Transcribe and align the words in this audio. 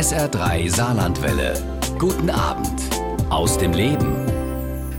SR3 0.00 0.74
Saarlandwelle. 0.74 1.52
Guten 1.98 2.30
Abend 2.30 2.88
aus 3.28 3.58
dem 3.58 3.74
Leben. 3.74 4.16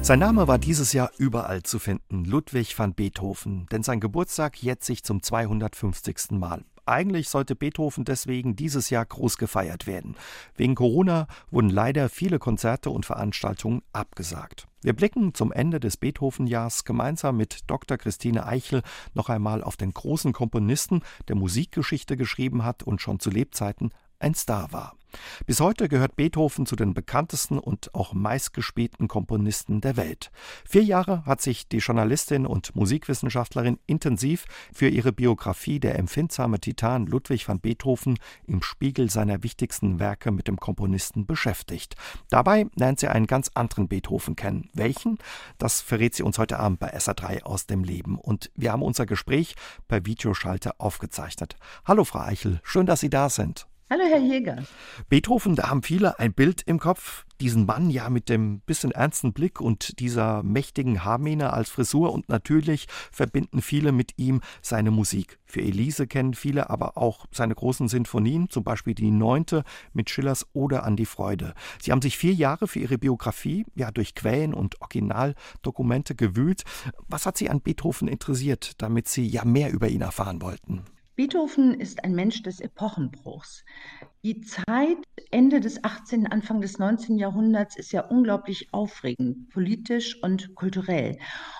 Sein 0.03 0.19
Name 0.19 0.47
war 0.47 0.59
dieses 0.59 0.93
Jahr 0.93 1.09
überall 1.17 1.63
zu 1.63 1.79
finden, 1.79 2.23
Ludwig 2.23 2.77
van 2.77 2.93
Beethoven, 2.93 3.65
denn 3.71 3.81
sein 3.81 3.99
Geburtstag 3.99 4.61
jährt 4.61 4.83
sich 4.83 5.03
zum 5.03 5.23
250. 5.23 6.33
Mal. 6.33 6.63
Eigentlich 6.85 7.29
sollte 7.29 7.55
Beethoven 7.55 8.05
deswegen 8.05 8.55
dieses 8.55 8.91
Jahr 8.91 9.03
groß 9.03 9.39
gefeiert 9.39 9.87
werden. 9.87 10.17
Wegen 10.55 10.75
Corona 10.75 11.25
wurden 11.49 11.71
leider 11.71 12.07
viele 12.07 12.37
Konzerte 12.37 12.91
und 12.91 13.03
Veranstaltungen 13.03 13.81
abgesagt. 13.93 14.67
Wir 14.83 14.93
blicken 14.93 15.33
zum 15.33 15.51
Ende 15.51 15.79
des 15.79 15.97
Beethoven-Jahrs 15.97 16.83
gemeinsam 16.83 17.37
mit 17.37 17.61
Dr. 17.65 17.97
Christine 17.97 18.45
Eichel 18.45 18.83
noch 19.15 19.29
einmal 19.29 19.63
auf 19.63 19.77
den 19.77 19.93
großen 19.95 20.31
Komponisten, 20.31 21.01
der 21.27 21.37
Musikgeschichte 21.37 22.17
geschrieben 22.17 22.63
hat 22.63 22.83
und 22.83 23.01
schon 23.01 23.19
zu 23.19 23.31
Lebzeiten 23.31 23.89
ein 24.21 24.35
Star 24.35 24.71
war. 24.71 24.95
Bis 25.45 25.59
heute 25.59 25.89
gehört 25.89 26.15
Beethoven 26.15 26.65
zu 26.65 26.75
den 26.75 26.93
bekanntesten 26.93 27.59
und 27.59 27.93
auch 27.93 28.13
meistgespielten 28.13 29.07
Komponisten 29.07 29.81
der 29.81 29.97
Welt. 29.97 30.31
Vier 30.65 30.83
Jahre 30.83 31.25
hat 31.25 31.41
sich 31.41 31.67
die 31.67 31.77
Journalistin 31.77 32.45
und 32.45 32.75
Musikwissenschaftlerin 32.75 33.79
intensiv 33.87 34.45
für 34.73 34.87
ihre 34.87 35.11
Biografie 35.11 35.79
der 35.79 35.97
empfindsame 35.99 36.59
Titan 36.59 37.05
Ludwig 37.05 37.47
van 37.47 37.59
Beethoven 37.59 38.17
im 38.45 38.61
Spiegel 38.61 39.09
seiner 39.09 39.43
wichtigsten 39.43 39.99
Werke 39.99 40.31
mit 40.31 40.47
dem 40.47 40.57
Komponisten 40.57 41.25
beschäftigt. 41.25 41.95
Dabei 42.29 42.67
lernt 42.75 42.99
sie 42.99 43.07
einen 43.07 43.27
ganz 43.27 43.51
anderen 43.53 43.87
Beethoven 43.87 44.35
kennen. 44.35 44.69
Welchen? 44.73 45.17
Das 45.57 45.81
verrät 45.81 46.15
sie 46.15 46.23
uns 46.23 46.37
heute 46.37 46.59
Abend 46.59 46.79
bei 46.79 46.95
SA3 46.95 47.43
aus 47.43 47.65
dem 47.65 47.83
Leben. 47.83 48.17
Und 48.17 48.51
wir 48.55 48.71
haben 48.71 48.81
unser 48.81 49.05
Gespräch 49.05 49.55
per 49.87 50.05
Videoschalter 50.05 50.75
aufgezeichnet. 50.77 51.55
Hallo, 51.85 52.05
Frau 52.05 52.19
Eichel, 52.19 52.61
schön, 52.63 52.85
dass 52.85 53.01
Sie 53.01 53.09
da 53.09 53.29
sind. 53.29 53.67
Hallo, 53.91 54.05
Herr 54.05 54.19
Jäger. 54.19 54.63
Beethoven, 55.09 55.57
da 55.57 55.69
haben 55.69 55.83
viele 55.83 56.17
ein 56.17 56.31
Bild 56.31 56.61
im 56.61 56.79
Kopf. 56.79 57.25
Diesen 57.41 57.65
Mann 57.65 57.89
ja 57.89 58.09
mit 58.09 58.29
dem 58.29 58.61
bisschen 58.61 58.91
ernsten 58.91 59.33
Blick 59.33 59.59
und 59.59 59.99
dieser 59.99 60.43
mächtigen 60.43 61.03
Haarmähne 61.03 61.51
als 61.51 61.69
Frisur 61.69 62.13
und 62.13 62.29
natürlich 62.29 62.87
verbinden 63.11 63.61
viele 63.61 63.91
mit 63.91 64.13
ihm 64.15 64.39
seine 64.61 64.91
Musik. 64.91 65.39
Für 65.43 65.59
Elise 65.59 66.07
kennen 66.07 66.35
viele 66.35 66.69
aber 66.69 66.97
auch 66.97 67.25
seine 67.33 67.53
großen 67.53 67.89
Sinfonien, 67.89 68.49
zum 68.49 68.63
Beispiel 68.63 68.95
die 68.95 69.11
neunte 69.11 69.65
mit 69.91 70.09
Schillers 70.09 70.47
Oder 70.53 70.85
an 70.85 70.95
die 70.95 71.05
Freude. 71.05 71.53
Sie 71.81 71.91
haben 71.91 72.01
sich 72.01 72.17
vier 72.17 72.33
Jahre 72.33 72.69
für 72.69 72.79
ihre 72.79 72.97
Biografie 72.97 73.65
ja 73.75 73.91
durch 73.91 74.15
Quellen 74.15 74.53
und 74.53 74.79
Originaldokumente 74.79 76.15
gewühlt. 76.15 76.63
Was 77.09 77.25
hat 77.25 77.35
Sie 77.35 77.49
an 77.49 77.59
Beethoven 77.59 78.07
interessiert, 78.07 78.71
damit 78.81 79.09
Sie 79.09 79.27
ja 79.27 79.43
mehr 79.43 79.69
über 79.69 79.89
ihn 79.89 79.99
erfahren 79.99 80.41
wollten? 80.41 80.85
Beethoven 81.21 81.79
ist 81.79 82.03
ein 82.03 82.15
Mensch 82.15 82.41
des 82.41 82.61
Epochenbruchs. 82.61 83.63
Die 84.23 84.41
Zeit 84.41 84.97
Ende 85.29 85.59
des 85.59 85.83
18., 85.83 86.25
Anfang 86.25 86.61
des 86.61 86.79
19. 86.79 87.19
Jahrhunderts 87.19 87.77
ist 87.77 87.91
ja 87.91 88.01
unglaublich 88.07 88.73
aufregend, 88.73 89.51
politisch 89.51 90.17
und 90.23 90.55
kulturell. 90.55 91.19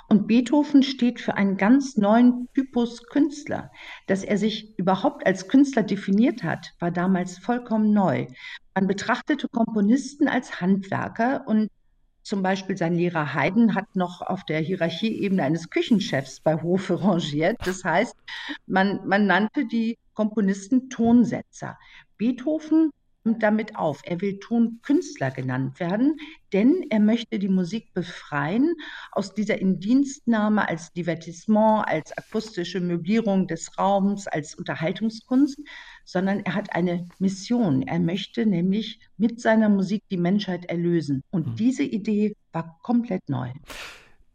Und 0.10 0.26
Beethoven 0.26 0.82
steht 0.82 1.22
für 1.22 1.36
einen 1.36 1.58
ganz 1.58 1.96
neuen 1.96 2.48
Typus 2.56 3.04
Künstler. 3.04 3.70
Dass 4.08 4.24
er 4.24 4.40
sich 4.40 4.80
überhaupt 4.80 5.28
als 5.28 5.48
Künstler 5.48 5.84
definiert 5.84 6.42
hat, 6.42 6.72
war 6.80 6.90
damals 6.90 7.38
vollkommen 7.38 7.94
neu. 7.94 8.26
Man 8.74 8.88
betrachtete 8.88 9.48
Komponisten 9.48 10.28
als 10.28 10.60
Handwerker 10.60 11.46
und 11.46 11.70
zum 12.24 12.44
Beispiel 12.44 12.78
sein 12.78 12.96
Lehrer 12.96 13.34
Haydn 13.34 13.76
hat 13.76 13.96
noch 13.96 14.22
auf 14.22 14.44
der 14.46 14.60
Hierarchieebene 14.60 15.44
eines 15.44 15.70
Küchenchefs 15.70 16.40
bei 16.40 16.62
Hofe 16.62 17.04
rangiert. 17.04 17.58
Das 17.66 17.84
heißt, 17.84 18.16
man, 18.68 19.06
man 19.08 19.26
nannte 19.26 19.66
die 19.66 19.98
Komponisten 20.14 20.90
Tonsetzer. 20.90 21.78
Beethoven 22.18 22.92
kommt 23.24 23.44
damit 23.44 23.76
auf. 23.76 24.02
Er 24.04 24.22
will 24.22 24.40
Tonkünstler 24.40 25.32
genannt 25.32 25.80
werden, 25.80 26.18
denn 26.54 26.86
er 26.90 27.00
möchte 27.00 27.40
die 27.40 27.50
Musik 27.50 27.94
befreien 27.94 28.74
aus 29.12 29.34
dieser 29.34 29.60
Indienstnahme 29.60 30.68
als 30.68 30.92
Divertissement, 30.94 31.88
als 31.88 32.18
akustische 32.18 32.80
Möblierung 32.80 33.48
des 33.48 33.78
Raums, 33.78 34.28
als 34.28 34.56
Unterhaltungskunst, 34.56 35.60
sondern 36.06 36.42
er 36.42 36.56
hat 36.56 36.74
eine 36.74 37.08
Mission. 37.20 37.82
Er 37.82 38.00
möchte 38.00 38.46
nämlich 38.46 39.00
mit 39.18 39.42
seiner 39.42 39.70
Musik 39.70 40.04
die 40.10 40.18
Menschheit 40.18 40.66
erlösen. 40.66 41.24
Und 41.32 41.48
mhm. 41.48 41.56
diese 41.56 41.84
Idee 41.84 42.36
war 42.52 42.78
komplett 42.82 43.30
neu. 43.30 43.52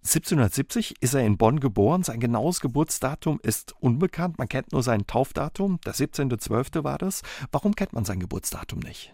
1770 0.06 0.94
ist 1.00 1.14
er 1.14 1.26
in 1.26 1.36
Bonn 1.36 1.58
geboren. 1.58 2.04
Sein 2.04 2.20
genaues 2.20 2.60
Geburtsdatum 2.60 3.40
ist 3.42 3.74
unbekannt. 3.80 4.38
Man 4.38 4.48
kennt 4.48 4.70
nur 4.72 4.84
sein 4.84 5.06
Taufdatum. 5.06 5.80
Der 5.84 5.94
17.12. 5.94 6.84
war 6.84 6.98
das. 6.98 7.22
Warum 7.50 7.74
kennt 7.74 7.92
man 7.92 8.04
sein 8.04 8.20
Geburtsdatum 8.20 8.78
nicht? 8.78 9.12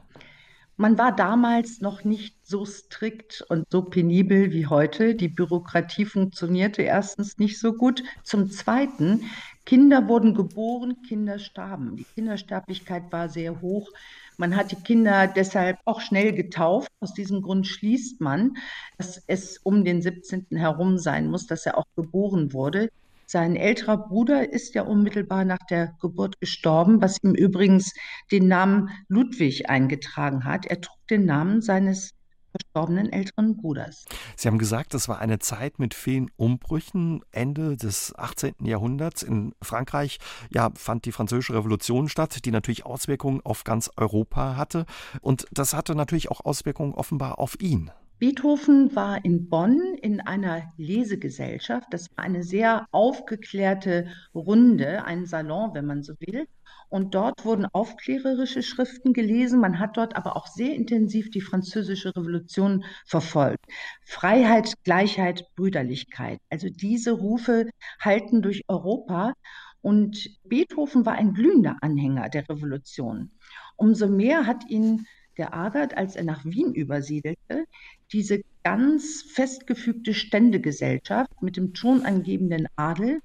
Man 0.76 0.98
war 0.98 1.14
damals 1.14 1.80
noch 1.80 2.04
nicht 2.04 2.36
so 2.42 2.64
strikt 2.64 3.44
und 3.48 3.66
so 3.70 3.82
penibel 3.82 4.52
wie 4.52 4.66
heute. 4.66 5.14
Die 5.14 5.28
Bürokratie 5.28 6.04
funktionierte 6.06 6.82
erstens 6.82 7.38
nicht 7.38 7.58
so 7.58 7.72
gut. 7.74 8.02
Zum 8.22 8.50
Zweiten, 8.50 9.30
Kinder 9.64 10.08
wurden 10.08 10.34
geboren, 10.34 11.02
Kinder 11.02 11.38
starben. 11.38 11.96
Die 11.96 12.04
Kindersterblichkeit 12.04 13.12
war 13.12 13.28
sehr 13.28 13.60
hoch. 13.60 13.88
Man 14.36 14.56
hat 14.56 14.72
die 14.72 14.76
Kinder 14.76 15.28
deshalb 15.28 15.78
auch 15.84 16.00
schnell 16.00 16.32
getauft. 16.32 16.90
Aus 17.00 17.14
diesem 17.14 17.42
Grund 17.42 17.66
schließt 17.66 18.20
man, 18.20 18.54
dass 18.98 19.22
es 19.26 19.58
um 19.58 19.84
den 19.84 20.02
17. 20.02 20.46
herum 20.56 20.98
sein 20.98 21.30
muss, 21.30 21.46
dass 21.46 21.66
er 21.66 21.78
auch 21.78 21.86
geboren 21.94 22.52
wurde. 22.52 22.90
Sein 23.26 23.56
älterer 23.56 23.96
Bruder 23.96 24.52
ist 24.52 24.74
ja 24.74 24.82
unmittelbar 24.82 25.44
nach 25.44 25.64
der 25.70 25.94
Geburt 26.00 26.40
gestorben, 26.40 27.00
was 27.00 27.22
ihm 27.22 27.34
übrigens 27.34 27.94
den 28.30 28.48
Namen 28.48 28.90
Ludwig 29.08 29.70
eingetragen 29.70 30.44
hat. 30.44 30.66
Er 30.66 30.80
trug 30.80 30.98
den 31.08 31.24
Namen 31.24 31.62
seines 31.62 32.10
verstorbenen 32.52 33.10
älteren 33.10 33.56
Bruders. 33.56 34.04
Sie 34.36 34.48
haben 34.48 34.58
gesagt, 34.58 34.94
es 34.94 35.08
war 35.08 35.18
eine 35.18 35.38
Zeit 35.38 35.78
mit 35.78 35.94
vielen 35.94 36.30
Umbrüchen. 36.36 37.22
Ende 37.32 37.76
des 37.76 38.14
18. 38.14 38.54
Jahrhunderts 38.64 39.22
in 39.22 39.54
Frankreich 39.60 40.18
ja, 40.50 40.70
fand 40.74 41.04
die 41.04 41.12
Französische 41.12 41.54
Revolution 41.54 42.08
statt, 42.08 42.44
die 42.44 42.50
natürlich 42.50 42.86
Auswirkungen 42.86 43.40
auf 43.42 43.64
ganz 43.64 43.90
Europa 43.96 44.56
hatte. 44.56 44.86
Und 45.20 45.46
das 45.50 45.74
hatte 45.74 45.94
natürlich 45.94 46.30
auch 46.30 46.44
Auswirkungen 46.44 46.94
offenbar 46.94 47.38
auf 47.38 47.60
ihn. 47.60 47.90
Beethoven 48.22 48.94
war 48.94 49.24
in 49.24 49.48
Bonn 49.48 49.96
in 50.00 50.20
einer 50.20 50.72
Lesegesellschaft. 50.76 51.88
Das 51.90 52.08
war 52.16 52.24
eine 52.24 52.44
sehr 52.44 52.86
aufgeklärte 52.92 54.06
Runde, 54.32 55.04
ein 55.04 55.26
Salon, 55.26 55.74
wenn 55.74 55.86
man 55.86 56.04
so 56.04 56.14
will. 56.20 56.46
Und 56.88 57.16
dort 57.16 57.44
wurden 57.44 57.66
aufklärerische 57.72 58.62
Schriften 58.62 59.12
gelesen. 59.12 59.58
Man 59.58 59.80
hat 59.80 59.96
dort 59.96 60.14
aber 60.14 60.36
auch 60.36 60.46
sehr 60.46 60.72
intensiv 60.72 61.32
die 61.32 61.40
französische 61.40 62.14
Revolution 62.14 62.84
verfolgt. 63.06 63.64
Freiheit, 64.04 64.74
Gleichheit, 64.84 65.44
Brüderlichkeit. 65.56 66.38
Also 66.48 66.68
diese 66.70 67.10
Rufe 67.10 67.70
halten 67.98 68.40
durch 68.40 68.62
Europa. 68.68 69.32
Und 69.80 70.30
Beethoven 70.44 71.04
war 71.04 71.14
ein 71.14 71.34
glühender 71.34 71.76
Anhänger 71.80 72.28
der 72.28 72.48
Revolution. 72.48 73.32
Umso 73.74 74.06
mehr 74.06 74.46
hat 74.46 74.70
ihn 74.70 75.08
geärgert, 75.34 75.96
als 75.96 76.16
er 76.16 76.24
nach 76.24 76.44
Wien 76.44 76.74
übersiedelte, 76.74 77.66
diese 78.12 78.42
ganz 78.62 79.22
festgefügte 79.22 80.14
Ständegesellschaft 80.14 81.42
mit 81.42 81.56
dem 81.56 81.74
tonangebenden 81.74 82.68
Adel 82.76 83.20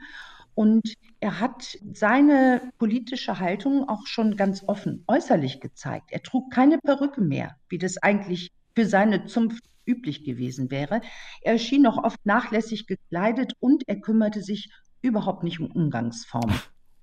und 0.55 0.93
er 1.19 1.39
hat 1.39 1.77
seine 1.93 2.71
politische 2.79 3.39
Haltung 3.39 3.87
auch 3.87 4.07
schon 4.07 4.35
ganz 4.35 4.63
offen 4.65 5.03
äußerlich 5.07 5.59
gezeigt. 5.59 6.11
Er 6.11 6.23
trug 6.23 6.51
keine 6.51 6.79
Perücke 6.79 7.21
mehr, 7.21 7.57
wie 7.69 7.77
das 7.77 7.97
eigentlich 7.97 8.51
für 8.75 8.85
seine 8.85 9.25
Zunft 9.25 9.63
üblich 9.85 10.23
gewesen 10.23 10.71
wäre. 10.71 11.01
Er 11.41 11.53
erschien 11.53 11.85
auch 11.85 12.03
oft 12.03 12.25
nachlässig 12.25 12.87
gekleidet 12.87 13.53
und 13.59 13.87
er 13.87 13.99
kümmerte 13.99 14.41
sich 14.41 14.71
überhaupt 15.01 15.43
nicht 15.43 15.59
um 15.59 15.71
Umgangsformen. 15.71 16.59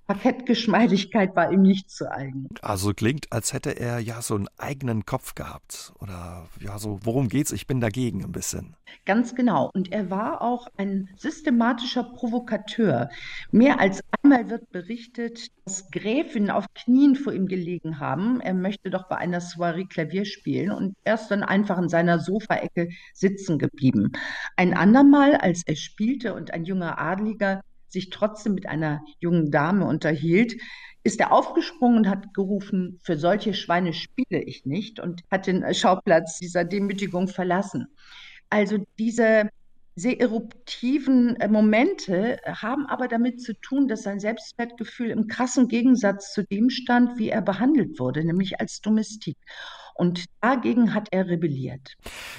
Parkettgeschmeidigkeit 0.07 1.35
war 1.35 1.51
ihm 1.51 1.63
nicht 1.63 1.89
zu 1.89 2.11
eigen. 2.11 2.47
Also 2.61 2.93
klingt, 2.93 3.31
als 3.31 3.53
hätte 3.53 3.71
er 3.79 3.99
ja 3.99 4.21
so 4.21 4.35
einen 4.35 4.47
eigenen 4.57 5.05
Kopf 5.05 5.33
gehabt. 5.33 5.93
Oder 5.99 6.47
ja, 6.59 6.77
so, 6.77 6.99
worum 7.03 7.27
geht's? 7.27 7.51
Ich 7.51 7.65
bin 7.65 7.81
dagegen 7.81 8.23
ein 8.23 8.31
bisschen. 8.31 8.75
Ganz 9.05 9.33
genau. 9.33 9.71
Und 9.73 9.91
er 9.91 10.09
war 10.11 10.41
auch 10.41 10.67
ein 10.77 11.09
systematischer 11.17 12.03
Provokateur. 12.03 13.09
Mehr 13.51 13.79
als 13.79 14.01
einmal 14.21 14.49
wird 14.49 14.69
berichtet, 14.71 15.47
dass 15.65 15.89
Gräfin 15.89 16.51
auf 16.51 16.65
Knien 16.75 17.15
vor 17.15 17.33
ihm 17.33 17.47
gelegen 17.47 17.99
haben. 17.99 18.41
Er 18.41 18.53
möchte 18.53 18.91
doch 18.91 19.07
bei 19.07 19.17
einer 19.17 19.41
Soiree 19.41 19.85
Klavier 19.85 20.25
spielen 20.25 20.71
und 20.71 20.95
er 21.03 21.15
ist 21.15 21.27
dann 21.29 21.43
einfach 21.43 21.77
in 21.79 21.89
seiner 21.89 22.19
Sofaecke 22.19 22.89
sitzen 23.13 23.57
geblieben. 23.57 24.11
Ein 24.55 24.75
andermal, 24.75 25.35
als 25.35 25.63
er 25.65 25.75
spielte 25.75 26.35
und 26.35 26.53
ein 26.53 26.65
junger 26.65 26.99
Adliger 26.99 27.61
sich 27.87 28.09
trotzdem 28.09 28.55
mit 28.55 28.67
einer 28.67 29.01
jungen 29.19 29.51
Dame 29.51 29.85
unterhielt, 29.85 30.55
ist 31.03 31.19
er 31.19 31.31
aufgesprungen 31.31 31.99
und 31.99 32.09
hat 32.09 32.33
gerufen, 32.33 32.99
für 33.03 33.17
solche 33.17 33.53
Schweine 33.53 33.93
spiele 33.93 34.41
ich 34.41 34.65
nicht 34.65 34.99
und 34.99 35.21
hat 35.29 35.45
den 35.45 35.73
Schauplatz 35.73 36.39
dieser 36.39 36.63
Demütigung 36.63 37.27
verlassen. 37.27 37.87
Also 38.49 38.79
diese 38.97 39.49
sehr 39.95 40.19
eruptiven 40.19 41.35
äh, 41.37 41.47
Momente 41.47 42.37
haben 42.45 42.85
aber 42.87 43.07
damit 43.07 43.41
zu 43.41 43.53
tun, 43.53 43.87
dass 43.87 44.03
sein 44.03 44.19
Selbstwertgefühl 44.19 45.09
im 45.09 45.27
krassen 45.27 45.67
Gegensatz 45.67 46.33
zu 46.33 46.43
dem 46.43 46.69
stand, 46.69 47.17
wie 47.17 47.29
er 47.29 47.41
behandelt 47.41 47.99
wurde, 47.99 48.23
nämlich 48.25 48.59
als 48.59 48.81
Domestik. 48.81 49.37
Und 49.93 50.25
dagegen 50.41 50.93
hat 50.93 51.07
er 51.11 51.27
rebelliert. 51.27 51.95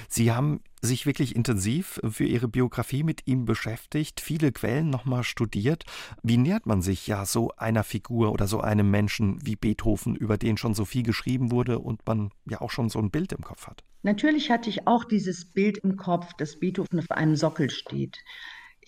Sie 0.07 0.31
haben 0.31 0.61
sich 0.87 1.05
wirklich 1.05 1.35
intensiv 1.35 1.99
für 2.09 2.25
Ihre 2.25 2.47
Biografie 2.47 3.03
mit 3.03 3.27
ihm 3.27 3.45
beschäftigt, 3.45 4.19
viele 4.19 4.51
Quellen 4.51 4.89
nochmal 4.89 5.23
studiert. 5.23 5.83
Wie 6.23 6.37
nähert 6.37 6.65
man 6.65 6.81
sich 6.81 7.05
ja 7.05 7.25
so 7.25 7.51
einer 7.57 7.83
Figur 7.83 8.31
oder 8.31 8.47
so 8.47 8.61
einem 8.61 8.89
Menschen 8.89 9.45
wie 9.45 9.55
Beethoven, 9.55 10.15
über 10.15 10.37
den 10.37 10.57
schon 10.57 10.73
so 10.73 10.85
viel 10.85 11.03
geschrieben 11.03 11.51
wurde 11.51 11.79
und 11.79 12.05
man 12.07 12.31
ja 12.49 12.61
auch 12.61 12.71
schon 12.71 12.89
so 12.89 12.99
ein 12.99 13.11
Bild 13.11 13.33
im 13.33 13.43
Kopf 13.43 13.67
hat? 13.67 13.83
Natürlich 14.01 14.49
hatte 14.49 14.69
ich 14.69 14.87
auch 14.87 15.03
dieses 15.03 15.45
Bild 15.45 15.79
im 15.79 15.97
Kopf, 15.97 16.33
dass 16.37 16.59
Beethoven 16.59 16.99
auf 16.99 17.11
einem 17.11 17.35
Sockel 17.35 17.69
steht. 17.69 18.17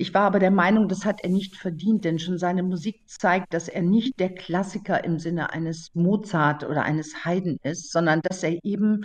Ich 0.01 0.13
war 0.13 0.22
aber 0.22 0.40
der 0.40 0.50
Meinung, 0.50 0.88
das 0.88 1.04
hat 1.04 1.25
er 1.25 1.30
nicht 1.30 1.57
verdient, 1.57 2.06
denn 2.06 2.19
schon 2.19 2.38
seine 2.38 2.63
Musik 2.63 3.01
zeigt, 3.10 3.54
dass 3.54 3.68
er 3.68 3.81
nicht 3.81 4.18
der 4.18 4.34
Klassiker 4.34 5.04
im 5.04 5.19
Sinne 5.19 5.51
eines 5.51 5.94
Mozart 5.94 6.63
oder 6.63 6.84
eines 6.84 7.25
Haydn 7.25 7.57
ist, 7.63 7.92
sondern 7.92 8.22
dass 8.22 8.42
er 8.42 8.63
eben 8.63 9.01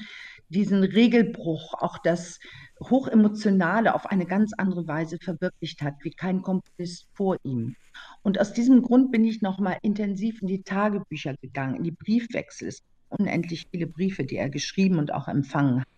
diesen 0.49 0.83
Regelbruch, 0.83 1.75
auch 1.75 1.99
das 1.99 2.39
Hochemotionale 2.81 3.95
auf 3.95 4.07
eine 4.07 4.27
ganz 4.27 4.53
andere 4.57 4.87
Weise 4.87 5.19
verwirklicht 5.19 5.83
hat, 5.83 5.95
wie 6.03 6.11
kein 6.11 6.43
Komponist 6.43 7.09
vor 7.13 7.37
ihm. 7.45 7.77
Und 8.23 8.41
aus 8.41 8.53
diesem 8.53 8.83
Grund 8.83 9.13
bin 9.13 9.25
ich 9.25 9.43
nochmal 9.43 9.79
intensiv 9.83 10.43
in 10.43 10.49
die 10.49 10.63
Tagebücher 10.63 11.35
gegangen, 11.41 11.77
in 11.77 11.85
die 11.85 11.93
Briefwechsel. 11.93 12.69
Es 12.69 12.83
unendlich 13.09 13.67
viele 13.71 13.87
Briefe, 13.87 14.25
die 14.25 14.37
er 14.37 14.51
geschrieben 14.51 14.99
und 14.99 15.13
auch 15.13 15.29
empfangen 15.29 15.81
hat. 15.81 15.89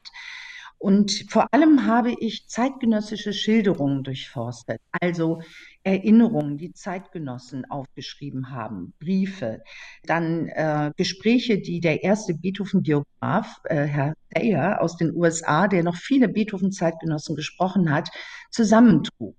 Und 0.79 1.27
vor 1.31 1.47
allem 1.53 1.87
habe 1.87 2.13
ich 2.21 2.49
zeitgenössische 2.49 3.33
Schilderungen 3.33 4.05
durchforstet, 4.05 4.79
also 4.93 5.41
Erinnerungen, 5.85 6.59
die 6.59 6.73
Zeitgenossen 6.73 7.65
aufgeschrieben 7.65 8.51
haben, 8.51 8.93
Briefe, 8.99 9.63
dann 10.05 10.49
äh, 10.49 10.93
Gespräche, 10.97 11.59
die 11.59 11.81
der 11.81 12.03
erste 12.03 12.35
Beethoven-Biograf, 12.35 13.61
äh, 13.65 13.85
Herr 13.85 14.15
Thayer 14.35 14.83
aus 14.83 14.97
den 14.97 15.15
USA, 15.15 15.67
der 15.67 15.83
noch 15.83 15.97
viele 15.97 16.29
Beethoven-Zeitgenossen 16.29 17.37
gesprochen 17.37 17.91
hat, 17.91 18.11
zusammentrug. 18.51 19.37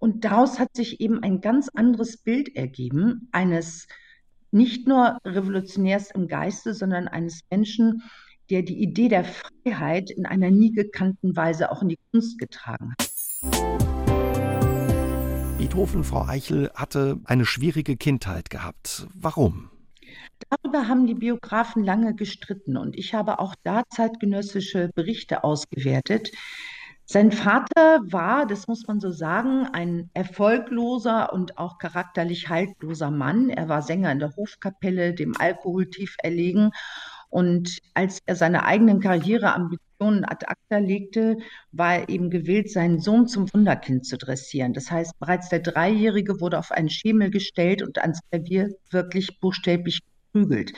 Und 0.00 0.24
daraus 0.24 0.58
hat 0.58 0.74
sich 0.74 1.00
eben 1.00 1.22
ein 1.22 1.40
ganz 1.40 1.68
anderes 1.68 2.16
Bild 2.16 2.56
ergeben, 2.56 3.28
eines 3.30 3.86
nicht 4.50 4.88
nur 4.88 5.18
Revolutionärs 5.24 6.10
im 6.10 6.26
Geiste, 6.26 6.74
sondern 6.74 7.06
eines 7.06 7.42
Menschen, 7.50 8.02
der 8.50 8.62
die 8.62 8.82
Idee 8.82 9.08
der 9.08 9.24
Freiheit 9.24 10.10
in 10.10 10.26
einer 10.26 10.50
nie 10.50 10.72
gekannten 10.72 11.36
Weise 11.36 11.70
auch 11.70 11.82
in 11.82 11.88
die 11.88 11.98
Kunst 12.10 12.38
getragen 12.38 12.92
hat. 12.92 13.12
Beethoven, 15.58 16.04
Frau 16.04 16.26
Eichel, 16.26 16.70
hatte 16.74 17.20
eine 17.24 17.46
schwierige 17.46 17.96
Kindheit 17.96 18.50
gehabt. 18.50 19.06
Warum? 19.14 19.70
Darüber 20.50 20.88
haben 20.88 21.06
die 21.06 21.14
Biografen 21.14 21.84
lange 21.84 22.14
gestritten 22.14 22.76
und 22.76 22.96
ich 22.96 23.14
habe 23.14 23.38
auch 23.38 23.54
da 23.62 23.84
zeitgenössische 23.88 24.90
Berichte 24.94 25.44
ausgewertet. 25.44 26.30
Sein 27.04 27.32
Vater 27.32 28.00
war, 28.04 28.46
das 28.46 28.68
muss 28.68 28.86
man 28.86 29.00
so 29.00 29.10
sagen, 29.10 29.66
ein 29.72 30.10
erfolgloser 30.14 31.32
und 31.32 31.58
auch 31.58 31.78
charakterlich 31.78 32.48
haltloser 32.48 33.10
Mann. 33.10 33.50
Er 33.50 33.68
war 33.68 33.82
Sänger 33.82 34.12
in 34.12 34.18
der 34.18 34.34
Hofkapelle, 34.36 35.14
dem 35.14 35.36
Alkohol 35.38 35.90
tief 35.90 36.16
erlegen 36.22 36.70
und 37.32 37.78
als 37.94 38.18
er 38.26 38.36
seine 38.36 38.66
eigenen 38.66 39.00
Karriereambitionen 39.00 40.26
ad 40.26 40.44
acta 40.48 40.76
legte, 40.76 41.38
war 41.70 42.00
er 42.00 42.08
eben 42.10 42.28
gewillt, 42.28 42.70
seinen 42.70 43.00
Sohn 43.00 43.26
zum 43.26 43.50
Wunderkind 43.54 44.04
zu 44.04 44.18
dressieren. 44.18 44.74
Das 44.74 44.90
heißt, 44.90 45.18
bereits 45.18 45.48
der 45.48 45.60
Dreijährige 45.60 46.42
wurde 46.42 46.58
auf 46.58 46.70
einen 46.70 46.90
Schemel 46.90 47.30
gestellt 47.30 47.80
und 47.80 47.98
ans 47.98 48.20
Klavier 48.30 48.68
wirklich 48.90 49.40
buchstäblich 49.40 50.00
geprügelt. 50.30 50.74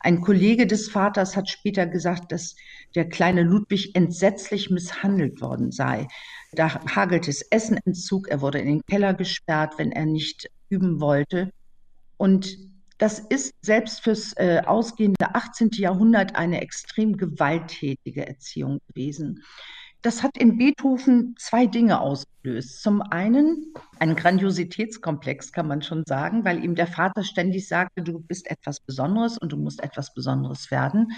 Ein 0.00 0.22
Kollege 0.22 0.66
des 0.66 0.88
Vaters 0.88 1.36
hat 1.36 1.48
später 1.48 1.86
gesagt, 1.86 2.32
dass 2.32 2.56
der 2.96 3.08
kleine 3.08 3.44
Ludwig 3.44 3.94
entsetzlich 3.94 4.70
misshandelt 4.70 5.40
worden 5.40 5.70
sei. 5.70 6.08
Da 6.50 6.84
hagelte 6.96 7.30
es 7.30 7.42
Essenentzug, 7.42 8.26
er 8.26 8.40
wurde 8.40 8.58
in 8.58 8.66
den 8.66 8.82
Keller 8.90 9.14
gesperrt, 9.14 9.74
wenn 9.76 9.92
er 9.92 10.06
nicht 10.06 10.50
üben 10.68 11.00
wollte. 11.00 11.52
Und 12.16 12.71
das 13.02 13.18
ist 13.18 13.52
selbst 13.62 14.04
fürs 14.04 14.32
äh, 14.36 14.62
ausgehende 14.64 15.34
18. 15.34 15.70
Jahrhundert 15.72 16.36
eine 16.36 16.60
extrem 16.60 17.16
gewalttätige 17.16 18.28
Erziehung 18.28 18.78
gewesen. 18.86 19.42
Das 20.02 20.22
hat 20.22 20.38
in 20.38 20.56
Beethoven 20.56 21.34
zwei 21.36 21.66
Dinge 21.66 22.00
ausgelöst. 22.00 22.80
Zum 22.80 23.02
einen 23.02 23.74
einen 23.98 24.14
Grandiositätskomplex, 24.14 25.50
kann 25.50 25.66
man 25.66 25.82
schon 25.82 26.04
sagen, 26.06 26.44
weil 26.44 26.62
ihm 26.62 26.76
der 26.76 26.86
Vater 26.86 27.24
ständig 27.24 27.66
sagte, 27.66 28.02
du 28.02 28.20
bist 28.20 28.48
etwas 28.48 28.78
Besonderes 28.78 29.36
und 29.36 29.50
du 29.50 29.56
musst 29.56 29.82
etwas 29.82 30.14
Besonderes 30.14 30.70
werden. 30.70 31.10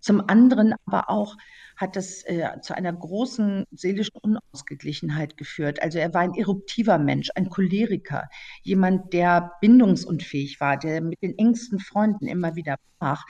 Zum 0.00 0.26
anderen 0.30 0.72
aber 0.86 1.10
auch 1.10 1.36
hat 1.76 1.96
das 1.96 2.22
äh, 2.24 2.48
zu 2.62 2.74
einer 2.74 2.92
großen 2.92 3.64
seelischen 3.70 4.16
Unausgeglichenheit 4.20 5.36
geführt. 5.36 5.82
Also 5.82 5.98
er 5.98 6.14
war 6.14 6.22
ein 6.22 6.34
eruptiver 6.34 6.98
Mensch, 6.98 7.30
ein 7.34 7.48
Choleriker, 7.48 8.28
jemand, 8.62 9.12
der 9.12 9.52
bindungsunfähig 9.60 10.60
war, 10.60 10.78
der 10.78 11.00
mit 11.00 11.22
den 11.22 11.36
engsten 11.38 11.78
Freunden 11.78 12.26
immer 12.26 12.56
wieder 12.56 12.76
brach. 12.98 13.24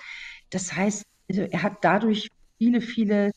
Das 0.50 0.74
heißt, 0.74 1.04
also 1.28 1.42
er 1.42 1.62
hat 1.62 1.78
dadurch 1.82 2.28
viele, 2.58 2.80
viele 2.80 3.32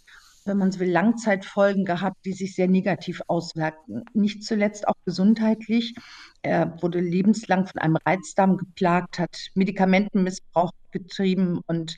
wenn 0.46 0.58
man 0.58 0.72
so 0.72 0.80
will, 0.80 0.90
Langzeitfolgen 0.90 1.86
gehabt, 1.86 2.26
die 2.26 2.34
sich 2.34 2.56
sehr 2.56 2.68
negativ 2.68 3.22
auswirkten. 3.28 4.04
Nicht 4.14 4.44
zuletzt 4.44 4.88
auch 4.88 4.96
gesundheitlich. 5.06 5.96
Er 6.42 6.82
wurde 6.82 7.00
lebenslang 7.00 7.68
von 7.68 7.80
einem 7.80 7.98
Reizdarm 7.98 8.58
geplagt, 8.58 9.20
hat 9.20 9.50
Medikamentenmissbrauch 9.54 10.72
getrieben 10.92 11.62
und 11.68 11.96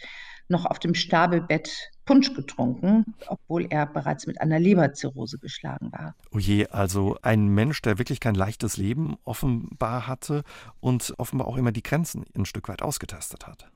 noch 0.52 0.66
auf 0.66 0.80
dem 0.80 0.94
Sterbebett 0.94 1.92
Punsch 2.06 2.34
getrunken, 2.34 3.06
obwohl 3.28 3.68
er 3.70 3.86
bereits 3.86 4.28
mit 4.28 4.42
einer 4.42 4.60
Leberzirrhose 4.60 5.40
geschlagen 5.40 5.92
war. 5.92 6.14
Oh 6.32 6.40
je, 6.40 6.68
also 6.68 7.18
ein 7.22 7.48
Mensch, 7.48 7.82
der 7.82 7.98
wirklich 7.98 8.20
kein 8.20 8.36
leichtes 8.36 8.78
Leben 8.78 9.16
offenbar 9.24 10.08
hatte 10.08 10.44
und 10.80 11.14
offenbar 11.18 11.48
auch 11.48 11.58
immer 11.58 11.72
die 11.72 11.84
Grenzen 11.84 12.26
ein 12.36 12.46
Stück 12.46 12.70
weit 12.70 12.82
ausgetastet 12.82 13.48
hat. 13.48 13.72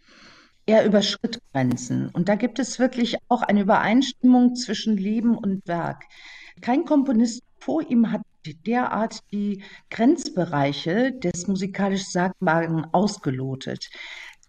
Er 0.67 0.85
überschritt 0.85 1.39
Grenzen. 1.53 2.09
Und 2.09 2.27
da 2.27 2.35
gibt 2.35 2.59
es 2.59 2.79
wirklich 2.79 3.17
auch 3.29 3.43
eine 3.43 3.61
Übereinstimmung 3.61 4.55
zwischen 4.55 4.97
Leben 4.97 5.37
und 5.37 5.67
Werk. 5.67 6.03
Kein 6.61 6.85
Komponist 6.85 7.43
vor 7.59 7.83
ihm 7.89 8.11
hat 8.11 8.21
derart 8.65 9.19
die 9.31 9.63
Grenzbereiche 9.89 11.11
des 11.11 11.47
musikalisch 11.47 12.05
Sagbaren 12.05 12.85
ausgelotet. 12.93 13.89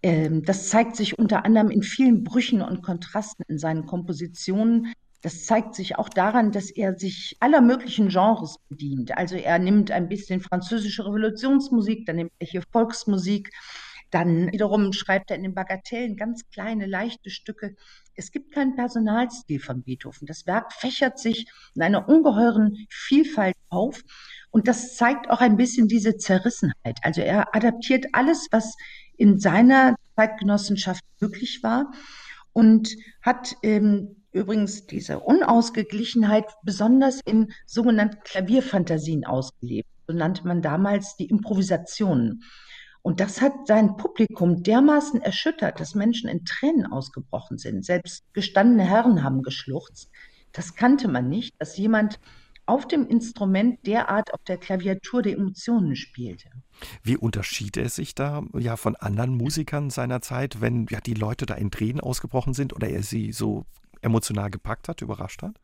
Ähm, 0.03 0.43
das 0.43 0.69
zeigt 0.69 0.95
sich 0.95 1.17
unter 1.17 1.45
anderem 1.45 1.71
in 1.71 1.83
vielen 1.83 2.23
Brüchen 2.23 2.61
und 2.61 2.83
Kontrasten 2.83 3.43
in 3.47 3.57
seinen 3.57 3.85
Kompositionen. 3.85 4.93
Das 5.21 5.45
zeigt 5.45 5.73
sich 5.73 5.97
auch 5.97 6.09
daran, 6.09 6.51
dass 6.51 6.69
er 6.69 6.97
sich 6.97 7.35
aller 7.39 7.61
möglichen 7.61 8.09
Genres 8.09 8.57
bedient. 8.69 9.17
Also 9.17 9.35
er 9.35 9.57
nimmt 9.57 9.91
ein 9.91 10.07
bisschen 10.07 10.41
französische 10.41 11.05
Revolutionsmusik, 11.05 12.05
dann 12.05 12.17
nimmt 12.17 12.31
er 12.39 12.47
hier 12.47 12.63
Volksmusik, 12.71 13.51
dann 14.11 14.51
wiederum 14.53 14.93
schreibt 14.93 15.31
er 15.31 15.37
in 15.37 15.43
den 15.43 15.53
Bagatellen 15.53 16.15
ganz 16.15 16.47
kleine, 16.49 16.85
leichte 16.85 17.29
Stücke. 17.29 17.75
Es 18.15 18.31
gibt 18.31 18.53
keinen 18.53 18.75
Personalstil 18.75 19.59
von 19.59 19.83
Beethoven. 19.83 20.25
Das 20.27 20.45
Werk 20.45 20.71
fächert 20.71 21.19
sich 21.19 21.47
in 21.75 21.81
einer 21.81 22.07
ungeheuren 22.07 22.87
Vielfalt 22.89 23.55
auf. 23.69 24.01
Und 24.49 24.67
das 24.67 24.95
zeigt 24.95 25.29
auch 25.29 25.41
ein 25.41 25.57
bisschen 25.57 25.87
diese 25.87 26.15
Zerrissenheit. 26.15 26.99
Also 27.01 27.21
er 27.21 27.53
adaptiert 27.53 28.05
alles, 28.13 28.47
was 28.51 28.75
in 29.17 29.39
seiner 29.39 29.95
Zeitgenossenschaft 30.15 31.03
möglich 31.19 31.59
war 31.63 31.91
und 32.53 32.95
hat 33.21 33.55
ähm, 33.63 34.15
übrigens 34.31 34.87
diese 34.87 35.19
Unausgeglichenheit 35.19 36.45
besonders 36.63 37.21
in 37.25 37.51
sogenannten 37.65 38.19
Klavierfantasien 38.23 39.25
ausgelebt. 39.25 39.89
So 40.07 40.13
nannte 40.13 40.47
man 40.47 40.61
damals 40.61 41.15
die 41.17 41.25
Improvisationen. 41.25 42.43
Und 43.01 43.19
das 43.19 43.41
hat 43.41 43.53
sein 43.67 43.95
Publikum 43.95 44.63
dermaßen 44.63 45.21
erschüttert, 45.21 45.79
dass 45.79 45.95
Menschen 45.95 46.29
in 46.29 46.45
Tränen 46.45 46.85
ausgebrochen 46.91 47.57
sind. 47.57 47.85
Selbst 47.85 48.23
gestandene 48.33 48.83
Herren 48.83 49.23
haben 49.23 49.43
geschluchzt. 49.43 50.09
Das 50.51 50.75
kannte 50.75 51.07
man 51.07 51.29
nicht, 51.29 51.53
dass 51.59 51.77
jemand 51.77 52.19
auf 52.65 52.87
dem 52.87 53.07
Instrument 53.07 53.85
derart 53.87 54.33
auf 54.33 54.43
der 54.43 54.57
Klaviatur 54.57 55.21
der 55.21 55.33
Emotionen 55.33 55.95
spielte. 55.95 56.49
Wie 57.03 57.17
unterschied 57.17 57.77
es 57.77 57.95
sich 57.95 58.15
da 58.15 58.43
ja 58.57 58.77
von 58.77 58.95
anderen 58.95 59.35
Musikern 59.35 59.89
seiner 59.89 60.21
Zeit, 60.21 60.61
wenn 60.61 60.87
ja 60.89 60.99
die 60.99 61.13
Leute 61.13 61.45
da 61.45 61.55
in 61.55 61.71
Tränen 61.71 62.01
ausgebrochen 62.01 62.53
sind 62.53 62.73
oder 62.73 62.89
er 62.89 63.03
sie 63.03 63.31
so 63.31 63.65
emotional 64.01 64.49
gepackt 64.49 64.87
hat, 64.87 65.01
überrascht 65.01 65.41
hat? 65.41 65.59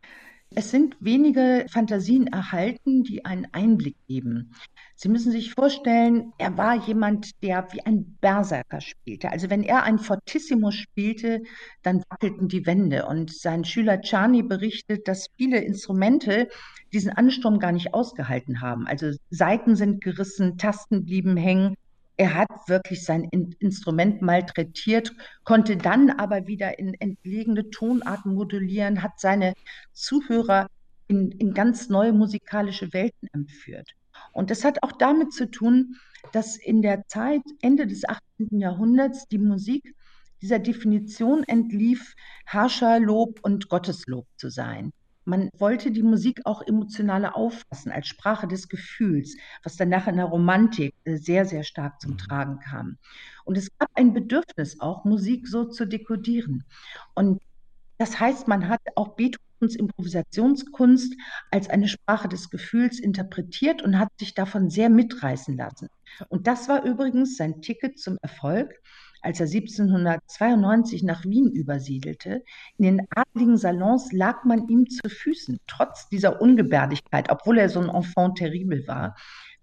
Es 0.55 0.70
sind 0.70 0.96
wenige 1.00 1.65
Fantasien 1.72 2.27
erhalten, 2.27 3.03
die 3.03 3.25
einen 3.25 3.48
Einblick 3.53 3.96
geben. 4.08 4.53
Sie 4.96 5.10
müssen 5.10 5.32
sich 5.32 5.51
vorstellen, 5.51 6.32
er 6.38 6.55
war 6.58 6.75
jemand, 6.75 7.41
der 7.41 7.67
wie 7.72 7.82
ein 7.82 8.17
Berserker 8.22 8.79
spielte. 8.79 9.32
Also 9.32 9.50
wenn 9.50 9.63
er 9.63 9.82
ein 9.84 9.98
Fortissimo 9.98 10.70
spielte, 10.70 11.41
dann 11.82 12.03
wackelten 12.08 12.50
die 12.50 12.67
Wände. 12.67 13.08
Und 13.08 13.34
sein 13.34 13.65
Schüler 13.65 14.01
Czarny 14.01 14.43
berichtet, 14.43 15.08
dass 15.08 15.27
viele 15.38 15.60
Instrumente 15.60 16.50
diesen 16.93 17.12
Ansturm 17.12 17.59
gar 17.59 17.71
nicht 17.71 17.93
ausgehalten 17.93 18.62
haben. 18.62 18.88
Also 18.88 19.12
Saiten 19.29 19.75
sind 19.75 20.03
gerissen, 20.03 20.57
Tasten 20.57 21.05
blieben 21.05 21.38
hängen. 21.38 21.75
Er 22.15 22.35
hat 22.35 22.50
wirklich 22.67 23.03
sein 23.03 23.23
Instrument 23.59 24.21
malträtiert, 24.21 25.13
konnte 25.43 25.77
dann 25.77 26.12
aber 26.12 26.45
wieder 26.45 26.77
in 26.77 26.93
entlegene 26.93 27.71
Tonarten 27.71 28.35
modulieren, 28.35 29.01
hat 29.01 29.19
seine 29.19 29.53
Zuhörer 29.93 30.67
in, 31.07 31.31
in 31.31 31.53
ganz 31.53 31.89
neue 31.89 32.13
musikalische 32.13 32.93
Welten 32.93 33.27
entführt. 33.33 33.89
Und 34.31 34.51
das 34.51 34.63
hat 34.63 34.83
auch 34.83 34.91
damit 34.91 35.33
zu 35.33 35.50
tun, 35.50 35.95
dass 36.31 36.55
in 36.55 36.83
der 36.83 37.07
Zeit, 37.07 37.41
Ende 37.62 37.88
des 37.88 38.07
18. 38.07 38.59
Jahrhunderts, 38.59 39.27
die 39.27 39.39
Musik 39.39 39.95
dieser 40.41 40.59
Definition 40.59 41.43
entlief, 41.43 42.15
Herrscherlob 42.45 43.39
und 43.41 43.69
Gotteslob 43.69 44.27
zu 44.38 44.50
sein. 44.50 44.93
Man 45.25 45.49
wollte 45.57 45.91
die 45.91 46.03
Musik 46.03 46.41
auch 46.45 46.61
emotionaler 46.61 47.35
auffassen, 47.35 47.91
als 47.91 48.07
Sprache 48.07 48.47
des 48.47 48.67
Gefühls, 48.67 49.35
was 49.63 49.77
dann 49.77 49.89
nachher 49.89 50.11
in 50.11 50.17
der 50.17 50.25
Romantik 50.25 50.93
äh, 51.05 51.17
sehr, 51.17 51.45
sehr 51.45 51.63
stark 51.63 52.01
zum 52.01 52.11
mhm. 52.11 52.17
Tragen 52.17 52.59
kam. 52.59 52.97
Und 53.45 53.57
es 53.57 53.69
gab 53.77 53.89
ein 53.95 54.13
Bedürfnis 54.13 54.79
auch, 54.79 55.05
Musik 55.05 55.47
so 55.47 55.65
zu 55.65 55.85
dekodieren. 55.85 56.63
Und 57.13 57.41
das 57.97 58.19
heißt, 58.19 58.47
man 58.47 58.67
hat 58.67 58.81
auch 58.95 59.15
Beethovens 59.15 59.75
Improvisationskunst 59.75 61.13
als 61.51 61.69
eine 61.69 61.87
Sprache 61.87 62.27
des 62.27 62.49
Gefühls 62.49 62.99
interpretiert 62.99 63.81
und 63.81 63.97
hat 63.97 64.09
sich 64.19 64.33
davon 64.33 64.69
sehr 64.69 64.89
mitreißen 64.89 65.55
lassen. 65.55 65.87
Und 66.27 66.47
das 66.47 66.67
war 66.67 66.83
übrigens 66.83 67.37
sein 67.37 67.61
Ticket 67.61 67.97
zum 67.99 68.17
Erfolg 68.21 68.81
als 69.23 69.39
er 69.39 69.47
1792 69.47 71.03
nach 71.03 71.23
Wien 71.25 71.49
übersiedelte. 71.51 72.43
In 72.77 72.83
den 72.85 73.07
adligen 73.15 73.57
Salons 73.57 74.11
lag 74.11 74.43
man 74.43 74.67
ihm 74.67 74.87
zu 74.89 75.09
Füßen, 75.09 75.59
trotz 75.67 76.09
dieser 76.09 76.41
Ungebärdigkeit, 76.41 77.29
obwohl 77.29 77.57
er 77.57 77.69
so 77.69 77.79
ein 77.79 77.89
Enfant 77.89 78.37
terrible 78.37 78.87
war, 78.87 79.15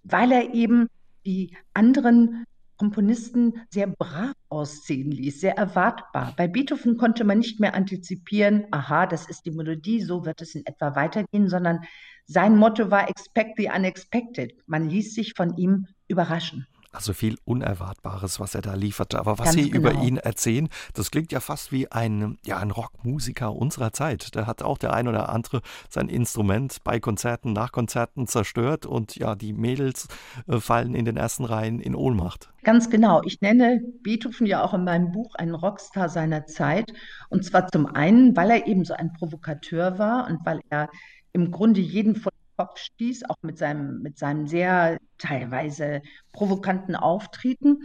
weil 0.03 0.33
er 0.33 0.55
eben 0.55 0.89
die 1.27 1.57
anderen 1.75 2.45
Komponisten 2.81 3.61
sehr 3.69 3.89
brav 3.89 4.33
aussehen 4.49 5.11
ließ, 5.11 5.39
sehr 5.39 5.59
erwartbar. 5.59 6.33
Bei 6.39 6.49
Beethoven 6.49 6.97
konnte 6.97 7.25
man 7.25 7.37
nicht 7.37 7.61
mehr 7.61 7.75
antizipieren, 7.75 8.65
aha, 8.71 9.07
das 9.07 9.29
ist 9.29 9.45
die 9.45 9.51
Melodie, 9.51 10.01
so 10.01 10.25
wird 10.25 10.41
es 10.41 10.55
in 10.55 10.65
etwa 10.65 10.97
weitergehen, 10.97 11.47
sondern 11.51 11.81
sein 12.25 12.57
Motto 12.57 12.91
war 12.91 13.11
Expect 13.11 13.59
the 13.59 13.69
Unexpected. 13.69 14.55
Man 14.67 14.89
ließ 14.89 15.15
sich 15.15 15.35
von 15.37 15.59
ihm 15.59 15.89
überraschen. 16.09 16.67
Also 16.93 17.13
viel 17.13 17.39
Unerwartbares, 17.45 18.41
was 18.41 18.57
er 18.57 18.63
da 18.63 18.75
lieferte. 18.75 19.21
Aber 19.21 19.39
was 19.39 19.55
Ganz 19.55 19.57
Sie 19.57 19.71
genau. 19.71 19.91
über 19.91 20.03
ihn 20.03 20.17
erzählen, 20.17 20.69
das 20.93 21.13
klingt 21.13 21.31
ja 21.31 21.39
fast 21.39 21.71
wie 21.71 21.91
ein, 21.91 22.37
ja, 22.45 22.59
ein 22.59 22.73
Rockmusiker 22.73 23.55
unserer 23.55 23.93
Zeit. 23.93 24.35
Da 24.35 24.47
hat 24.47 24.63
auch 24.63 24.77
der 24.77 24.93
ein 24.93 25.07
oder 25.07 25.29
andere 25.29 25.63
sein 25.89 26.09
Instrument 26.09 26.79
bei 26.83 26.99
Konzerten, 26.99 27.53
nach 27.53 27.71
Konzerten 27.71 28.27
zerstört 28.27 28.87
und 28.87 29.15
ja, 29.15 29.37
die 29.37 29.53
Mädels 29.53 30.09
äh, 30.49 30.59
fallen 30.59 30.97
in 30.97 31.05
den 31.05 31.17
ersten 31.17 31.45
Reihen 31.45 31.79
in 31.79 31.95
Ohnmacht. 31.95 32.51
Ganz 32.65 32.91
genau. 32.91 33.23
Ich 33.25 33.41
nenne 33.41 33.81
Beethoven 34.03 34.47
ja 34.47 34.63
auch 34.65 34.75
in 34.75 34.83
meinem 34.83 35.13
Buch 35.13 35.37
einen 35.37 35.55
Rockstar 35.55 36.09
seiner 36.09 36.47
Zeit. 36.47 36.93
Und 37.29 37.45
zwar 37.45 37.69
zum 37.69 37.87
einen, 37.87 38.37
weil 38.37 38.51
er 38.51 38.67
eben 38.67 38.85
so 38.85 38.95
ein 38.95 39.13
Provokateur 39.13 39.99
war 39.99 40.27
und 40.29 40.45
weil 40.45 40.61
er 40.71 40.89
im 41.33 41.53
Grunde 41.53 41.81
jeden 41.81 42.17
von 42.17 42.33
Kopf 42.61 42.77
stieß, 42.77 43.25
auch 43.31 43.39
mit 43.41 43.57
seinem, 43.57 44.03
mit 44.03 44.19
seinem 44.19 44.47
sehr 44.47 44.99
teilweise 45.17 46.03
provokanten 46.35 46.95
Auftreten, 46.95 47.79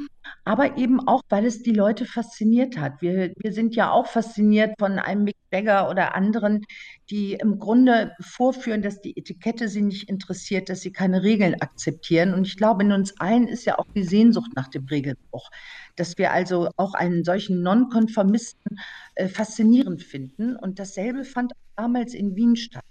aber 0.44 0.76
eben 0.78 1.00
auch, 1.08 1.22
weil 1.30 1.46
es 1.46 1.64
die 1.64 1.72
Leute 1.72 2.06
fasziniert 2.06 2.78
hat. 2.78 3.02
Wir, 3.02 3.32
wir 3.38 3.54
sind 3.54 3.74
ja 3.74 3.92
auch 3.92 4.08
fasziniert 4.08 4.74
von 4.78 5.00
einem 5.00 5.24
Mick 5.24 5.38
Jagger 5.54 5.90
oder 5.90 6.14
anderen, 6.14 6.66
die 7.10 7.36
im 7.36 7.58
Grunde 7.58 8.12
vorführen, 8.20 8.82
dass 8.82 9.00
die 9.00 9.16
Etikette 9.18 9.70
sie 9.70 9.82
nicht 9.82 10.10
interessiert, 10.10 10.68
dass 10.68 10.82
sie 10.82 10.92
keine 10.92 11.24
Regeln 11.24 11.56
akzeptieren. 11.62 12.34
Und 12.34 12.46
ich 12.46 12.58
glaube, 12.58 12.84
in 12.84 12.92
uns 12.92 13.18
allen 13.22 13.48
ist 13.48 13.64
ja 13.64 13.80
auch 13.80 13.88
die 13.96 14.04
Sehnsucht 14.04 14.52
nach 14.58 14.68
dem 14.68 14.84
Regelbruch, 14.88 15.50
dass 15.96 16.18
wir 16.18 16.34
also 16.34 16.70
auch 16.76 16.96
einen 16.96 17.24
solchen 17.24 17.62
Nonkonformisten 17.62 18.78
äh, 19.16 19.30
faszinierend 19.30 20.04
finden. 20.04 20.58
Und 20.58 20.80
dasselbe 20.80 21.24
fand 21.24 21.54
damals 21.78 22.14
in 22.14 22.36
Wien 22.36 22.58
statt. 22.58 22.84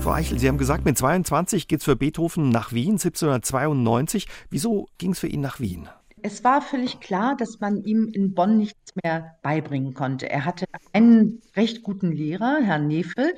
Frau 0.00 0.12
Eichel, 0.12 0.38
Sie 0.38 0.48
haben 0.48 0.56
gesagt, 0.56 0.86
mit 0.86 0.96
22 0.96 1.68
geht 1.68 1.80
es 1.80 1.84
für 1.84 1.94
Beethoven 1.94 2.48
nach 2.48 2.72
Wien, 2.72 2.92
1792. 2.92 4.28
Wieso 4.48 4.88
ging 4.96 5.12
es 5.12 5.18
für 5.18 5.26
ihn 5.26 5.42
nach 5.42 5.60
Wien? 5.60 5.90
Es 6.22 6.42
war 6.42 6.62
völlig 6.62 7.00
klar, 7.00 7.36
dass 7.36 7.60
man 7.60 7.84
ihm 7.84 8.08
in 8.10 8.32
Bonn 8.32 8.56
nichts 8.56 8.94
mehr 9.02 9.36
beibringen 9.42 9.92
konnte. 9.92 10.30
Er 10.30 10.46
hatte 10.46 10.64
einen 10.94 11.42
recht 11.54 11.82
guten 11.82 12.12
Lehrer, 12.12 12.60
Herrn 12.62 12.86
Nefel, 12.86 13.34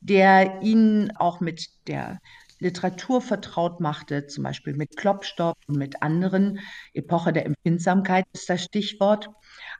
der 0.00 0.62
ihn 0.62 1.12
auch 1.14 1.38
mit 1.38 1.68
der 1.86 2.18
Literatur 2.60 3.20
vertraut 3.20 3.80
machte, 3.80 4.26
zum 4.26 4.44
Beispiel 4.44 4.74
mit 4.74 4.96
Klopstock 4.96 5.56
und 5.66 5.76
mit 5.76 6.02
anderen. 6.02 6.60
Epoche 6.94 7.32
der 7.32 7.46
Empfindsamkeit 7.46 8.26
ist 8.32 8.48
das 8.48 8.62
Stichwort. 8.62 9.28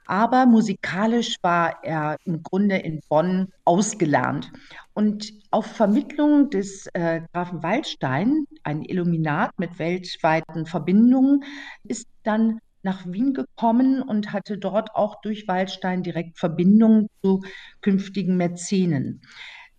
Aber 0.06 0.46
musikalisch 0.46 1.36
war 1.42 1.84
er 1.84 2.16
im 2.24 2.42
Grunde 2.42 2.76
in 2.76 3.00
Bonn 3.08 3.52
ausgelernt. 3.64 4.50
Und 4.94 5.32
auf 5.50 5.66
Vermittlung 5.66 6.50
des 6.50 6.88
äh, 6.94 7.20
Grafen 7.32 7.62
Waldstein, 7.62 8.46
ein 8.64 8.82
Illuminat 8.82 9.52
mit 9.58 9.78
weltweiten 9.78 10.66
Verbindungen, 10.66 11.44
ist 11.84 12.08
dann 12.24 12.60
nach 12.82 13.06
Wien 13.06 13.34
gekommen 13.34 14.02
und 14.02 14.32
hatte 14.32 14.58
dort 14.58 14.94
auch 14.94 15.20
durch 15.20 15.46
Waldstein 15.46 16.02
direkt 16.02 16.38
Verbindungen 16.38 17.08
zu 17.22 17.42
künftigen 17.82 18.36
Mäzenen. 18.36 19.20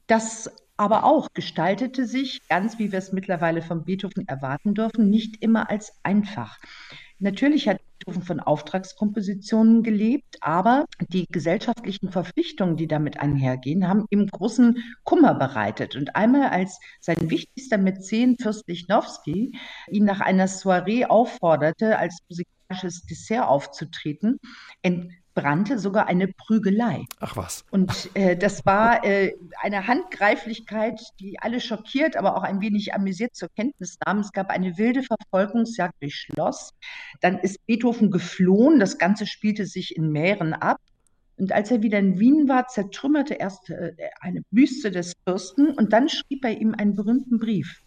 Das 0.08 0.51
aber 0.81 1.03
auch 1.03 1.27
gestaltete 1.35 2.07
sich, 2.07 2.41
ganz 2.50 2.79
wie 2.79 2.91
wir 2.91 2.97
es 2.97 3.11
mittlerweile 3.11 3.61
von 3.61 3.85
Beethoven 3.85 4.27
erwarten 4.27 4.73
dürfen, 4.73 5.11
nicht 5.11 5.43
immer 5.43 5.69
als 5.69 5.93
einfach. 6.01 6.57
Natürlich 7.19 7.67
hat 7.67 7.81
Beethoven 8.00 8.23
von 8.23 8.39
Auftragskompositionen 8.39 9.83
gelebt, 9.83 10.38
aber 10.41 10.85
die 11.09 11.27
gesellschaftlichen 11.29 12.09
Verpflichtungen, 12.11 12.77
die 12.77 12.88
damit 12.88 13.19
einhergehen, 13.19 13.88
haben 13.88 14.07
ihm 14.09 14.25
großen 14.25 14.79
Kummer 15.03 15.35
bereitet. 15.35 15.95
Und 15.95 16.15
einmal 16.15 16.50
als 16.50 16.79
sein 17.00 17.29
wichtigster 17.29 17.77
Mäzen, 17.77 18.38
Fürst 18.39 18.67
Lichnowsky, 18.67 19.55
ihn 19.91 20.05
nach 20.05 20.19
einer 20.19 20.47
Soiree 20.47 21.05
aufforderte, 21.05 22.00
als 22.00 22.17
musikalisches 22.27 23.03
Dessert 23.03 23.47
aufzutreten, 23.47 24.39
brannte 25.33 25.79
sogar 25.79 26.07
eine 26.07 26.27
Prügelei. 26.27 27.05
Ach 27.19 27.38
was. 27.38 27.63
Und 27.71 28.09
äh, 28.15 28.35
das 28.35 28.65
war 28.65 29.03
äh, 29.05 29.33
eine 29.61 29.88
Handgreiflichkeit, 29.88 31.01
die 31.19 31.39
alle 31.39 31.59
schockiert, 31.59 32.17
aber 32.17 32.38
auch 32.38 32.43
ein 32.43 32.61
wenig 32.61 32.93
amüsiert 32.93 33.35
zur 33.35 33.50
Kenntnis 33.55 33.97
nahm. 34.05 34.19
Es 34.19 34.31
gab 34.31 34.50
eine 34.50 34.77
wilde 34.77 35.03
Verfolgungsjagd 35.03 35.95
durch 36.01 36.15
Schloss. 36.15 36.73
Dann 37.21 37.39
ist 37.39 37.65
Beethoven 37.65 38.11
geflohen. 38.11 38.79
Das 38.79 38.97
Ganze 38.97 39.25
spielte 39.25 39.65
sich 39.65 39.95
in 39.95 40.11
Mähren 40.11 40.53
ab. 40.53 40.77
Und 41.38 41.51
als 41.51 41.71
er 41.71 41.81
wieder 41.81 41.97
in 41.97 42.19
Wien 42.19 42.47
war, 42.47 42.67
zertrümmerte 42.67 43.33
erst 43.33 43.69
äh, 43.69 43.93
eine 44.19 44.41
Büste 44.51 44.91
des 44.91 45.13
Fürsten 45.25 45.71
und 45.71 45.91
dann 45.93 46.07
schrieb 46.07 46.45
er 46.45 46.59
ihm 46.59 46.75
einen 46.75 46.95
berühmten 46.95 47.39
Brief. 47.39 47.81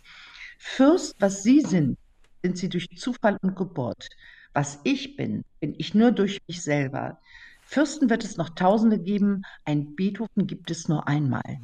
Fürst, 0.58 1.14
was 1.20 1.42
Sie 1.42 1.60
sind, 1.60 1.98
sind 2.42 2.58
Sie 2.58 2.68
durch 2.68 2.88
Zufall 2.96 3.36
und 3.42 3.54
Geburt. 3.54 4.08
Was 4.54 4.80
ich 4.84 5.16
bin, 5.16 5.42
bin 5.60 5.74
ich 5.76 5.94
nur 5.94 6.12
durch 6.12 6.40
mich 6.46 6.62
selber. 6.62 7.18
Fürsten 7.62 8.08
wird 8.08 8.24
es 8.24 8.36
noch 8.36 8.50
Tausende 8.50 9.00
geben, 9.00 9.42
ein 9.64 9.96
Beethoven 9.96 10.46
gibt 10.46 10.70
es 10.70 10.86
nur 10.88 11.08
einmal. 11.08 11.58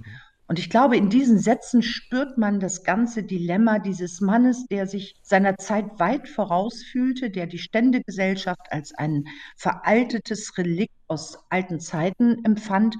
Und 0.48 0.58
ich 0.58 0.68
glaube, 0.68 0.96
in 0.96 1.08
diesen 1.08 1.38
Sätzen 1.38 1.80
spürt 1.80 2.36
man 2.36 2.58
das 2.58 2.82
ganze 2.82 3.22
Dilemma 3.22 3.78
dieses 3.78 4.20
Mannes, 4.20 4.66
der 4.66 4.88
sich 4.88 5.14
seiner 5.22 5.56
Zeit 5.56 6.00
weit 6.00 6.28
vorausfühlte, 6.28 7.30
der 7.30 7.46
die 7.46 7.58
Ständegesellschaft 7.58 8.72
als 8.72 8.92
ein 8.92 9.26
veraltetes 9.56 10.58
Relikt 10.58 10.92
aus 11.06 11.38
alten 11.50 11.78
Zeiten 11.78 12.44
empfand 12.44 12.96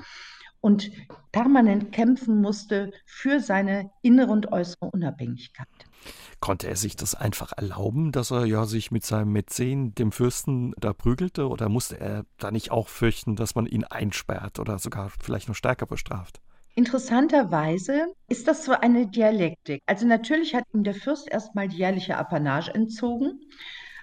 und 0.61 0.93
permanent 1.33 1.91
kämpfen 1.91 2.41
musste 2.41 2.93
für 3.05 3.41
seine 3.41 3.91
innere 4.03 4.31
und 4.31 4.53
äußere 4.53 4.89
Unabhängigkeit. 4.93 5.67
Konnte 6.41 6.69
er 6.69 6.77
sich 6.77 6.97
das 6.97 7.15
einfach 7.15 7.53
erlauben, 7.57 8.13
dass 8.13 8.31
er 8.31 8.47
ja 8.47 8.65
sich 8.65 8.91
mit 8.91 9.05
seinem 9.05 9.33
Mäzen, 9.33 9.95
dem 9.95 10.13
Fürsten, 10.13 10.73
da 10.79 10.93
prügelte? 10.93 11.49
Oder 11.49 11.69
musste 11.69 12.01
er 12.01 12.25
da 12.39 12.51
nicht 12.51 12.71
auch 12.71 12.89
fürchten, 12.89 13.37
dass 13.37 13.55
man 13.55 13.67
ihn 13.67 13.85
einsperrt 13.85 14.59
oder 14.59 14.79
sogar 14.79 15.11
vielleicht 15.23 15.49
noch 15.49 15.55
stärker 15.55 15.87
bestraft? 15.87 16.41
Interessanterweise 16.75 18.07
ist 18.29 18.49
das 18.49 18.65
so 18.65 18.73
eine 18.73 19.07
Dialektik. 19.09 19.83
Also 19.87 20.07
natürlich 20.07 20.55
hat 20.55 20.65
ihm 20.73 20.85
der 20.85 20.95
Fürst 20.95 21.29
erstmal 21.31 21.69
die 21.69 21.77
jährliche 21.77 22.17
Apanage 22.17 22.73
entzogen, 22.75 23.41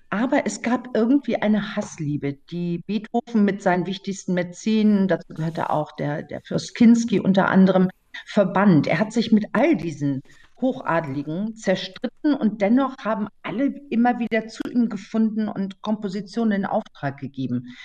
Aber 0.09 0.45
es 0.45 0.61
gab 0.61 0.95
irgendwie 0.95 1.35
eine 1.35 1.75
Hassliebe, 1.75 2.33
die 2.49 2.79
Beethoven 2.87 3.43
mit 3.43 3.61
seinen 3.61 3.85
wichtigsten 3.85 4.33
Mäzenen, 4.33 5.07
dazu 5.07 5.33
gehörte 5.33 5.69
auch 5.69 5.91
der, 5.93 6.23
der 6.23 6.41
Fürst 6.41 6.75
Kinsky 6.75 7.19
unter 7.19 7.49
anderem, 7.49 7.89
verband. 8.25 8.87
Er 8.87 8.99
hat 8.99 9.11
sich 9.11 9.31
mit 9.31 9.45
all 9.53 9.75
diesen 9.75 10.21
Hochadligen 10.59 11.55
zerstritten 11.55 12.33
und 12.33 12.61
dennoch 12.61 12.97
haben 12.99 13.27
alle 13.43 13.67
immer 13.89 14.19
wieder 14.19 14.47
zu 14.47 14.63
ihm 14.69 14.89
gefunden 14.89 15.47
und 15.47 15.81
Kompositionen 15.81 16.61
in 16.61 16.65
Auftrag 16.65 17.17
gegeben. 17.17 17.75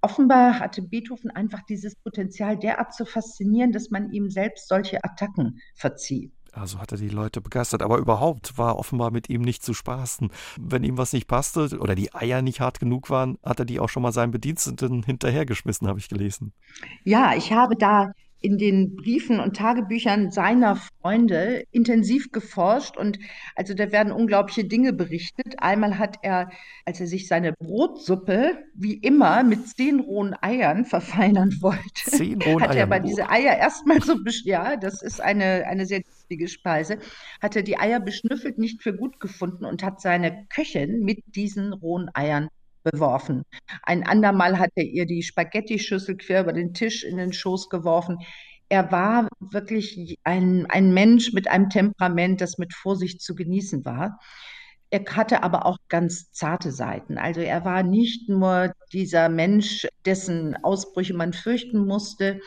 Offenbar 0.00 0.58
hatte 0.58 0.82
Beethoven 0.82 1.30
einfach 1.30 1.62
dieses 1.68 1.94
Potenzial 1.94 2.58
derart 2.58 2.94
zu 2.94 3.04
faszinieren, 3.04 3.70
dass 3.70 3.90
man 3.90 4.10
ihm 4.10 4.30
selbst 4.30 4.68
solche 4.68 5.02
Attacken 5.04 5.60
verzieh. 5.74 6.32
Also 6.52 6.80
hat 6.80 6.92
er 6.92 6.98
die 6.98 7.08
Leute 7.08 7.40
begeistert. 7.40 7.82
Aber 7.82 7.98
überhaupt 7.98 8.58
war 8.58 8.78
offenbar 8.78 9.10
mit 9.10 9.30
ihm 9.30 9.40
nicht 9.40 9.62
zu 9.62 9.72
spaßen. 9.72 10.30
Wenn 10.60 10.84
ihm 10.84 10.98
was 10.98 11.12
nicht 11.12 11.26
passte 11.26 11.78
oder 11.78 11.94
die 11.94 12.14
Eier 12.14 12.42
nicht 12.42 12.60
hart 12.60 12.78
genug 12.78 13.08
waren, 13.08 13.38
hat 13.42 13.58
er 13.58 13.64
die 13.64 13.80
auch 13.80 13.88
schon 13.88 14.02
mal 14.02 14.12
seinen 14.12 14.32
Bediensteten 14.32 15.02
hinterhergeschmissen, 15.02 15.88
habe 15.88 15.98
ich 15.98 16.08
gelesen. 16.08 16.52
Ja, 17.04 17.34
ich 17.34 17.52
habe 17.52 17.74
da 17.76 18.12
in 18.42 18.58
den 18.58 18.96
Briefen 18.96 19.40
und 19.40 19.56
Tagebüchern 19.56 20.30
seiner 20.30 20.76
Freunde 20.76 21.64
intensiv 21.70 22.32
geforscht 22.32 22.96
und 22.96 23.18
also 23.56 23.74
da 23.74 23.92
werden 23.92 24.12
unglaubliche 24.12 24.64
Dinge 24.64 24.92
berichtet. 24.92 25.54
Einmal 25.58 25.98
hat 25.98 26.18
er, 26.22 26.50
als 26.84 27.00
er 27.00 27.06
sich 27.06 27.28
seine 27.28 27.52
Brotsuppe 27.52 28.58
wie 28.74 28.94
immer 28.94 29.44
mit 29.44 29.68
zehn 29.68 30.00
rohen 30.00 30.34
Eiern 30.40 30.84
verfeinern 30.84 31.56
wollte, 31.60 32.10
zehn 32.10 32.42
rohen 32.42 32.62
hat 32.62 32.74
er 32.74 32.82
aber 32.82 33.00
diese 33.00 33.30
Eier 33.30 33.56
erstmal 33.56 34.02
so, 34.02 34.16
ja, 34.44 34.76
das 34.76 35.02
ist 35.02 35.20
eine, 35.20 35.64
eine 35.66 35.86
sehr 35.86 36.02
lustige 36.04 36.48
Speise, 36.48 36.98
hat 37.40 37.56
er 37.56 37.62
die 37.62 37.78
Eier 37.78 38.00
beschnüffelt, 38.00 38.58
nicht 38.58 38.82
für 38.82 38.94
gut 38.94 39.20
gefunden 39.20 39.64
und 39.64 39.82
hat 39.82 40.00
seine 40.00 40.46
Köchin 40.48 41.04
mit 41.04 41.22
diesen 41.26 41.72
rohen 41.72 42.10
Eiern 42.14 42.48
beworfen. 42.82 43.42
Ein 43.82 44.06
andermal 44.06 44.58
hat 44.58 44.70
er 44.74 44.84
ihr 44.84 45.06
die 45.06 45.22
Spaghetti-Schüssel 45.22 46.16
quer 46.16 46.42
über 46.42 46.52
den 46.52 46.74
Tisch 46.74 47.04
in 47.04 47.16
den 47.16 47.32
Schoß 47.32 47.68
geworfen. 47.68 48.18
Er 48.68 48.90
war 48.90 49.28
wirklich 49.40 50.18
ein, 50.24 50.66
ein 50.66 50.94
Mensch 50.94 51.32
mit 51.32 51.48
einem 51.48 51.68
Temperament, 51.68 52.40
das 52.40 52.58
mit 52.58 52.72
Vorsicht 52.74 53.20
zu 53.20 53.34
genießen 53.34 53.84
war. 53.84 54.18
Er 54.90 55.04
hatte 55.16 55.42
aber 55.42 55.64
auch 55.64 55.78
ganz 55.88 56.32
zarte 56.32 56.70
Seiten. 56.70 57.16
Also 57.16 57.40
er 57.40 57.64
war 57.64 57.82
nicht 57.82 58.28
nur 58.28 58.72
dieser 58.92 59.28
Mensch, 59.30 59.86
dessen 60.04 60.54
Ausbrüche 60.62 61.14
man 61.14 61.32
fürchten 61.32 61.86
musste. 61.86 62.40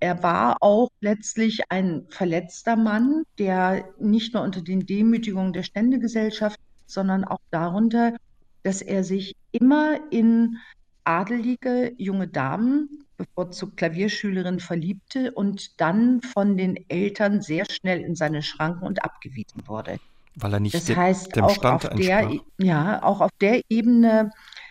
Er 0.00 0.22
war 0.22 0.56
auch 0.60 0.90
letztlich 1.00 1.62
ein 1.70 2.06
verletzter 2.10 2.76
Mann, 2.76 3.22
der 3.38 3.84
nicht 4.00 4.34
nur 4.34 4.42
unter 4.42 4.60
den 4.60 4.86
Demütigungen 4.86 5.52
der 5.52 5.62
Ständegesellschaft, 5.62 6.58
sondern 6.86 7.24
auch 7.24 7.38
darunter, 7.50 8.16
dass 8.64 8.82
er 8.82 9.04
sich 9.04 9.36
immer 9.52 10.00
in 10.10 10.58
adelige 11.04 11.92
junge 11.96 12.26
Damen, 12.26 13.04
bevorzugt 13.16 13.76
Klavierschülerinnen, 13.76 14.58
verliebte 14.58 15.32
und 15.32 15.80
dann 15.80 16.20
von 16.22 16.56
den 16.56 16.76
Eltern 16.88 17.42
sehr 17.42 17.64
schnell 17.70 18.00
in 18.00 18.16
seine 18.16 18.42
Schranken 18.42 18.84
und 18.84 19.04
abgewiesen 19.04 19.62
wurde. 19.66 19.98
Weil 20.34 20.54
er 20.54 20.60
nicht 20.60 20.74
das 20.74 20.96
heißt, 20.96 21.36
dem 21.36 21.44
auch 21.44 21.50
Stand 21.50 21.86
auf 21.86 21.94
der, 21.94 22.40
ja, 22.58 23.02
auch 23.02 23.20
auf 23.20 23.30
der 23.40 23.60
Ebene 23.68 24.30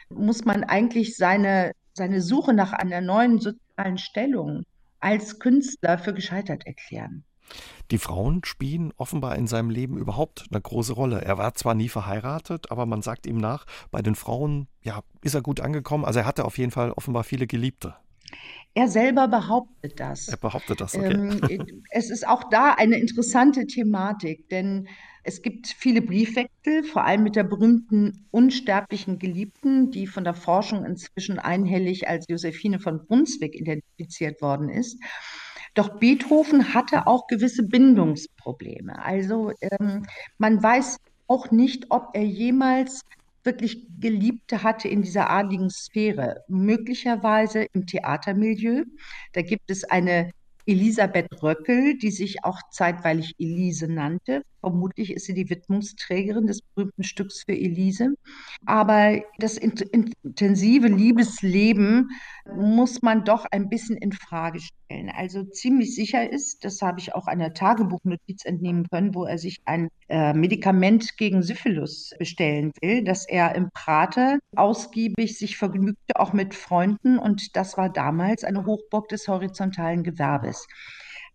muss 0.09 0.43
man 0.43 0.63
eigentlich 0.65 1.15
seine, 1.15 1.71
seine 1.93 2.21
Suche 2.21 2.53
nach 2.53 2.73
einer 2.73 2.99
neuen 2.99 3.39
sozialen 3.39 3.97
Stellung 3.97 4.63
als 4.99 5.39
Künstler 5.39 5.97
für 5.97 6.13
gescheitert 6.13 6.65
erklären. 6.65 7.23
Die 7.91 7.97
Frauen 7.97 8.43
spielen 8.43 8.93
offenbar 8.97 9.35
in 9.35 9.47
seinem 9.47 9.69
Leben 9.69 9.97
überhaupt 9.97 10.45
eine 10.49 10.61
große 10.61 10.93
Rolle. 10.93 11.21
Er 11.21 11.37
war 11.37 11.53
zwar 11.53 11.75
nie 11.75 11.89
verheiratet, 11.89 12.71
aber 12.71 12.85
man 12.85 13.01
sagt 13.01 13.27
ihm 13.27 13.37
nach, 13.37 13.65
bei 13.91 14.01
den 14.01 14.15
Frauen, 14.15 14.67
ja, 14.81 15.01
ist 15.21 15.35
er 15.35 15.41
gut 15.41 15.59
angekommen. 15.59 16.05
Also 16.05 16.19
er 16.19 16.25
hatte 16.25 16.45
auf 16.45 16.57
jeden 16.57 16.71
Fall 16.71 16.91
offenbar 16.91 17.23
viele 17.23 17.47
Geliebte. 17.47 17.95
Er 18.73 18.87
selber 18.87 19.27
behauptet 19.27 19.99
das. 19.99 20.27
Er 20.27 20.37
behauptet 20.37 20.81
das, 20.81 20.95
okay. 20.95 21.13
Ähm, 21.13 21.83
es 21.91 22.09
ist 22.09 22.27
auch 22.27 22.43
da 22.49 22.73
eine 22.73 22.97
interessante 22.97 23.67
Thematik, 23.67 24.49
denn 24.49 24.87
es 25.23 25.41
gibt 25.41 25.67
viele 25.67 26.01
Briefwechsel, 26.01 26.83
vor 26.83 27.05
allem 27.05 27.23
mit 27.23 27.35
der 27.35 27.43
berühmten 27.43 28.27
unsterblichen 28.31 29.19
Geliebten, 29.19 29.91
die 29.91 30.07
von 30.07 30.23
der 30.23 30.33
Forschung 30.33 30.83
inzwischen 30.85 31.39
einhellig 31.39 32.07
als 32.07 32.25
Josephine 32.27 32.79
von 32.79 33.05
Brunswick 33.05 33.55
identifiziert 33.55 34.41
worden 34.41 34.69
ist. 34.69 34.99
Doch 35.73 35.99
Beethoven 35.99 36.73
hatte 36.73 37.07
auch 37.07 37.27
gewisse 37.27 37.63
Bindungsprobleme. 37.63 39.03
Also 39.03 39.51
ähm, 39.61 40.05
man 40.37 40.61
weiß 40.61 40.97
auch 41.27 41.51
nicht, 41.51 41.87
ob 41.89 42.09
er 42.13 42.23
jemals 42.25 43.01
wirklich 43.43 43.87
Geliebte 43.99 44.63
hatte 44.63 44.87
in 44.87 45.01
dieser 45.01 45.29
adligen 45.29 45.69
Sphäre. 45.69 46.43
Möglicherweise 46.47 47.65
im 47.73 47.87
Theatermilieu. 47.87 48.83
Da 49.33 49.41
gibt 49.41 49.69
es 49.69 49.83
eine 49.83 50.31
Elisabeth 50.65 51.27
Röckel, 51.41 51.97
die 51.97 52.11
sich 52.11 52.43
auch 52.43 52.59
zeitweilig 52.71 53.35
Elise 53.37 53.87
nannte. 53.87 54.43
Vermutlich 54.63 55.11
ist 55.11 55.25
sie 55.25 55.33
die 55.33 55.49
Widmungsträgerin 55.49 56.47
des 56.47 56.61
berühmten 56.61 57.03
Stücks 57.03 57.43
für 57.43 57.51
Elise. 57.51 58.13
Aber 58.65 59.21
das 59.37 59.57
intensive 59.57 60.87
Liebesleben 60.87 62.11
muss 62.55 63.01
man 63.01 63.25
doch 63.25 63.43
ein 63.51 63.67
bisschen 63.67 63.97
in 63.97 64.13
Frage 64.13 64.61
stellen. 64.61 65.09
Also 65.13 65.43
ziemlich 65.43 65.93
sicher 65.93 66.31
ist, 66.31 66.63
das 66.63 66.81
habe 66.81 67.01
ich 67.01 67.13
auch 67.13 67.27
einer 67.27 67.53
Tagebuchnotiz 67.53 68.45
entnehmen 68.45 68.87
können, 68.89 69.13
wo 69.13 69.25
er 69.25 69.37
sich 69.37 69.57
ein 69.65 69.89
äh, 70.07 70.31
Medikament 70.31 71.17
gegen 71.17 71.43
Syphilis 71.43 72.15
bestellen 72.17 72.71
will, 72.81 73.03
dass 73.03 73.27
er 73.27 73.55
im 73.55 73.69
Prater 73.73 74.39
ausgiebig 74.55 75.37
sich 75.37 75.57
vergnügte, 75.57 76.17
auch 76.17 76.31
mit 76.31 76.55
Freunden. 76.55 77.19
Und 77.19 77.57
das 77.57 77.77
war 77.77 77.89
damals 77.89 78.45
eine 78.45 78.65
Hochburg 78.65 79.09
des 79.09 79.27
horizontalen 79.27 80.03
Gewerbes. 80.03 80.65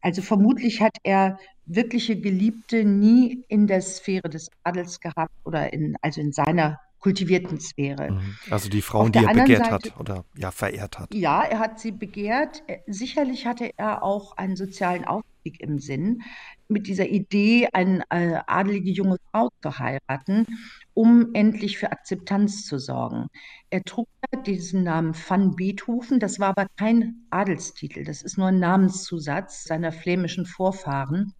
Also 0.00 0.22
vermutlich 0.22 0.80
hat 0.80 0.96
er 1.02 1.38
wirkliche 1.68 2.20
Geliebte 2.20 2.84
nie 2.84 3.44
in 3.48 3.66
der 3.66 3.82
Sphäre 3.82 4.28
des 4.28 4.50
Adels 4.64 5.00
gehabt 5.00 5.32
oder 5.44 5.72
in, 5.72 5.96
also 6.02 6.20
in 6.20 6.32
seiner 6.32 6.80
kultivierten 6.98 7.60
Sphäre. 7.60 8.10
Mhm. 8.12 8.36
Also 8.50 8.68
die 8.68 8.82
Frauen, 8.82 9.12
die 9.12 9.24
er 9.24 9.32
begehrt 9.32 9.66
Seite, 9.66 9.70
hat 9.70 10.00
oder 10.00 10.24
ja 10.36 10.50
verehrt 10.50 10.98
hat. 10.98 11.14
Ja, 11.14 11.42
er 11.42 11.60
hat 11.60 11.78
sie 11.78 11.92
begehrt. 11.92 12.62
Sicherlich 12.86 13.46
hatte 13.46 13.70
er 13.76 14.02
auch 14.02 14.36
einen 14.36 14.56
sozialen 14.56 15.04
Aufstieg 15.04 15.60
im 15.60 15.78
Sinn, 15.78 16.22
mit 16.66 16.86
dieser 16.86 17.08
Idee, 17.08 17.68
eine 17.72 18.02
äh, 18.10 18.40
adelige 18.46 18.90
junge 18.90 19.16
Frau 19.30 19.48
zu 19.62 19.78
heiraten, 19.78 20.46
um 20.92 21.30
endlich 21.32 21.78
für 21.78 21.92
Akzeptanz 21.92 22.66
zu 22.66 22.78
sorgen. 22.78 23.28
Er 23.70 23.82
trug 23.84 24.08
diesen 24.46 24.82
Namen 24.82 25.14
van 25.14 25.56
Beethoven, 25.56 26.20
das 26.20 26.38
war 26.38 26.48
aber 26.48 26.66
kein 26.76 27.22
Adelstitel, 27.30 28.04
das 28.04 28.22
ist 28.22 28.36
nur 28.36 28.48
ein 28.48 28.58
Namenszusatz 28.58 29.64
seiner 29.64 29.92
flämischen 29.92 30.44
Vorfahren. 30.44 31.32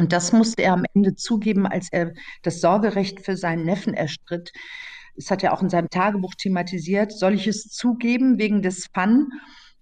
Und 0.00 0.14
das 0.14 0.32
musste 0.32 0.62
er 0.62 0.72
am 0.72 0.84
Ende 0.94 1.14
zugeben, 1.14 1.66
als 1.66 1.92
er 1.92 2.14
das 2.42 2.62
Sorgerecht 2.62 3.20
für 3.20 3.36
seinen 3.36 3.66
Neffen 3.66 3.92
erstritt. 3.92 4.50
Das 5.14 5.30
hat 5.30 5.44
er 5.44 5.52
auch 5.52 5.60
in 5.60 5.68
seinem 5.68 5.90
Tagebuch 5.90 6.34
thematisiert. 6.34 7.12
Soll 7.12 7.34
ich 7.34 7.46
es 7.46 7.68
zugeben 7.68 8.38
wegen 8.38 8.62
des 8.62 8.86
Fun, 8.94 9.28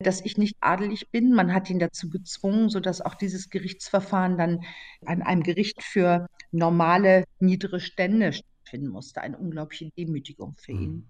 dass 0.01 0.21
ich 0.25 0.37
nicht 0.37 0.57
adelig 0.59 1.13
bin? 1.13 1.33
Man 1.33 1.55
hat 1.55 1.71
ihn 1.71 1.79
dazu 1.79 2.11
gezwungen, 2.11 2.69
sodass 2.69 3.01
auch 3.01 3.15
dieses 3.15 3.49
Gerichtsverfahren 3.49 4.37
dann 4.37 4.65
an 5.07 5.23
einem 5.23 5.45
Gericht 5.45 5.85
für 5.85 6.27
normale, 6.51 7.23
niedere 7.39 7.79
Stände 7.79 8.33
stattfinden 8.33 8.89
musste. 8.89 9.21
Eine 9.21 9.39
unglaubliche 9.39 9.89
Demütigung 9.97 10.57
für 10.57 10.73
ihn. 10.73 11.09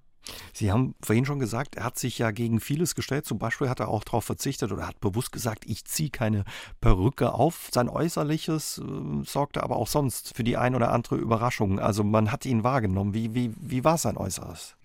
Sie 0.52 0.70
haben 0.70 0.94
vorhin 1.02 1.24
schon 1.24 1.38
gesagt, 1.38 1.76
er 1.76 1.85
hat 1.85 1.98
sich 1.98 2.18
ja 2.18 2.31
gegen 2.31 2.61
vieles 2.61 2.94
gestellt. 2.94 3.24
Zum 3.26 3.38
Beispiel 3.38 3.68
hat 3.68 3.81
er 3.81 3.88
auch 3.88 4.04
darauf 4.04 4.24
verzichtet 4.24 4.72
oder 4.72 4.87
hat 4.87 5.00
bewusst 5.00 5.33
gesagt, 5.33 5.64
ich 5.66 5.85
ziehe 5.85 6.11
keine 6.11 6.44
Perücke 6.81 7.33
auf. 7.33 7.68
Sein 7.72 7.88
Äußerliches 7.88 8.78
äh, 8.78 9.24
sorgte 9.24 9.62
aber 9.62 9.76
auch 9.76 9.88
sonst 9.88 10.37
für 10.37 10.44
die 10.44 10.57
ein 10.57 10.74
oder 10.74 10.92
andere 10.92 11.16
Überraschung. 11.16 11.78
Also 11.78 12.04
man 12.04 12.33
hat 12.33 12.44
ihn 12.46 12.64
wahrgenommen. 12.64 13.14
Wie, 13.14 13.35
wie, 13.35 13.52
wie 13.61 13.85
war 13.85 13.98
sein 13.98 14.16
Äußeres? 14.16 14.76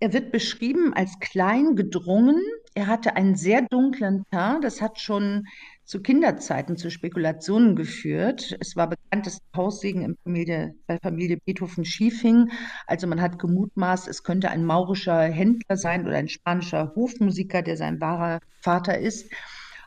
Er 0.00 0.12
wird 0.12 0.32
beschrieben 0.32 0.92
als 0.94 1.18
klein, 1.20 1.76
gedrungen. 1.76 2.40
Er 2.74 2.88
hatte 2.88 3.16
einen 3.16 3.36
sehr 3.36 3.62
dunklen 3.62 4.24
Teint. 4.30 4.64
Das 4.64 4.80
hat 4.80 5.00
schon 5.00 5.46
zu 5.84 6.00
Kinderzeiten 6.00 6.76
zu 6.76 6.90
Spekulationen 6.90 7.76
geführt. 7.76 8.56
Es 8.60 8.74
war 8.74 8.88
bekannt, 8.88 9.26
dass 9.26 9.38
Haussegen 9.54 10.02
in 10.02 10.16
Familie, 10.24 10.74
bei 10.86 10.98
Familie 10.98 11.38
Beethoven 11.44 11.84
schief 11.84 12.22
hing. 12.22 12.50
Also 12.86 13.06
man 13.06 13.20
hat 13.20 13.38
gemutmaßt, 13.38 14.08
es 14.08 14.22
könnte 14.22 14.50
ein 14.50 14.64
maurischer 14.64 15.22
Händler 15.22 15.76
sein 15.76 16.06
oder 16.06 16.16
ein 16.16 16.28
spanischer 16.28 16.92
Hofmusiker, 16.94 17.62
der 17.62 17.76
sein 17.76 18.00
wahrer 18.00 18.40
Vater 18.62 18.98
ist. 18.98 19.30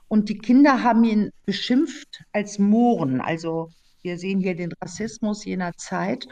Und 0.08 0.30
die 0.30 0.38
Kinder 0.38 0.84
haben 0.84 1.04
ihn 1.04 1.32
beschimpft 1.46 2.24
als 2.32 2.60
Mohren. 2.60 3.20
Also 3.20 3.72
wir 4.04 4.18
sehen 4.18 4.40
hier 4.40 4.56
den 4.56 4.74
Rassismus 4.82 5.44
jener 5.46 5.74
Zeit. 5.74 6.28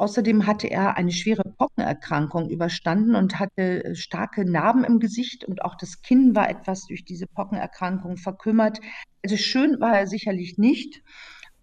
Außerdem 0.00 0.46
hatte 0.46 0.66
er 0.66 0.96
eine 0.96 1.12
schwere 1.12 1.42
Pockenerkrankung 1.44 2.48
überstanden 2.48 3.14
und 3.14 3.38
hatte 3.38 3.84
äh, 3.84 3.94
starke 3.94 4.50
Narben 4.50 4.82
im 4.82 4.98
Gesicht 4.98 5.44
und 5.44 5.62
auch 5.62 5.74
das 5.74 6.00
Kinn 6.00 6.34
war 6.34 6.48
etwas 6.48 6.86
durch 6.86 7.04
diese 7.04 7.26
Pockenerkrankung 7.26 8.16
verkümmert. 8.16 8.80
Also 9.22 9.36
schön 9.36 9.78
war 9.78 9.98
er 9.98 10.06
sicherlich 10.06 10.56
nicht, 10.56 11.02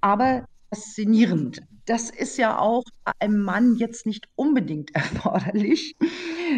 aber 0.01 0.45
faszinierend. 0.69 1.63
Das 1.85 2.11
ist 2.11 2.37
ja 2.37 2.59
auch 2.59 2.83
einem 3.17 3.41
Mann 3.41 3.75
jetzt 3.77 4.05
nicht 4.05 4.27
unbedingt 4.35 4.91
erforderlich. 4.93 5.95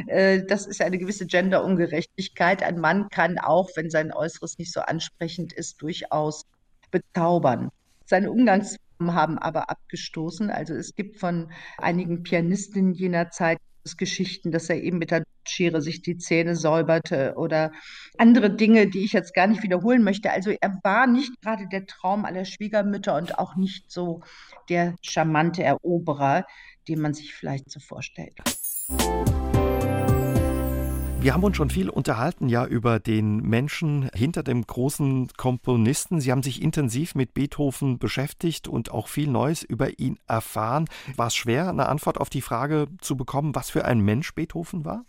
Äh, 0.07 0.43
das 0.45 0.67
ist 0.67 0.81
eine 0.81 0.97
gewisse 0.97 1.27
Genderungerechtigkeit. 1.27 2.61
Ein 2.61 2.79
Mann 2.79 3.07
kann 3.07 3.39
auch, 3.39 3.69
wenn 3.77 3.89
sein 3.89 4.11
Äußeres 4.11 4.57
nicht 4.57 4.73
so 4.73 4.81
ansprechend 4.81 5.53
ist, 5.53 5.81
durchaus 5.81 6.43
bezaubern. 6.91 7.69
Seine 8.05 8.31
Umgangsformen 8.31 8.88
haben 8.99 9.37
aber 9.37 9.69
abgestoßen. 9.69 10.49
Also 10.49 10.73
es 10.73 10.95
gibt 10.95 11.17
von 11.17 11.51
einigen 11.77 12.23
Pianistinnen 12.23 12.93
jener 12.93 13.31
Zeit 13.31 13.59
Geschichten, 13.97 14.51
dass 14.51 14.69
er 14.69 14.81
eben 14.81 14.97
mit 14.97 15.11
der 15.11 15.23
Schere 15.47 15.81
sich 15.81 16.01
die 16.01 16.17
Zähne 16.17 16.55
säuberte 16.55 17.33
oder 17.37 17.71
andere 18.17 18.55
Dinge, 18.55 18.87
die 18.87 19.03
ich 19.03 19.13
jetzt 19.13 19.33
gar 19.33 19.47
nicht 19.47 19.63
wiederholen 19.63 20.03
möchte. 20.03 20.31
Also 20.31 20.51
er 20.51 20.79
war 20.83 21.07
nicht 21.07 21.41
gerade 21.41 21.67
der 21.67 21.85
Traum 21.85 22.25
aller 22.25 22.45
Schwiegermütter 22.45 23.15
und 23.15 23.39
auch 23.39 23.55
nicht 23.55 23.91
so 23.91 24.21
der 24.69 24.95
charmante 25.01 25.63
Eroberer, 25.63 26.45
den 26.87 27.01
man 27.01 27.13
sich 27.13 27.33
vielleicht 27.33 27.71
so 27.71 27.79
vorstellt. 27.79 28.35
Wir 31.21 31.33
haben 31.33 31.43
uns 31.43 31.57
schon 31.57 31.69
viel 31.69 31.89
unterhalten 31.89 32.47
ja 32.47 32.65
über 32.65 32.97
den 33.01 33.41
Menschen 33.41 34.09
hinter 34.15 34.41
dem 34.41 34.65
großen 34.65 35.27
Komponisten. 35.35 36.21
Sie 36.21 36.31
haben 36.31 36.43
sich 36.43 36.61
intensiv 36.61 37.13
mit 37.13 37.33
Beethoven 37.33 37.99
beschäftigt 37.99 38.69
und 38.69 38.91
auch 38.91 39.09
viel 39.09 39.27
Neues 39.27 39.61
über 39.61 39.99
ihn 39.99 40.17
erfahren. 40.27 40.85
War 41.17 41.27
es 41.27 41.35
schwer, 41.35 41.67
eine 41.67 41.89
Antwort 41.89 42.21
auf 42.21 42.29
die 42.29 42.41
Frage 42.41 42.87
zu 43.01 43.17
bekommen, 43.17 43.53
was 43.53 43.69
für 43.69 43.83
ein 43.83 43.99
Mensch 43.99 44.33
Beethoven 44.33 44.85
war? 44.85 45.03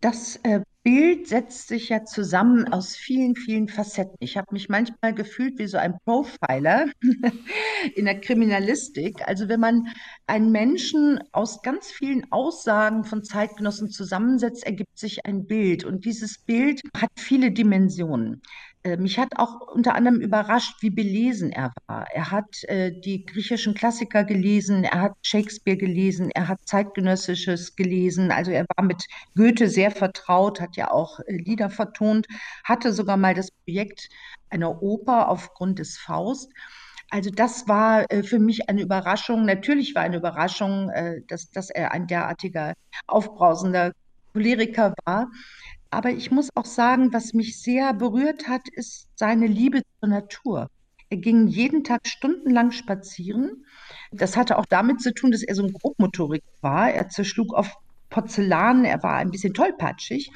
Das 0.00 0.36
äh, 0.42 0.60
Bild 0.82 1.26
setzt 1.26 1.66
sich 1.66 1.88
ja 1.88 2.04
zusammen 2.04 2.72
aus 2.72 2.94
vielen, 2.94 3.34
vielen 3.34 3.66
Facetten. 3.66 4.16
Ich 4.20 4.36
habe 4.36 4.46
mich 4.52 4.68
manchmal 4.68 5.14
gefühlt 5.14 5.58
wie 5.58 5.66
so 5.66 5.78
ein 5.78 5.98
Profiler 6.04 6.86
in 7.96 8.04
der 8.04 8.20
Kriminalistik. 8.20 9.26
Also 9.26 9.48
wenn 9.48 9.58
man 9.58 9.88
einen 10.28 10.52
Menschen 10.52 11.18
aus 11.32 11.62
ganz 11.62 11.90
vielen 11.90 12.30
Aussagen 12.30 13.02
von 13.02 13.24
Zeitgenossen 13.24 13.90
zusammensetzt, 13.90 14.64
ergibt 14.64 14.96
sich 14.96 15.26
ein 15.26 15.46
Bild. 15.46 15.84
Und 15.84 16.04
dieses 16.04 16.38
Bild 16.38 16.82
hat 16.96 17.10
viele 17.16 17.50
Dimensionen. 17.50 18.42
Äh, 18.86 18.96
mich 18.98 19.18
hat 19.18 19.36
auch 19.36 19.60
unter 19.74 19.96
anderem 19.96 20.20
überrascht, 20.20 20.80
wie 20.80 20.90
belesen 20.90 21.50
er 21.50 21.72
war. 21.88 22.06
Er 22.12 22.30
hat 22.30 22.62
äh, 22.64 22.92
die 22.92 23.26
griechischen 23.26 23.74
Klassiker 23.74 24.22
gelesen, 24.22 24.84
er 24.84 25.00
hat 25.00 25.12
Shakespeare 25.22 25.76
gelesen, 25.76 26.30
er 26.30 26.46
hat 26.46 26.60
zeitgenössisches 26.66 27.74
gelesen. 27.74 28.30
Also 28.30 28.52
er 28.52 28.64
war 28.76 28.84
mit 28.84 29.04
Goethe 29.34 29.68
sehr 29.68 29.90
vertraut, 29.90 30.60
hat 30.60 30.76
ja 30.76 30.92
auch 30.92 31.18
äh, 31.20 31.32
Lieder 31.36 31.68
vertont, 31.68 32.28
hatte 32.62 32.92
sogar 32.92 33.16
mal 33.16 33.34
das 33.34 33.50
Projekt 33.50 34.08
einer 34.50 34.80
Oper 34.80 35.30
aufgrund 35.30 35.80
des 35.80 35.98
Faust. 35.98 36.52
Also 37.10 37.30
das 37.30 37.66
war 37.66 38.08
äh, 38.12 38.22
für 38.22 38.38
mich 38.38 38.68
eine 38.68 38.82
Überraschung. 38.82 39.46
Natürlich 39.46 39.96
war 39.96 40.02
eine 40.02 40.18
Überraschung, 40.18 40.90
äh, 40.90 41.22
dass, 41.26 41.50
dass 41.50 41.70
er 41.70 41.90
ein 41.90 42.06
derartiger 42.06 42.74
aufbrausender 43.08 43.92
Choleriker 44.32 44.94
war. 45.04 45.28
Aber 45.96 46.10
ich 46.10 46.30
muss 46.30 46.50
auch 46.54 46.66
sagen, 46.66 47.14
was 47.14 47.32
mich 47.32 47.58
sehr 47.58 47.94
berührt 47.94 48.48
hat, 48.48 48.68
ist 48.70 49.08
seine 49.14 49.46
Liebe 49.46 49.80
zur 49.98 50.10
Natur. 50.10 50.68
Er 51.08 51.16
ging 51.16 51.46
jeden 51.46 51.84
Tag 51.84 52.06
stundenlang 52.06 52.70
spazieren. 52.70 53.64
Das 54.12 54.36
hatte 54.36 54.58
auch 54.58 54.66
damit 54.66 55.00
zu 55.00 55.14
tun, 55.14 55.30
dass 55.30 55.42
er 55.42 55.54
so 55.54 55.62
ein 55.62 55.72
Grobmotorik 55.72 56.44
war. 56.60 56.90
Er 56.90 57.08
zerschlug 57.08 57.54
auf 57.54 57.72
Porzellan, 58.10 58.84
er 58.84 59.02
war 59.02 59.14
ein 59.14 59.30
bisschen 59.30 59.54
tollpatschig. 59.54 60.30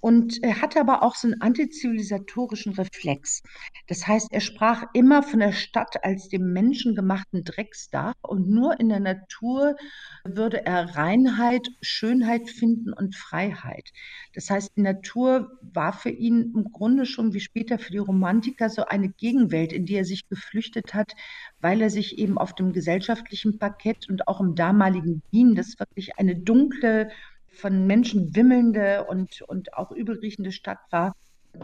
Und 0.00 0.42
er 0.42 0.60
hatte 0.62 0.80
aber 0.80 1.02
auch 1.02 1.14
so 1.14 1.28
einen 1.28 1.40
antizivilisatorischen 1.40 2.74
Reflex. 2.74 3.42
Das 3.86 4.06
heißt, 4.06 4.28
er 4.30 4.40
sprach 4.40 4.84
immer 4.94 5.22
von 5.22 5.40
der 5.40 5.52
Stadt 5.52 6.04
als 6.04 6.28
dem 6.28 6.52
menschengemachten 6.52 7.44
Drecksdach 7.44 8.14
und 8.22 8.48
nur 8.48 8.78
in 8.78 8.88
der 8.88 9.00
Natur 9.00 9.76
würde 10.24 10.64
er 10.64 10.96
Reinheit, 10.96 11.68
Schönheit 11.80 12.48
finden 12.48 12.92
und 12.92 13.16
Freiheit. 13.16 13.90
Das 14.34 14.50
heißt, 14.50 14.76
die 14.76 14.82
Natur 14.82 15.58
war 15.62 15.92
für 15.92 16.10
ihn 16.10 16.52
im 16.54 16.72
Grunde 16.72 17.06
schon 17.06 17.34
wie 17.34 17.40
später 17.40 17.78
für 17.78 17.92
die 17.92 17.98
Romantiker 17.98 18.68
so 18.70 18.84
eine 18.84 19.08
Gegenwelt, 19.08 19.72
in 19.72 19.86
die 19.86 19.94
er 19.94 20.04
sich 20.04 20.28
geflüchtet 20.28 20.94
hat, 20.94 21.12
weil 21.60 21.80
er 21.80 21.90
sich 21.90 22.18
eben 22.18 22.38
auf 22.38 22.54
dem 22.54 22.72
gesellschaftlichen 22.72 23.58
Parkett 23.58 24.08
und 24.08 24.28
auch 24.28 24.40
im 24.40 24.54
damaligen 24.54 25.22
Wien, 25.30 25.54
das 25.54 25.78
wirklich 25.78 26.18
eine 26.18 26.36
dunkle, 26.36 27.10
von 27.58 27.86
Menschen 27.86 28.34
wimmelnde 28.34 29.04
und, 29.04 29.42
und 29.42 29.74
auch 29.74 29.90
übelriechende 29.90 30.52
Stadt 30.52 30.78
war, 30.90 31.14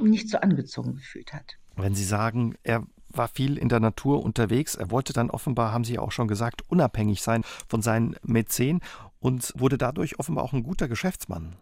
nicht 0.01 0.29
so 0.29 0.39
angezogen 0.39 0.97
gefühlt 0.97 1.33
hat. 1.33 1.57
Wenn 1.77 1.95
Sie 1.95 2.05
sagen, 2.05 2.57
er 2.63 2.85
war 3.09 3.29
viel 3.29 3.59
in 3.59 3.69
der 3.69 3.81
Natur 3.81 4.23
unterwegs. 4.23 4.75
Er 4.75 4.91
wollte 4.91 5.13
dann 5.13 5.31
offenbar, 5.31 5.73
haben 5.73 5.85
Sie 5.85 5.99
auch 5.99 6.13
schon 6.13 6.29
gesagt, 6.29 6.63
unabhängig 6.69 7.23
sein 7.23 7.45
von 7.69 7.81
seinen 7.81 8.17
Mäzen 8.23 8.81
und 9.21 9.53
wurde 9.57 9.79
dadurch 9.79 10.19
offenbar 10.19 10.45
auch 10.45 10.53
ein 10.53 10.65
guter 10.65 10.89
Geschäftsmann. 10.89 11.57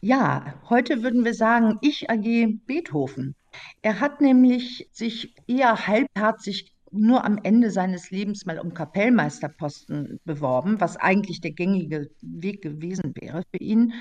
Ja, 0.00 0.54
heute 0.68 1.02
würden 1.02 1.24
wir 1.24 1.34
sagen, 1.34 1.78
ich 1.80 2.10
AG 2.10 2.58
Beethoven. 2.66 3.36
Er 3.82 4.00
hat 4.00 4.20
nämlich 4.20 4.88
sich 4.92 5.34
eher 5.46 5.86
halbherzig 5.86 6.71
nur 6.92 7.24
am 7.24 7.38
Ende 7.42 7.70
seines 7.70 8.10
Lebens 8.10 8.46
mal 8.46 8.58
um 8.58 8.74
Kapellmeisterposten 8.74 10.20
beworben, 10.24 10.80
was 10.80 10.96
eigentlich 10.96 11.40
der 11.40 11.52
gängige 11.52 12.10
Weg 12.20 12.62
gewesen 12.62 13.14
wäre 13.20 13.42
für 13.50 13.62
ihn. 13.62 13.92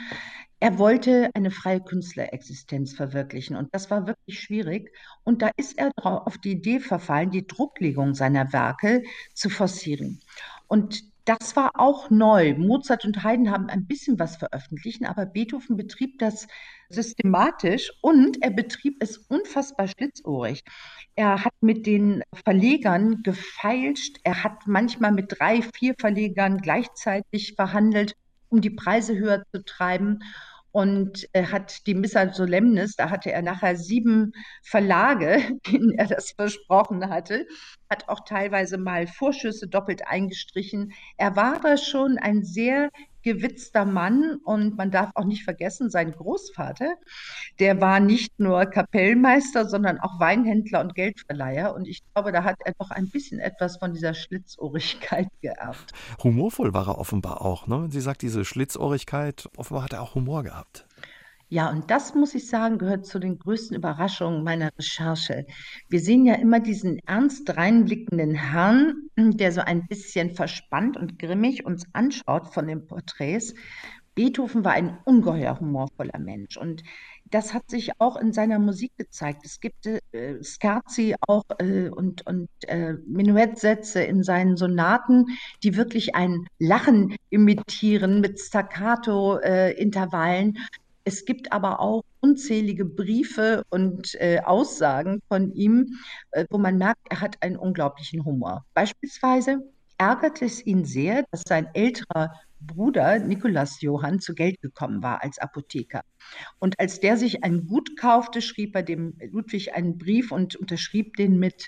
Er 0.59 0.77
wollte 0.77 1.31
eine 1.33 1.49
freie 1.49 1.81
Künstlerexistenz 1.81 2.93
verwirklichen 2.93 3.55
und 3.55 3.69
das 3.73 3.89
war 3.89 4.05
wirklich 4.05 4.39
schwierig. 4.39 4.91
Und 5.23 5.41
da 5.41 5.49
ist 5.57 5.77
er 5.77 5.91
auf 6.03 6.37
die 6.37 6.51
Idee 6.51 6.79
verfallen, 6.79 7.31
die 7.31 7.47
Drucklegung 7.47 8.13
seiner 8.13 8.53
Werke 8.53 9.01
zu 9.33 9.49
forcieren. 9.49 10.19
Und 10.67 11.03
das 11.25 11.55
war 11.55 11.79
auch 11.79 12.09
neu. 12.09 12.55
Mozart 12.57 13.05
und 13.05 13.23
Haydn 13.23 13.51
haben 13.51 13.69
ein 13.69 13.85
bisschen 13.85 14.19
was 14.19 14.37
veröffentlicht, 14.37 15.03
aber 15.05 15.25
Beethoven 15.25 15.77
betrieb 15.77 16.19
das 16.19 16.47
systematisch 16.93 17.91
und 18.01 18.41
er 18.41 18.51
betrieb 18.51 18.97
es 18.99 19.17
unfassbar 19.17 19.87
schlitzohrig. 19.87 20.63
Er 21.15 21.43
hat 21.43 21.53
mit 21.61 21.85
den 21.85 22.23
Verlegern 22.45 23.23
gefeilscht, 23.23 24.17
er 24.23 24.43
hat 24.43 24.67
manchmal 24.67 25.11
mit 25.11 25.39
drei, 25.39 25.61
vier 25.61 25.95
Verlegern 25.99 26.57
gleichzeitig 26.57 27.53
verhandelt, 27.55 28.15
um 28.49 28.61
die 28.61 28.69
Preise 28.69 29.17
höher 29.17 29.43
zu 29.53 29.63
treiben 29.63 30.19
und 30.71 31.27
er 31.33 31.51
hat 31.51 31.85
die 31.85 31.93
Missa 31.93 32.33
Solemnis, 32.33 32.95
da 32.95 33.09
hatte 33.09 33.31
er 33.31 33.41
nachher 33.41 33.75
sieben 33.75 34.31
Verlage, 34.63 35.41
denen 35.67 35.91
er 35.91 36.07
das 36.07 36.31
versprochen 36.31 37.09
hatte, 37.09 37.45
hat 37.89 38.07
auch 38.07 38.21
teilweise 38.25 38.77
mal 38.77 39.07
Vorschüsse 39.07 39.67
doppelt 39.67 40.07
eingestrichen. 40.07 40.93
Er 41.17 41.35
war 41.35 41.59
da 41.59 41.75
schon 41.75 42.17
ein 42.17 42.43
sehr 42.43 42.89
gewitzter 43.23 43.85
Mann 43.85 44.39
und 44.43 44.77
man 44.77 44.91
darf 44.91 45.11
auch 45.15 45.25
nicht 45.25 45.43
vergessen, 45.43 45.89
sein 45.89 46.11
Großvater, 46.11 46.95
der 47.59 47.81
war 47.81 47.99
nicht 47.99 48.39
nur 48.39 48.65
Kapellmeister, 48.65 49.67
sondern 49.67 49.99
auch 49.99 50.19
Weinhändler 50.19 50.81
und 50.81 50.95
Geldverleiher 50.95 51.75
und 51.75 51.87
ich 51.87 52.01
glaube, 52.13 52.31
da 52.31 52.43
hat 52.43 52.57
er 52.65 52.73
doch 52.77 52.91
ein 52.91 53.09
bisschen 53.09 53.39
etwas 53.39 53.77
von 53.77 53.93
dieser 53.93 54.13
Schlitzohrigkeit 54.13 55.27
geerbt. 55.41 55.91
Humorvoll 56.23 56.73
war 56.73 56.87
er 56.87 56.97
offenbar 56.97 57.41
auch, 57.41 57.67
ne? 57.67 57.87
Sie 57.89 58.01
sagt 58.01 58.21
diese 58.21 58.45
Schlitzohrigkeit, 58.45 59.49
offenbar 59.57 59.83
hat 59.83 59.93
er 59.93 60.01
auch 60.01 60.15
Humor 60.15 60.43
gehabt. 60.43 60.85
Ja, 61.53 61.69
und 61.69 61.91
das 61.91 62.15
muss 62.15 62.33
ich 62.33 62.47
sagen, 62.47 62.77
gehört 62.77 63.05
zu 63.05 63.19
den 63.19 63.37
größten 63.37 63.75
Überraschungen 63.75 64.41
meiner 64.41 64.69
Recherche. 64.77 65.45
Wir 65.89 65.99
sehen 65.99 66.25
ja 66.25 66.35
immer 66.35 66.61
diesen 66.61 66.99
ernst 67.05 67.57
reinblickenden 67.57 68.35
Herrn, 68.35 69.09
der 69.17 69.51
so 69.51 69.59
ein 69.59 69.85
bisschen 69.85 70.31
verspannt 70.31 70.95
und 70.95 71.19
grimmig 71.19 71.65
uns 71.65 71.83
anschaut 71.91 72.53
von 72.53 72.67
den 72.67 72.87
Porträts. 72.87 73.53
Beethoven 74.15 74.63
war 74.63 74.71
ein 74.71 74.97
ungeheuer 75.03 75.59
humorvoller 75.59 76.19
Mensch 76.19 76.55
und 76.55 76.83
das 77.25 77.53
hat 77.53 77.69
sich 77.69 77.91
auch 77.99 78.15
in 78.17 78.33
seiner 78.33 78.57
Musik 78.59 78.91
gezeigt. 78.97 79.45
Es 79.45 79.59
gibt 79.59 79.85
äh, 79.87 79.99
Scherzi 80.43 81.15
auch 81.27 81.43
äh, 81.59 81.89
und, 81.89 82.25
und 82.27 82.49
äh, 82.67 82.93
Menuettsätze 83.07 84.01
in 84.03 84.23
seinen 84.23 84.57
Sonaten, 84.57 85.25
die 85.63 85.77
wirklich 85.77 86.15
ein 86.15 86.47
Lachen 86.59 87.15
imitieren 87.29 88.21
mit 88.21 88.39
Staccato-Intervallen. 88.39 90.57
Es 91.03 91.25
gibt 91.25 91.51
aber 91.51 91.79
auch 91.79 92.03
unzählige 92.19 92.85
Briefe 92.85 93.63
und 93.69 94.15
äh, 94.15 94.39
Aussagen 94.43 95.21
von 95.27 95.51
ihm, 95.53 95.97
äh, 96.31 96.45
wo 96.49 96.57
man 96.57 96.77
merkt, 96.77 97.01
er 97.09 97.21
hat 97.21 97.41
einen 97.41 97.57
unglaublichen 97.57 98.23
Humor. 98.23 98.65
Beispielsweise 98.73 99.61
ärgert 99.97 100.41
es 100.41 100.65
ihn 100.65 100.85
sehr, 100.85 101.25
dass 101.31 101.43
sein 101.47 101.67
älterer 101.73 102.31
Bruder 102.59 103.19
Nikolaus 103.19 103.81
Johann 103.81 104.19
zu 104.19 104.35
Geld 104.35 104.61
gekommen 104.61 105.01
war 105.01 105.23
als 105.23 105.39
Apotheker. 105.39 106.03
Und 106.59 106.79
als 106.79 106.99
der 106.99 107.17
sich 107.17 107.43
ein 107.43 107.65
Gut 107.65 107.97
kaufte, 107.97 108.41
schrieb 108.41 108.75
er 108.75 108.83
dem 108.83 109.15
Ludwig 109.31 109.73
einen 109.73 109.97
Brief 109.97 110.31
und 110.31 110.55
unterschrieb 110.55 111.17
den 111.17 111.39
mit 111.39 111.67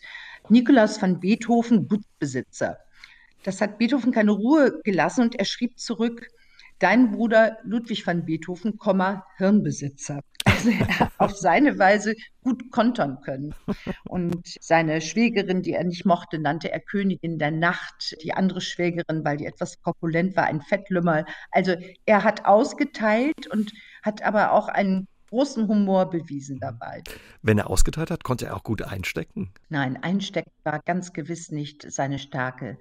Nikolaus 0.50 1.02
van 1.02 1.20
Beethoven, 1.20 1.88
Gutsbesitzer. 1.88 2.78
Das 3.44 3.60
hat 3.60 3.78
Beethoven 3.78 4.12
keine 4.12 4.32
Ruhe 4.32 4.80
gelassen 4.84 5.22
und 5.22 5.36
er 5.36 5.46
schrieb 5.46 5.80
zurück, 5.80 6.28
Dein 6.84 7.12
Bruder 7.12 7.60
Ludwig 7.64 8.06
van 8.06 8.26
Beethoven, 8.26 8.78
Hirnbesitzer. 9.38 10.20
dass 10.44 10.66
er 10.66 11.12
auf 11.18 11.32
seine 11.32 11.80
Weise 11.80 12.14
gut 12.42 12.72
kontern 12.72 13.22
können. 13.22 13.56
Und 14.04 14.58
seine 14.60 15.00
Schwägerin, 15.00 15.62
die 15.62 15.72
er 15.72 15.86
nicht 15.86 16.06
mochte, 16.06 16.40
nannte 16.40 16.74
er 16.74 16.82
Königin 16.82 17.40
der 17.40 17.52
Nacht. 17.52 18.18
Die 18.22 18.34
andere 18.34 18.60
Schwägerin, 18.60 19.24
weil 19.24 19.38
die 19.38 19.46
etwas 19.46 19.82
korpulent 19.82 20.36
war, 20.36 20.44
ein 20.44 20.60
Fettlümmer. 20.60 21.24
Also 21.52 21.78
er 22.06 22.26
hat 22.26 22.44
ausgeteilt 22.44 23.48
und 23.50 23.72
hat 24.04 24.22
aber 24.22 24.52
auch 24.52 24.68
einen 24.68 25.08
großen 25.30 25.70
Humor 25.70 26.10
bewiesen 26.10 26.60
dabei. 26.60 27.02
Wenn 27.42 27.60
er 27.60 27.70
ausgeteilt 27.70 28.12
hat, 28.12 28.26
konnte 28.26 28.48
er 28.48 28.58
auch 28.58 28.64
gut 28.64 28.82
einstecken? 28.82 29.54
Nein, 29.70 30.04
einstecken 30.04 30.52
war 30.66 30.82
ganz 30.82 31.14
gewiss 31.14 31.50
nicht 31.50 31.90
seine 31.90 32.20
Stärke. 32.20 32.78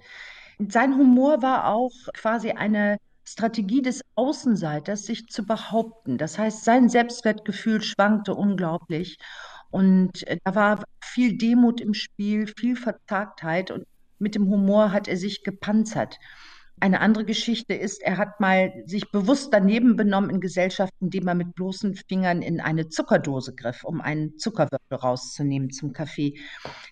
Sein 0.59 0.97
Humor 0.97 1.41
war 1.41 1.69
auch 1.69 1.93
quasi 2.15 2.51
eine 2.51 2.99
Strategie 3.25 3.83
des 3.83 4.03
Außenseiters, 4.15 5.05
sich 5.05 5.27
zu 5.29 5.45
behaupten. 5.45 6.19
Das 6.19 6.39
heißt, 6.39 6.65
sein 6.65 6.89
Selbstwertgefühl 6.89 7.83
schwankte 7.83 8.35
unglaublich. 8.35 9.19
Und 9.71 10.27
äh, 10.27 10.39
da 10.45 10.55
war 10.55 10.85
viel 11.03 11.39
Demut 11.39 11.81
im 11.81 11.95
Spiel, 11.95 12.47
viel 12.47 12.77
Verzagtheit. 12.77 13.71
Und 13.71 13.87
mit 14.19 14.35
dem 14.35 14.49
Humor 14.49 14.93
hat 14.93 15.09
er 15.09 15.17
sich 15.17 15.43
gepanzert. 15.43 16.19
Eine 16.81 17.01
andere 17.01 17.25
Geschichte 17.25 17.75
ist, 17.75 18.03
er 18.03 18.17
hat 18.17 18.41
mal 18.41 18.73
sich 18.87 19.13
bewusst 19.13 19.55
daneben 19.55 19.95
benommen 19.95 20.31
in 20.31 20.41
Gesellschaften, 20.41 21.05
indem 21.05 21.29
er 21.29 21.37
mit 21.37 21.55
bloßen 21.55 21.95
Fingern 22.09 22.43
in 22.43 22.61
eine 22.61 22.89
Zuckerdose 22.89 23.55
griff, 23.55 23.85
um 23.85 24.01
einen 24.01 24.37
Zuckerwürfel 24.37 24.97
rauszunehmen 24.97 25.71
zum 25.71 25.93
Kaffee. 25.93 26.41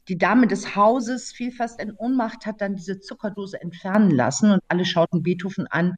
Die 0.06 0.16
Dame 0.16 0.46
des 0.46 0.76
Hauses 0.76 1.32
fiel 1.32 1.50
fast 1.50 1.82
in 1.82 1.92
Ohnmacht, 1.96 2.46
hat 2.46 2.60
dann 2.60 2.76
diese 2.76 3.00
Zuckerdose 3.00 3.60
entfernen 3.60 4.12
lassen 4.12 4.52
und 4.52 4.60
alle 4.68 4.84
schauten 4.84 5.24
Beethoven 5.24 5.66
an. 5.66 5.96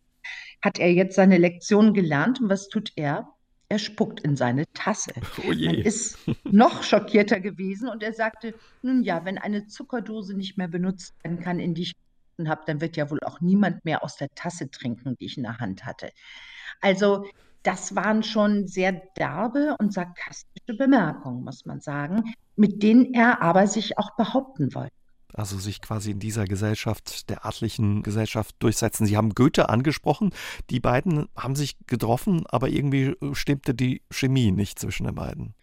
Hat 0.61 0.79
er 0.79 0.93
jetzt 0.93 1.17
seine 1.17 1.39
Lektion 1.39 1.95
gelernt 1.95 2.41
und 2.41 2.49
was 2.49 2.69
tut 2.69 2.93
er? 2.97 3.29
Er 3.69 3.79
spuckt 3.79 4.21
in 4.21 4.37
seine 4.37 4.71
Tasse. 4.75 5.13
Oh 5.45 5.49
Man 5.49 5.77
ist 5.77 6.19
noch 6.45 6.83
schockierter 6.83 7.41
gewesen 7.41 7.89
und 7.89 8.03
er 8.03 8.13
sagte, 8.13 8.55
nun 8.83 9.03
ja, 9.03 9.25
wenn 9.25 9.39
eine 9.39 9.67
Zuckerdose 9.67 10.35
nicht 10.35 10.59
mehr 10.59 10.69
benutzt 10.69 11.15
werden 11.23 11.41
kann, 11.41 11.59
in 11.59 11.75
die 11.75 11.83
ich 11.83 11.93
habe, 12.47 12.63
dann 12.67 12.81
wird 12.81 12.97
ja 12.97 13.11
wohl 13.11 13.21
auch 13.25 13.41
niemand 13.41 13.85
mehr 13.85 14.03
aus 14.03 14.17
der 14.17 14.29
Tasse 14.35 14.71
trinken, 14.71 15.17
die 15.19 15.27
ich 15.27 15.37
in 15.37 15.45
der 15.45 15.59
Hand 15.59 15.85
hatte. 15.85 16.11
Also 16.81 17.25
das 17.63 17.95
waren 17.95 18.23
schon 18.23 18.67
sehr 18.67 18.93
derbe 19.17 19.77
und 19.79 19.93
sarkastische 19.93 20.77
Bemerkungen, 20.77 21.45
muss 21.45 21.65
man 21.65 21.81
sagen, 21.81 22.35
mit 22.57 22.83
denen 22.83 23.15
er 23.15 23.41
aber 23.41 23.67
sich 23.67 23.99
auch 23.99 24.17
behaupten 24.17 24.75
wollte. 24.75 24.93
Also 25.33 25.59
sich 25.59 25.81
quasi 25.81 26.11
in 26.11 26.18
dieser 26.18 26.45
Gesellschaft, 26.45 27.31
der 27.31 27.47
adlichen 27.47 28.03
Gesellschaft 28.03 28.55
durchsetzen. 28.59 29.07
Sie 29.07 29.16
haben 29.16 29.35
Goethe 29.35 29.68
angesprochen. 29.68 30.31
Die 30.71 30.81
beiden 30.81 31.29
haben 31.37 31.57
sich 31.57 31.77
getroffen, 31.87 32.45
aber 32.49 32.68
irgendwie 32.68 33.14
stimmte 33.33 33.75
die 33.75 34.03
Chemie 34.11 34.53
nicht 34.53 34.79
zwischen 34.79 35.05
den 35.05 35.14
beiden. 35.14 35.55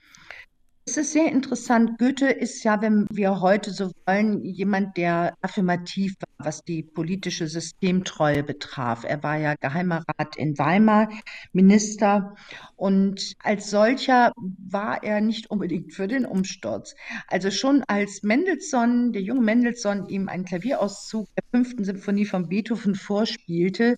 Es 0.89 0.97
ist 0.97 1.13
sehr 1.13 1.31
interessant. 1.31 1.99
Goethe 1.99 2.31
ist 2.31 2.63
ja, 2.63 2.81
wenn 2.81 3.05
wir 3.11 3.41
heute 3.41 3.69
so 3.69 3.91
wollen, 4.07 4.43
jemand, 4.43 4.97
der 4.97 5.35
affirmativ 5.39 6.15
war, 6.19 6.47
was 6.47 6.63
die 6.63 6.81
politische 6.81 7.47
Systemtreue 7.47 8.41
betraf. 8.41 9.03
Er 9.03 9.21
war 9.21 9.37
ja 9.37 9.53
Geheimer 9.53 10.03
Rat 10.17 10.35
in 10.35 10.57
Weimar, 10.57 11.09
Minister 11.53 12.35
und 12.75 13.35
als 13.43 13.69
solcher 13.69 14.31
war 14.57 15.03
er 15.03 15.21
nicht 15.21 15.51
unbedingt 15.51 15.93
für 15.93 16.07
den 16.07 16.25
Umsturz. 16.25 16.95
Also 17.27 17.51
schon 17.51 17.83
als 17.83 18.23
Mendelssohn, 18.23 19.13
der 19.13 19.21
junge 19.21 19.41
Mendelssohn, 19.41 20.07
ihm 20.07 20.27
einen 20.27 20.45
Klavierauszug 20.45 21.27
der 21.35 21.43
fünften 21.51 21.83
Symphonie 21.83 22.25
von 22.25 22.49
Beethoven 22.49 22.95
vorspielte, 22.95 23.95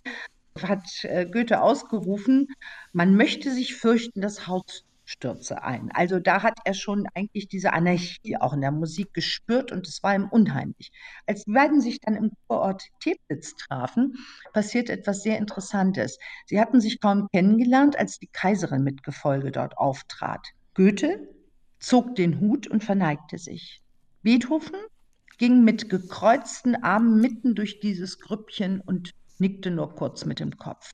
hat 0.61 0.83
äh, 1.03 1.25
Goethe 1.25 1.61
ausgerufen, 1.61 2.49
man 2.91 3.15
möchte 3.15 3.53
sich 3.53 3.75
fürchten, 3.75 4.19
das 4.19 4.47
Haus 4.47 4.83
Stürze 5.11 5.63
ein. 5.63 5.91
Also 5.93 6.19
da 6.19 6.41
hat 6.41 6.59
er 6.63 6.73
schon 6.73 7.05
eigentlich 7.13 7.49
diese 7.49 7.73
Anarchie 7.73 8.37
auch 8.37 8.53
in 8.53 8.61
der 8.61 8.71
Musik 8.71 9.13
gespürt 9.13 9.71
und 9.71 9.85
es 9.87 10.01
war 10.03 10.15
ihm 10.15 10.29
unheimlich. 10.29 10.91
Als 11.27 11.43
die 11.43 11.51
beiden 11.51 11.81
sich 11.81 11.99
dann 11.99 12.15
im 12.15 12.31
Vorort 12.47 12.83
Teplitz 13.01 13.55
trafen, 13.55 14.15
passiert 14.53 14.89
etwas 14.89 15.21
sehr 15.21 15.37
Interessantes. 15.37 16.17
Sie 16.45 16.59
hatten 16.59 16.79
sich 16.79 17.01
kaum 17.01 17.27
kennengelernt, 17.33 17.99
als 17.99 18.19
die 18.19 18.29
Kaiserin 18.31 18.83
mit 18.83 19.03
Gefolge 19.03 19.51
dort 19.51 19.77
auftrat. 19.77 20.47
Goethe 20.75 21.27
zog 21.79 22.15
den 22.15 22.39
Hut 22.39 22.67
und 22.67 22.83
verneigte 22.83 23.37
sich. 23.37 23.81
Beethoven 24.23 24.77
ging 25.37 25.63
mit 25.63 25.89
gekreuzten 25.89 26.81
Armen 26.83 27.19
mitten 27.19 27.55
durch 27.55 27.81
dieses 27.81 28.19
Grüppchen 28.19 28.79
und 28.79 29.11
nickte 29.39 29.71
nur 29.71 29.93
kurz 29.95 30.23
mit 30.23 30.39
dem 30.39 30.57
Kopf. 30.57 30.91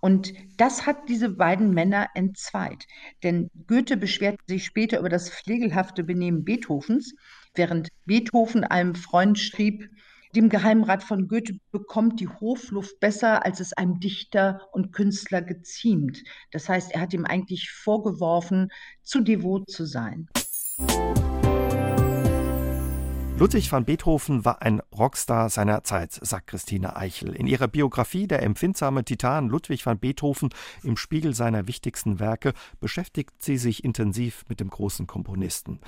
Und 0.00 0.32
das 0.56 0.86
hat 0.86 1.08
diese 1.08 1.30
beiden 1.30 1.72
Männer 1.72 2.08
entzweit. 2.14 2.86
Denn 3.22 3.50
Goethe 3.66 3.96
beschwerte 3.96 4.42
sich 4.46 4.64
später 4.64 4.98
über 4.98 5.08
das 5.08 5.30
pflegelhafte 5.30 6.04
Benehmen 6.04 6.44
Beethovens, 6.44 7.14
während 7.54 7.88
Beethoven 8.06 8.64
einem 8.64 8.94
Freund 8.94 9.38
schrieb, 9.38 9.88
dem 10.36 10.48
Geheimrat 10.48 11.02
von 11.02 11.26
Goethe 11.26 11.58
bekommt 11.72 12.20
die 12.20 12.28
Hofluft 12.28 13.00
besser, 13.00 13.44
als 13.44 13.58
es 13.58 13.72
einem 13.72 13.98
Dichter 13.98 14.60
und 14.70 14.92
Künstler 14.92 15.42
geziemt. 15.42 16.22
Das 16.52 16.68
heißt, 16.68 16.92
er 16.92 17.00
hat 17.00 17.12
ihm 17.12 17.24
eigentlich 17.24 17.72
vorgeworfen, 17.72 18.70
zu 19.02 19.22
devot 19.22 19.68
zu 19.68 19.86
sein. 19.86 20.28
Ludwig 23.40 23.72
van 23.72 23.86
Beethoven 23.86 24.44
war 24.44 24.60
ein 24.60 24.82
Rockstar 24.92 25.48
seiner 25.48 25.82
Zeit, 25.82 26.12
sagt 26.12 26.48
Christine 26.48 26.94
Eichel. 26.94 27.34
In 27.34 27.46
ihrer 27.46 27.68
Biografie 27.68 28.26
Der 28.26 28.42
empfindsame 28.42 29.02
Titan 29.02 29.48
Ludwig 29.48 29.86
van 29.86 29.98
Beethoven 29.98 30.50
im 30.82 30.98
Spiegel 30.98 31.34
seiner 31.34 31.66
wichtigsten 31.66 32.20
Werke 32.20 32.52
beschäftigt 32.80 33.42
sie 33.42 33.56
sich 33.56 33.82
intensiv 33.82 34.44
mit 34.50 34.60
dem 34.60 34.68
großen 34.68 35.06
Komponisten. 35.06 35.80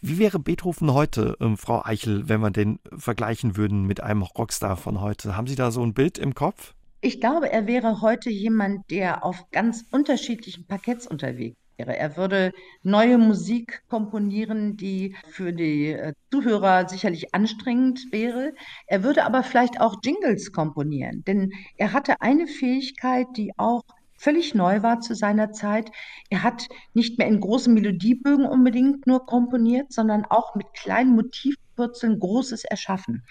Wie 0.00 0.18
wäre 0.18 0.40
Beethoven 0.40 0.92
heute, 0.92 1.36
äh, 1.38 1.56
Frau 1.56 1.84
Eichel, 1.84 2.28
wenn 2.28 2.40
wir 2.40 2.50
den 2.50 2.80
vergleichen 2.96 3.56
würden 3.56 3.84
mit 3.84 4.00
einem 4.00 4.22
Rockstar 4.22 4.76
von 4.76 5.00
heute? 5.00 5.36
Haben 5.36 5.46
Sie 5.46 5.54
da 5.54 5.70
so 5.70 5.80
ein 5.80 5.94
Bild 5.94 6.18
im 6.18 6.34
Kopf? 6.34 6.74
Ich 7.00 7.20
glaube, 7.20 7.52
er 7.52 7.68
wäre 7.68 8.00
heute 8.00 8.30
jemand, 8.30 8.90
der 8.90 9.24
auf 9.24 9.48
ganz 9.52 9.84
unterschiedlichen 9.92 10.66
Parketts 10.66 11.06
unterwegs 11.06 11.56
wäre. 11.76 11.96
Er 11.96 12.16
würde 12.16 12.52
neue 12.82 13.18
Musik 13.18 13.82
komponieren, 13.88 14.76
die 14.76 15.16
für 15.28 15.52
die 15.52 15.92
äh, 15.92 16.12
Zuhörer 16.30 16.88
sicherlich 16.88 17.34
anstrengend 17.34 18.00
wäre. 18.10 18.52
Er 18.86 19.02
würde 19.02 19.24
aber 19.24 19.42
vielleicht 19.42 19.80
auch 19.80 19.96
Jingles 20.04 20.52
komponieren, 20.52 21.24
denn 21.24 21.52
er 21.76 21.92
hatte 21.92 22.20
eine 22.20 22.46
Fähigkeit, 22.46 23.26
die 23.36 23.52
auch 23.56 23.82
völlig 24.16 24.54
neu 24.54 24.82
war 24.82 25.00
zu 25.00 25.14
seiner 25.14 25.52
Zeit. 25.52 25.90
Er 26.30 26.42
hat 26.42 26.66
nicht 26.94 27.18
mehr 27.18 27.26
in 27.26 27.40
großen 27.40 27.72
Melodiebögen 27.72 28.46
unbedingt 28.46 29.06
nur 29.06 29.26
komponiert, 29.26 29.92
sondern 29.92 30.24
auch 30.24 30.54
mit 30.54 30.72
kleinen 30.72 31.14
Motivwurzeln 31.14 32.18
Großes 32.18 32.64
erschaffen. 32.64 33.22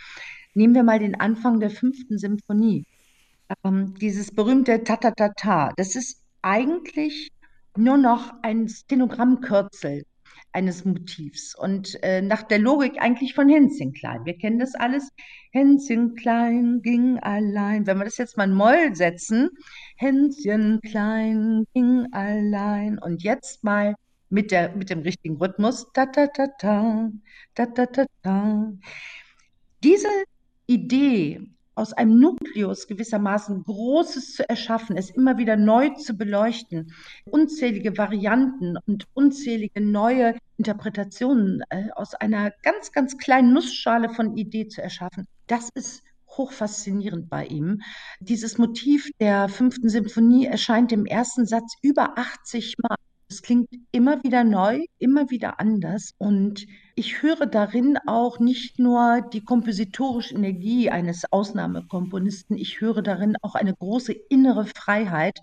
Nehmen 0.54 0.76
wir 0.76 0.84
mal 0.84 1.00
den 1.00 1.20
Anfang 1.20 1.60
der 1.60 1.72
fünften 1.72 2.18
Symphonie. 2.20 2.86
Ähm, 3.64 3.96
dieses 4.00 4.32
berühmte 4.32 4.84
Ta-Ta-Ta-Ta, 4.84 5.74
das 5.78 5.96
ist 5.96 6.22
eigentlich 6.42 7.32
nur 7.78 7.98
noch 7.98 8.34
ein 8.42 8.68
Stenogrammkürzel 8.68 10.04
eines 10.54 10.86
Motivs 10.86 11.56
und 11.56 12.02
äh, 12.04 12.22
nach 12.22 12.44
der 12.44 12.60
Logik 12.60 13.02
eigentlich 13.02 13.34
von 13.34 13.50
Hänschen 13.50 13.92
Klein. 13.94 14.24
Wir 14.26 14.38
kennen 14.38 14.60
das 14.60 14.76
alles. 14.76 15.10
Hänschen 15.52 16.16
Klein 16.16 16.82
ging 16.84 17.18
allein. 17.20 17.88
Wenn 17.88 17.98
wir 17.98 18.06
das 18.06 18.18
jetzt 18.18 18.38
mal 18.38 18.48
in 18.48 18.54
Moll 18.54 18.96
setzen, 18.96 19.50
Hänschen 19.98 20.80
Klein 20.82 21.66
ging 21.74 22.08
allein 22.12 23.00
und 23.00 23.24
jetzt 23.24 23.64
mal 23.64 23.96
mit, 24.30 24.52
der, 24.52 24.76
mit 24.76 24.90
dem 24.90 25.00
richtigen 25.00 25.38
Rhythmus. 25.38 25.88
Ta 25.94 26.06
ta 26.06 26.28
ta, 26.28 26.48
ta 26.58 27.12
ta 27.56 27.86
ta 27.86 28.06
ta. 28.22 28.74
Diese 29.84 30.08
Idee 30.68 31.42
aus 31.76 31.94
einem 31.94 32.20
Nukleus 32.20 32.88
gewissermaßen 32.88 33.64
Großes 33.64 34.36
zu 34.36 34.48
erschaffen, 34.48 34.98
es 34.98 35.10
immer 35.10 35.38
wieder 35.38 35.56
neu 35.56 35.90
zu 35.90 36.16
beleuchten, 36.16 36.94
unzählige 37.26 37.98
Varianten 37.98 38.78
und 38.86 39.06
unzählige 39.14 39.82
neue 39.82 40.36
Interpretationen 40.58 41.64
äh, 41.70 41.90
aus 41.96 42.14
einer 42.14 42.52
ganz, 42.64 42.92
ganz 42.92 43.18
kleinen 43.18 43.54
Nussschale 43.54 44.10
von 44.10 44.38
Idee 44.38 44.68
zu 44.68 44.82
erschaffen, 44.82 45.28
das 45.48 45.70
ist 45.74 46.04
hochfaszinierend 46.38 47.30
bei 47.30 47.46
ihm. 47.46 47.82
Dieses 48.20 48.58
Motiv 48.58 49.10
der 49.20 49.50
fünften 49.50 49.90
Symphonie 49.90 50.46
erscheint 50.46 50.92
im 50.92 51.06
ersten 51.06 51.46
Satz 51.46 51.76
über 51.82 52.18
80 52.18 52.76
Mal. 52.80 52.96
Es 53.30 53.42
klingt 53.42 53.70
immer 53.92 54.24
wieder 54.24 54.44
neu, 54.44 54.86
immer 55.00 55.30
wieder 55.30 55.60
anders. 55.60 56.12
Und 56.18 56.66
ich 56.96 57.22
höre 57.22 57.46
darin 57.46 57.98
auch 58.06 58.40
nicht 58.40 58.80
nur 58.80 59.22
die 59.34 59.44
kompositorische 59.44 60.36
Energie 60.36 60.90
eines 60.90 61.32
Ausnahmekomponisten, 61.32 62.58
ich 62.58 62.82
höre 62.82 63.02
darin 63.02 63.36
auch 63.42 63.56
eine 63.56 63.74
große 63.74 64.14
innere 64.30 64.66
Freiheit, 64.66 65.40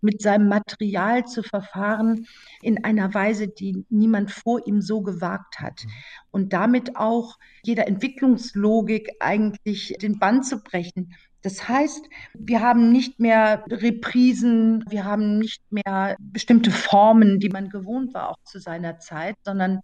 mit 0.00 0.20
seinem 0.22 0.48
Material 0.48 1.24
zu 1.26 1.42
verfahren 1.42 2.26
in 2.62 2.84
einer 2.84 3.12
Weise, 3.14 3.48
die 3.48 3.84
niemand 3.88 4.30
vor 4.30 4.66
ihm 4.66 4.80
so 4.80 5.02
gewagt 5.02 5.60
hat. 5.60 5.84
Mhm. 5.84 5.90
Und 6.30 6.52
damit 6.52 6.96
auch 6.96 7.38
jeder 7.62 7.86
Entwicklungslogik 7.88 9.10
eigentlich 9.20 9.96
den 10.00 10.18
Bann 10.18 10.42
zu 10.42 10.62
brechen 10.62 11.14
Das 11.42 11.68
heißt, 11.68 12.08
wir 12.34 12.60
haben 12.60 12.90
nicht 12.92 13.20
mehr 13.20 13.64
Reprisen, 13.68 14.84
wir 14.88 15.04
haben 15.04 15.38
nicht 15.38 15.62
mehr 15.70 16.16
bestimmte 16.18 16.70
Formen, 16.70 17.38
die 17.40 17.50
man 17.50 17.68
gewohnt 17.68 18.14
war, 18.14 18.30
auch 18.30 18.38
zu 18.44 18.58
seiner 18.58 18.98
Zeit, 18.98 19.36
sondern 19.44 19.80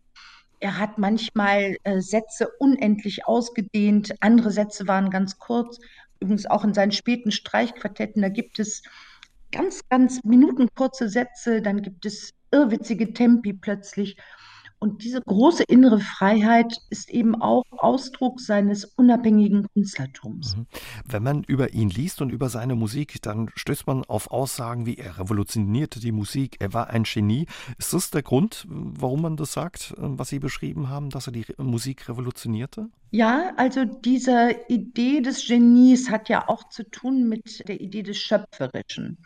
er 0.61 0.79
hat 0.79 0.99
manchmal 0.99 1.77
äh, 1.85 2.01
Sätze 2.01 2.49
unendlich 2.59 3.27
ausgedehnt, 3.27 4.15
andere 4.21 4.51
Sätze 4.51 4.87
waren 4.87 5.11
ganz 5.11 5.39
kurz. 5.39 5.79
Übrigens 6.21 6.47
auch 6.47 6.65
in 6.65 6.75
seinen 6.75 6.93
späten 6.93 7.33
Streichquartetten, 7.33 8.21
da 8.21 8.29
gibt 8.29 8.59
es 8.59 8.83
ganz, 9.53 9.89
ganz 9.89 10.23
minutenkurze 10.23 11.09
Sätze, 11.09 11.63
dann 11.63 11.83
gibt 11.83 12.05
es 12.05 12.35
irrwitzige 12.51 13.13
Tempi 13.15 13.55
plötzlich. 13.55 14.17
Und 14.81 15.05
diese 15.05 15.21
große 15.21 15.63
innere 15.65 16.01
Freiheit 16.01 16.79
ist 16.89 17.11
eben 17.11 17.41
auch 17.41 17.65
Ausdruck 17.71 18.41
seines 18.41 18.87
unabhängigen 18.87 19.67
Künstlertums. 19.75 20.57
Mhm. 20.57 20.67
Wenn 21.07 21.23
man 21.23 21.45
über 21.45 21.75
ihn 21.75 21.91
liest 21.91 22.23
und 22.23 22.31
über 22.31 22.49
seine 22.49 22.75
Musik, 22.75 23.21
dann 23.21 23.51
stößt 23.55 23.87
man 23.87 24.05
auf 24.05 24.31
Aussagen 24.31 24.87
wie 24.87 24.97
er 24.97 25.19
revolutionierte 25.19 26.01
die 26.01 26.13
Musik, 26.13 26.57
er 26.61 26.73
war 26.73 26.89
ein 26.89 27.05
Genie. 27.05 27.47
Ist 27.79 27.93
das 27.93 28.11
der 28.11 28.23
Grund, 28.23 28.67
warum 28.69 29.21
man 29.23 29.37
das 29.37 29.53
sagt, 29.53 29.95
was 29.99 30.31
Sie 30.31 30.39
beschrieben 30.39 30.89
haben, 30.89 31.11
dass 31.11 31.27
er 31.27 31.33
die 31.33 31.45
Musik 31.59 32.09
revolutionierte? 32.09 32.89
Ja, 33.11 33.53
also 33.57 33.85
diese 33.85 34.57
Idee 34.69 35.21
des 35.21 35.47
Genies 35.47 36.11
hat 36.11 36.29
ja 36.29 36.49
auch 36.49 36.69
zu 36.71 36.89
tun 36.89 37.29
mit 37.29 37.69
der 37.69 37.81
Idee 37.81 38.03
des 38.03 38.19
Schöpferischen. 38.19 39.19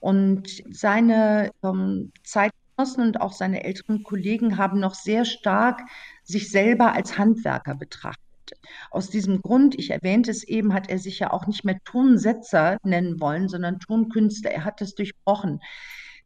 Und 0.00 0.62
seine 0.70 1.50
ähm, 1.62 2.12
Zeit 2.24 2.52
und 2.78 3.20
auch 3.20 3.32
seine 3.32 3.64
älteren 3.64 4.02
Kollegen 4.02 4.58
haben 4.58 4.80
noch 4.80 4.94
sehr 4.94 5.24
stark 5.24 5.80
sich 6.24 6.50
selber 6.50 6.92
als 6.92 7.16
Handwerker 7.16 7.74
betrachtet. 7.74 8.20
Aus 8.90 9.08
diesem 9.08 9.40
Grund, 9.40 9.78
ich 9.78 9.90
erwähnte 9.90 10.30
es 10.30 10.44
eben, 10.44 10.74
hat 10.74 10.90
er 10.90 10.98
sich 10.98 11.18
ja 11.18 11.32
auch 11.32 11.46
nicht 11.46 11.64
mehr 11.64 11.78
Tonsetzer 11.84 12.76
nennen 12.84 13.18
wollen, 13.18 13.48
sondern 13.48 13.80
Tonkünstler. 13.80 14.50
Er 14.50 14.64
hat 14.64 14.80
das 14.80 14.94
durchbrochen. 14.94 15.60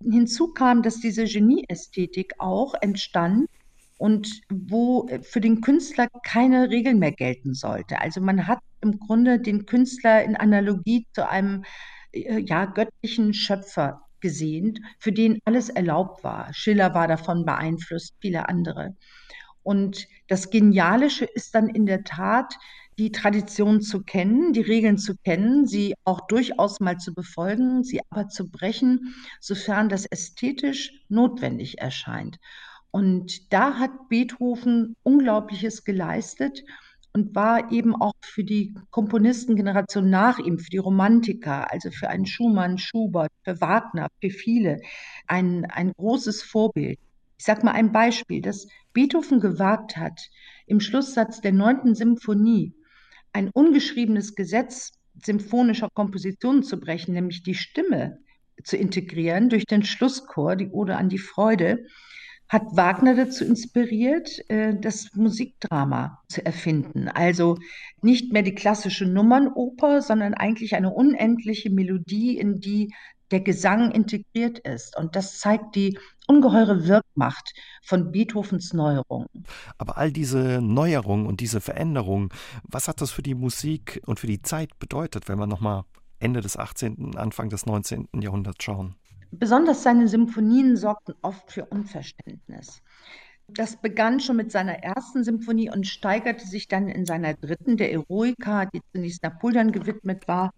Hinzu 0.02 0.48
kam, 0.52 0.82
dass 0.82 1.00
diese 1.00 1.24
Genieästhetik 1.24 2.34
auch 2.38 2.74
entstand 2.80 3.48
und 3.96 4.40
wo 4.48 5.08
für 5.22 5.40
den 5.40 5.60
Künstler 5.60 6.08
keine 6.24 6.70
Regel 6.70 6.94
mehr 6.94 7.12
gelten 7.12 7.54
sollte. 7.54 8.00
Also 8.00 8.20
man 8.20 8.46
hat 8.46 8.58
im 8.80 8.98
Grunde 8.98 9.38
den 9.38 9.66
Künstler 9.66 10.24
in 10.24 10.36
Analogie 10.36 11.06
zu 11.12 11.28
einem 11.28 11.64
äh, 12.12 12.38
ja, 12.40 12.64
göttlichen 12.64 13.34
Schöpfer 13.34 14.02
gesehen, 14.20 14.84
für 14.98 15.12
den 15.12 15.40
alles 15.44 15.68
erlaubt 15.68 16.24
war. 16.24 16.52
Schiller 16.52 16.94
war 16.94 17.08
davon 17.08 17.44
beeinflusst, 17.44 18.14
viele 18.20 18.48
andere. 18.48 18.96
Und 19.62 20.06
das 20.28 20.50
Genialische 20.50 21.24
ist 21.24 21.54
dann 21.54 21.68
in 21.68 21.86
der 21.86 22.04
Tat, 22.04 22.54
die 22.98 23.12
Tradition 23.12 23.80
zu 23.80 24.02
kennen, 24.02 24.52
die 24.52 24.60
Regeln 24.60 24.98
zu 24.98 25.16
kennen, 25.24 25.66
sie 25.66 25.94
auch 26.04 26.26
durchaus 26.26 26.80
mal 26.80 26.98
zu 26.98 27.14
befolgen, 27.14 27.82
sie 27.82 28.00
aber 28.10 28.28
zu 28.28 28.50
brechen, 28.50 29.14
sofern 29.40 29.88
das 29.88 30.04
ästhetisch 30.06 30.92
notwendig 31.08 31.78
erscheint. 31.78 32.38
Und 32.90 33.52
da 33.52 33.78
hat 33.78 34.08
Beethoven 34.08 34.96
Unglaubliches 35.02 35.84
geleistet 35.84 36.62
und 37.12 37.34
war 37.34 37.72
eben 37.72 37.94
auch 37.94 38.14
für 38.20 38.44
die 38.44 38.74
Komponistengeneration 38.90 40.08
nach 40.08 40.38
ihm, 40.38 40.58
für 40.58 40.70
die 40.70 40.78
Romantiker, 40.78 41.70
also 41.70 41.90
für 41.90 42.08
einen 42.08 42.26
Schumann, 42.26 42.78
Schubert, 42.78 43.32
für 43.44 43.60
Wagner, 43.60 44.08
für 44.20 44.30
viele, 44.30 44.80
ein, 45.26 45.64
ein 45.66 45.92
großes 45.92 46.42
Vorbild. 46.42 46.98
Ich 47.38 47.44
sage 47.44 47.64
mal 47.64 47.72
ein 47.72 47.92
Beispiel, 47.92 48.42
dass 48.42 48.68
Beethoven 48.92 49.40
gewagt 49.40 49.96
hat, 49.96 50.20
im 50.66 50.80
Schlusssatz 50.80 51.40
der 51.40 51.52
neunten 51.52 51.94
Symphonie 51.94 52.74
ein 53.32 53.50
ungeschriebenes 53.50 54.34
Gesetz 54.34 54.92
symphonischer 55.24 55.88
Kompositionen 55.92 56.62
zu 56.62 56.78
brechen, 56.78 57.14
nämlich 57.14 57.42
die 57.42 57.54
Stimme 57.54 58.18
zu 58.64 58.76
integrieren 58.76 59.48
durch 59.48 59.64
den 59.64 59.82
Schlusschor, 59.84 60.56
die 60.56 60.68
Ode 60.68 60.96
an 60.96 61.08
die 61.08 61.18
Freude, 61.18 61.86
hat 62.50 62.76
Wagner 62.76 63.14
dazu 63.14 63.44
inspiriert, 63.44 64.28
äh, 64.50 64.74
das 64.78 65.14
Musikdrama 65.14 66.20
zu 66.28 66.44
erfinden. 66.44 67.06
Also 67.08 67.56
nicht 68.02 68.32
mehr 68.32 68.42
die 68.42 68.56
klassische 68.56 69.06
Nummernoper, 69.06 70.02
sondern 70.02 70.34
eigentlich 70.34 70.74
eine 70.74 70.90
unendliche 70.90 71.70
Melodie, 71.70 72.36
in 72.36 72.58
die 72.58 72.92
der 73.30 73.40
Gesang 73.40 73.92
integriert 73.92 74.58
ist. 74.58 74.98
Und 74.98 75.14
das 75.14 75.38
zeigt 75.38 75.76
die 75.76 75.96
ungeheure 76.26 76.88
Wirkmacht 76.88 77.52
von 77.84 78.10
Beethovens 78.10 78.72
Neuerungen. 78.72 79.28
Aber 79.78 79.96
all 79.96 80.10
diese 80.10 80.60
Neuerungen 80.60 81.26
und 81.26 81.38
diese 81.38 81.60
Veränderungen, 81.60 82.30
was 82.64 82.88
hat 82.88 83.00
das 83.00 83.12
für 83.12 83.22
die 83.22 83.36
Musik 83.36 84.02
und 84.06 84.18
für 84.18 84.26
die 84.26 84.42
Zeit 84.42 84.76
bedeutet, 84.80 85.28
wenn 85.28 85.38
wir 85.38 85.46
nochmal 85.46 85.84
Ende 86.18 86.40
des 86.40 86.56
18., 86.56 87.14
Anfang 87.16 87.48
des 87.48 87.66
19. 87.66 88.08
Jahrhunderts 88.20 88.64
schauen? 88.64 88.96
Besonders 89.32 89.82
seine 89.82 90.08
Symphonien 90.08 90.76
sorgten 90.76 91.14
oft 91.22 91.52
für 91.52 91.64
Unverständnis. 91.66 92.82
Das 93.54 93.76
begann 93.76 94.20
schon 94.20 94.36
mit 94.36 94.52
seiner 94.52 94.74
ersten 94.74 95.24
Symphonie 95.24 95.70
und 95.70 95.86
steigerte 95.86 96.46
sich 96.46 96.68
dann 96.68 96.88
in 96.88 97.04
seiner 97.04 97.34
dritten, 97.34 97.76
der 97.76 97.92
Eroica, 97.92 98.66
die 98.66 98.80
zunächst 98.92 99.22
Napoleon 99.22 99.72
gewidmet 99.72 100.28
war, 100.28 100.52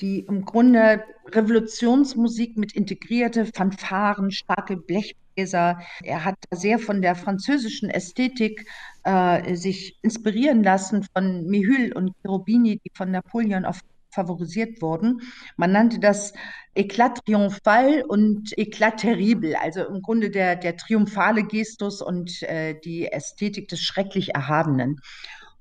die 0.00 0.20
im 0.20 0.44
Grunde 0.44 1.04
Revolutionsmusik 1.26 2.56
mit 2.56 2.72
integrierte 2.72 3.44
Fanfaren, 3.46 4.30
starke 4.30 4.76
Blechbläser. 4.76 5.78
Er 6.02 6.24
hat 6.24 6.36
sehr 6.50 6.78
von 6.78 7.02
der 7.02 7.16
französischen 7.16 7.90
Ästhetik 7.90 8.66
äh, 9.04 9.54
sich 9.54 9.98
inspirieren 10.02 10.62
lassen, 10.62 11.06
von 11.14 11.46
Méhul 11.46 11.92
und 11.92 12.14
Cherubini, 12.22 12.80
die 12.82 12.90
von 12.94 13.10
Napoleon 13.10 13.64
auf 13.66 13.80
favorisiert 14.18 14.82
wurden. 14.82 15.20
Man 15.56 15.70
nannte 15.70 16.00
das 16.00 16.32
Eclat 16.74 17.24
triomphal 17.24 18.02
und 18.06 18.56
Eclat 18.58 18.98
terrible, 18.98 19.54
also 19.56 19.84
im 19.86 20.02
Grunde 20.02 20.30
der, 20.30 20.56
der 20.56 20.76
triumphale 20.76 21.44
Gestus 21.44 22.02
und 22.02 22.42
äh, 22.42 22.74
die 22.84 23.06
Ästhetik 23.06 23.68
des 23.68 23.80
schrecklich 23.80 24.34
Erhabenen. 24.34 25.00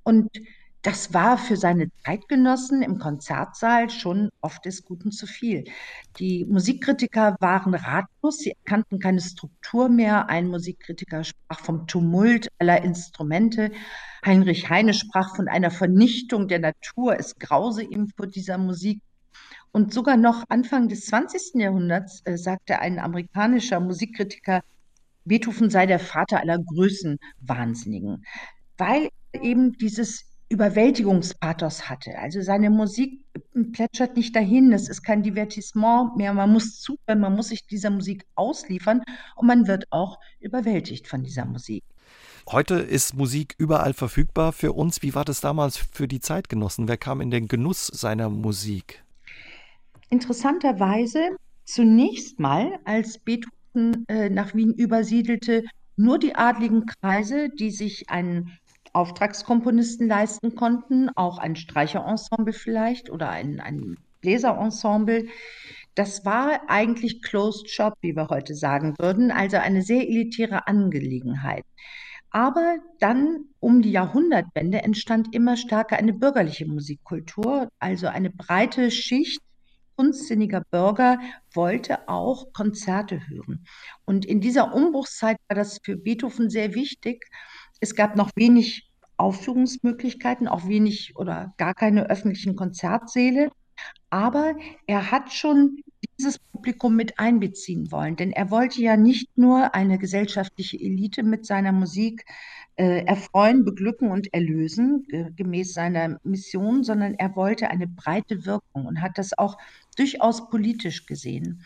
Und 0.03 0.29
das 0.83 1.13
war 1.13 1.37
für 1.37 1.57
seine 1.57 1.89
Zeitgenossen 2.05 2.81
im 2.81 2.99
Konzertsaal 2.99 3.89
schon 3.89 4.29
oft 4.41 4.63
des 4.65 4.85
Guten 4.85 5.11
zu 5.11 5.25
viel. 5.25 5.65
Die 6.19 6.45
Musikkritiker 6.45 7.35
waren 7.39 7.73
ratlos, 7.73 8.37
sie 8.37 8.51
erkannten 8.51 8.99
keine 8.99 9.21
Struktur 9.21 9.89
mehr. 9.89 10.29
Ein 10.29 10.47
Musikkritiker 10.47 11.23
sprach 11.23 11.59
vom 11.59 11.87
Tumult 11.87 12.47
aller 12.59 12.83
Instrumente. 12.83 13.71
Heinrich 14.25 14.69
Heine 14.69 14.93
sprach 14.93 15.35
von 15.35 15.47
einer 15.47 15.71
Vernichtung 15.71 16.47
der 16.47 16.59
Natur. 16.59 17.19
Es 17.19 17.37
grause 17.37 17.83
ihm 17.83 18.07
vor 18.15 18.27
dieser 18.27 18.57
Musik. 18.57 19.01
Und 19.71 19.93
sogar 19.93 20.17
noch 20.17 20.43
Anfang 20.49 20.87
des 20.87 21.05
20. 21.07 21.55
Jahrhunderts 21.55 22.21
äh, 22.25 22.37
sagte 22.37 22.79
ein 22.79 22.99
amerikanischer 22.99 23.79
Musikkritiker, 23.79 24.61
Beethoven 25.25 25.69
sei 25.69 25.85
der 25.85 25.99
Vater 25.99 26.39
aller 26.39 26.57
Größenwahnsinnigen, 26.57 28.25
weil 28.77 29.09
eben 29.33 29.73
dieses 29.73 30.26
Überwältigungspathos 30.49 31.89
hatte. 31.89 32.17
Also 32.17 32.41
seine 32.41 32.69
Musik 32.69 33.19
plätschert 33.73 34.15
nicht 34.15 34.35
dahin, 34.35 34.71
es 34.71 34.87
ist 34.87 35.03
kein 35.03 35.23
Divertissement 35.23 36.15
mehr, 36.15 36.33
man 36.33 36.51
muss 36.51 36.79
zuhören, 36.79 37.19
man 37.19 37.35
muss 37.35 37.49
sich 37.49 37.67
dieser 37.67 37.89
Musik 37.89 38.25
ausliefern 38.35 39.03
und 39.35 39.47
man 39.47 39.67
wird 39.67 39.85
auch 39.91 40.19
überwältigt 40.39 41.07
von 41.07 41.23
dieser 41.23 41.45
Musik. 41.45 41.83
Heute 42.49 42.75
ist 42.75 43.13
Musik 43.13 43.55
überall 43.57 43.93
verfügbar 43.93 44.53
für 44.53 44.71
uns. 44.71 45.01
Wie 45.01 45.13
war 45.13 45.25
das 45.25 45.41
damals 45.41 45.75
für 45.75 46.07
die 46.07 46.21
Zeitgenossen? 46.21 46.87
Wer 46.87 46.95
kam 46.95 47.19
in 47.19 47.29
den 47.29 47.49
Genuss 47.49 47.87
seiner 47.87 48.29
Musik? 48.29 49.03
Interessanterweise 50.09 51.35
zunächst 51.65 52.39
mal, 52.39 52.79
als 52.85 53.17
Beethoven 53.17 54.05
äh, 54.07 54.29
nach 54.29 54.55
Wien 54.55 54.73
übersiedelte, 54.73 55.65
nur 55.97 56.19
die 56.19 56.35
adligen 56.35 56.85
Kreise, 56.85 57.49
die 57.49 57.71
sich 57.71 58.09
einen 58.09 58.57
Auftragskomponisten 58.97 60.07
leisten 60.07 60.55
konnten, 60.55 61.09
auch 61.15 61.37
ein 61.37 61.55
Streicherensemble 61.55 62.51
vielleicht 62.51 63.11
oder 63.11 63.29
ein, 63.29 63.59
ein 63.59 63.95
Bläserensemble. 64.21 65.27
Das 65.93 66.25
war 66.25 66.61
eigentlich 66.67 67.21
Closed 67.21 67.69
Shop, 67.69 67.93
wie 68.01 68.15
wir 68.15 68.29
heute 68.29 68.55
sagen 68.55 68.95
würden, 68.97 69.29
also 69.29 69.57
eine 69.57 69.83
sehr 69.83 70.01
elitäre 70.01 70.65
Angelegenheit. 70.65 71.63
Aber 72.31 72.77
dann 72.99 73.45
um 73.59 73.83
die 73.83 73.91
Jahrhundertwende 73.91 74.79
entstand 74.79 75.31
immer 75.31 75.57
stärker 75.57 75.97
eine 75.97 76.13
bürgerliche 76.13 76.65
Musikkultur, 76.65 77.69
also 77.77 78.07
eine 78.07 78.31
breite 78.31 78.89
Schicht 78.89 79.41
kunstsinniger 79.95 80.63
Bürger 80.71 81.19
wollte 81.53 82.07
auch 82.07 82.53
Konzerte 82.53 83.27
hören. 83.27 83.65
Und 84.05 84.25
in 84.25 84.41
dieser 84.41 84.73
Umbruchszeit 84.73 85.37
war 85.47 85.55
das 85.55 85.79
für 85.83 85.97
Beethoven 85.97 86.49
sehr 86.49 86.75
wichtig. 86.75 87.25
Es 87.79 87.95
gab 87.95 88.15
noch 88.15 88.29
wenig 88.35 88.86
Aufführungsmöglichkeiten, 89.17 90.47
auch 90.47 90.67
wenig 90.67 91.15
oder 91.17 91.53
gar 91.57 91.73
keine 91.73 92.09
öffentlichen 92.09 92.55
Konzertsäle. 92.55 93.49
Aber 94.09 94.55
er 94.87 95.11
hat 95.11 95.33
schon 95.33 95.81
dieses 96.17 96.39
Publikum 96.39 96.95
mit 96.95 97.19
einbeziehen 97.19 97.91
wollen. 97.91 98.15
Denn 98.15 98.31
er 98.31 98.49
wollte 98.49 98.81
ja 98.81 98.97
nicht 98.97 99.37
nur 99.37 99.75
eine 99.75 99.97
gesellschaftliche 99.97 100.77
Elite 100.77 101.23
mit 101.23 101.45
seiner 101.45 101.71
Musik 101.71 102.25
äh, 102.75 103.05
erfreuen, 103.05 103.65
beglücken 103.65 104.11
und 104.11 104.33
erlösen, 104.33 105.05
ge 105.09 105.31
gemäß 105.35 105.73
seiner 105.73 106.19
Mission, 106.23 106.83
sondern 106.83 107.15
er 107.15 107.35
wollte 107.35 107.69
eine 107.69 107.87
breite 107.87 108.45
Wirkung 108.45 108.85
und 108.85 109.01
hat 109.01 109.17
das 109.17 109.37
auch 109.37 109.57
durchaus 109.95 110.49
politisch 110.49 111.05
gesehen. 111.05 111.63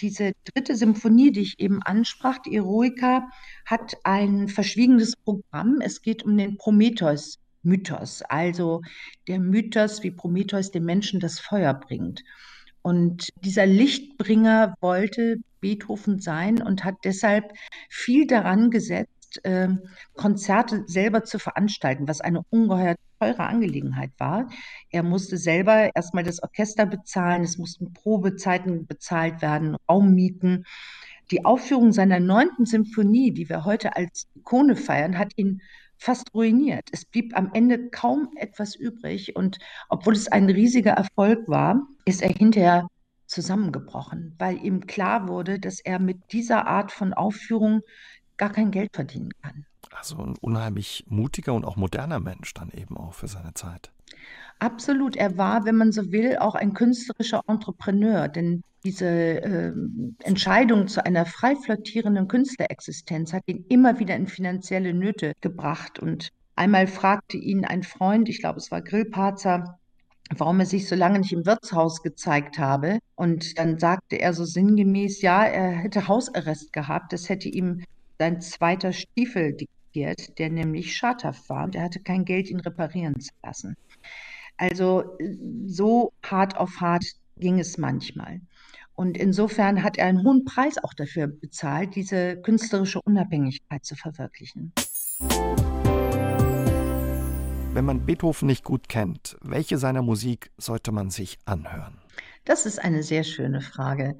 Diese 0.00 0.32
dritte 0.44 0.76
Symphonie, 0.76 1.32
die 1.32 1.42
ich 1.42 1.60
eben 1.60 1.82
ansprach, 1.82 2.38
die 2.38 2.56
Eroica, 2.56 3.28
hat 3.66 3.94
ein 4.04 4.48
verschwiegenes 4.48 5.16
Programm. 5.16 5.80
Es 5.80 6.02
geht 6.02 6.24
um 6.24 6.36
den 6.36 6.56
Prometheus 6.56 7.38
Mythos, 7.62 8.22
also 8.22 8.80
der 9.28 9.38
Mythos, 9.38 10.02
wie 10.02 10.10
Prometheus 10.10 10.70
dem 10.70 10.84
Menschen 10.84 11.20
das 11.20 11.38
Feuer 11.38 11.74
bringt. 11.74 12.22
Und 12.82 13.28
dieser 13.44 13.66
Lichtbringer 13.66 14.74
wollte 14.80 15.36
Beethoven 15.60 16.18
sein 16.18 16.60
und 16.60 16.84
hat 16.84 16.96
deshalb 17.04 17.52
viel 17.88 18.26
daran 18.26 18.70
gesetzt, 18.70 19.44
äh, 19.44 19.68
Konzerte 20.14 20.84
selber 20.86 21.22
zu 21.22 21.38
veranstalten, 21.38 22.08
was 22.08 22.20
eine 22.20 22.42
ungeheuer 22.50 22.96
teure 23.22 23.46
Angelegenheit 23.46 24.10
war. 24.18 24.48
Er 24.90 25.02
musste 25.02 25.36
selber 25.36 25.94
erstmal 25.94 26.24
das 26.24 26.42
Orchester 26.42 26.86
bezahlen, 26.86 27.42
es 27.42 27.58
mussten 27.58 27.92
Probezeiten 27.92 28.86
bezahlt 28.86 29.42
werden, 29.42 29.76
Raummieten. 29.88 30.64
Die 31.30 31.44
Aufführung 31.44 31.92
seiner 31.92 32.20
neunten 32.20 32.66
Symphonie, 32.66 33.32
die 33.32 33.48
wir 33.48 33.64
heute 33.64 33.96
als 33.96 34.28
Ikone 34.34 34.76
feiern, 34.76 35.18
hat 35.18 35.32
ihn 35.36 35.62
fast 35.96 36.34
ruiniert. 36.34 36.88
Es 36.90 37.04
blieb 37.04 37.36
am 37.36 37.50
Ende 37.54 37.90
kaum 37.90 38.30
etwas 38.36 38.74
übrig 38.74 39.36
und 39.36 39.58
obwohl 39.88 40.14
es 40.14 40.26
ein 40.26 40.50
riesiger 40.50 40.92
Erfolg 40.92 41.46
war, 41.46 41.80
ist 42.04 42.22
er 42.22 42.30
hinterher 42.30 42.88
zusammengebrochen, 43.26 44.34
weil 44.38 44.62
ihm 44.62 44.86
klar 44.86 45.28
wurde, 45.28 45.60
dass 45.60 45.78
er 45.80 46.00
mit 46.00 46.32
dieser 46.32 46.66
Art 46.66 46.90
von 46.90 47.14
Aufführung 47.14 47.82
gar 48.36 48.50
kein 48.50 48.70
Geld 48.70 48.90
verdienen 48.94 49.30
kann. 49.42 49.66
Also 49.90 50.16
ein 50.18 50.36
unheimlich 50.40 51.04
mutiger 51.08 51.54
und 51.54 51.64
auch 51.64 51.76
moderner 51.76 52.20
Mensch 52.20 52.54
dann 52.54 52.70
eben 52.70 52.96
auch 52.96 53.14
für 53.14 53.28
seine 53.28 53.54
Zeit. 53.54 53.92
Absolut. 54.58 55.16
Er 55.16 55.36
war, 55.36 55.64
wenn 55.64 55.76
man 55.76 55.92
so 55.92 56.12
will, 56.12 56.38
auch 56.38 56.54
ein 56.54 56.72
künstlerischer 56.72 57.42
Entrepreneur, 57.46 58.28
denn 58.28 58.62
diese 58.84 59.06
äh, 59.06 59.72
Entscheidung 60.24 60.88
zu 60.88 61.04
einer 61.04 61.24
frei 61.24 61.54
flottierenden 61.56 62.26
Künstlerexistenz 62.26 63.32
hat 63.32 63.42
ihn 63.46 63.64
immer 63.68 63.98
wieder 63.98 64.16
in 64.16 64.26
finanzielle 64.26 64.92
Nöte 64.92 65.32
gebracht. 65.40 65.98
Und 65.98 66.30
einmal 66.56 66.86
fragte 66.86 67.36
ihn 67.36 67.64
ein 67.64 67.82
Freund, 67.82 68.28
ich 68.28 68.40
glaube, 68.40 68.58
es 68.58 68.70
war 68.70 68.82
Grillparzer, 68.82 69.78
warum 70.36 70.60
er 70.60 70.66
sich 70.66 70.88
so 70.88 70.94
lange 70.96 71.20
nicht 71.20 71.32
im 71.32 71.46
Wirtshaus 71.46 72.02
gezeigt 72.02 72.58
habe. 72.58 72.98
Und 73.14 73.58
dann 73.58 73.78
sagte 73.78 74.16
er 74.16 74.32
so 74.32 74.44
sinngemäß, 74.44 75.22
ja, 75.22 75.44
er 75.44 75.70
hätte 75.70 76.08
Hausarrest 76.08 76.72
gehabt. 76.72 77.12
Das 77.12 77.28
hätte 77.28 77.48
ihm 77.48 77.84
sein 78.22 78.40
zweiter 78.40 78.92
Stiefel 78.92 79.52
diktiert, 79.52 80.38
der 80.38 80.48
nämlich 80.48 80.96
schadhaft 80.96 81.48
war 81.48 81.64
und 81.64 81.74
er 81.74 81.82
hatte 81.82 81.98
kein 81.98 82.24
Geld, 82.24 82.48
ihn 82.48 82.60
reparieren 82.60 83.18
zu 83.18 83.32
lassen. 83.42 83.76
Also 84.56 85.18
so 85.66 86.12
hart 86.22 86.56
auf 86.56 86.80
hart 86.80 87.04
ging 87.36 87.58
es 87.58 87.78
manchmal. 87.78 88.40
Und 88.94 89.16
insofern 89.16 89.82
hat 89.82 89.98
er 89.98 90.06
einen 90.06 90.22
hohen 90.22 90.44
Preis 90.44 90.78
auch 90.78 90.94
dafür 90.94 91.26
bezahlt, 91.26 91.96
diese 91.96 92.40
künstlerische 92.40 93.02
Unabhängigkeit 93.02 93.84
zu 93.84 93.96
verwirklichen. 93.96 94.72
Wenn 97.74 97.84
man 97.84 98.06
Beethoven 98.06 98.46
nicht 98.46 98.62
gut 98.62 98.88
kennt, 98.88 99.36
welche 99.40 99.78
seiner 99.78 100.02
Musik 100.02 100.52
sollte 100.58 100.92
man 100.92 101.10
sich 101.10 101.38
anhören? 101.44 102.01
Das 102.44 102.66
ist 102.66 102.78
eine 102.78 103.02
sehr 103.02 103.24
schöne 103.24 103.60
Frage. 103.60 104.16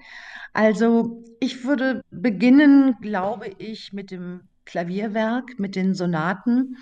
Also 0.52 1.24
ich 1.40 1.64
würde 1.64 2.02
beginnen, 2.10 2.96
glaube 3.00 3.50
ich, 3.58 3.92
mit 3.92 4.10
dem 4.10 4.42
Klavierwerk, 4.64 5.58
mit 5.58 5.74
den 5.74 5.94
Sonaten. 5.94 6.76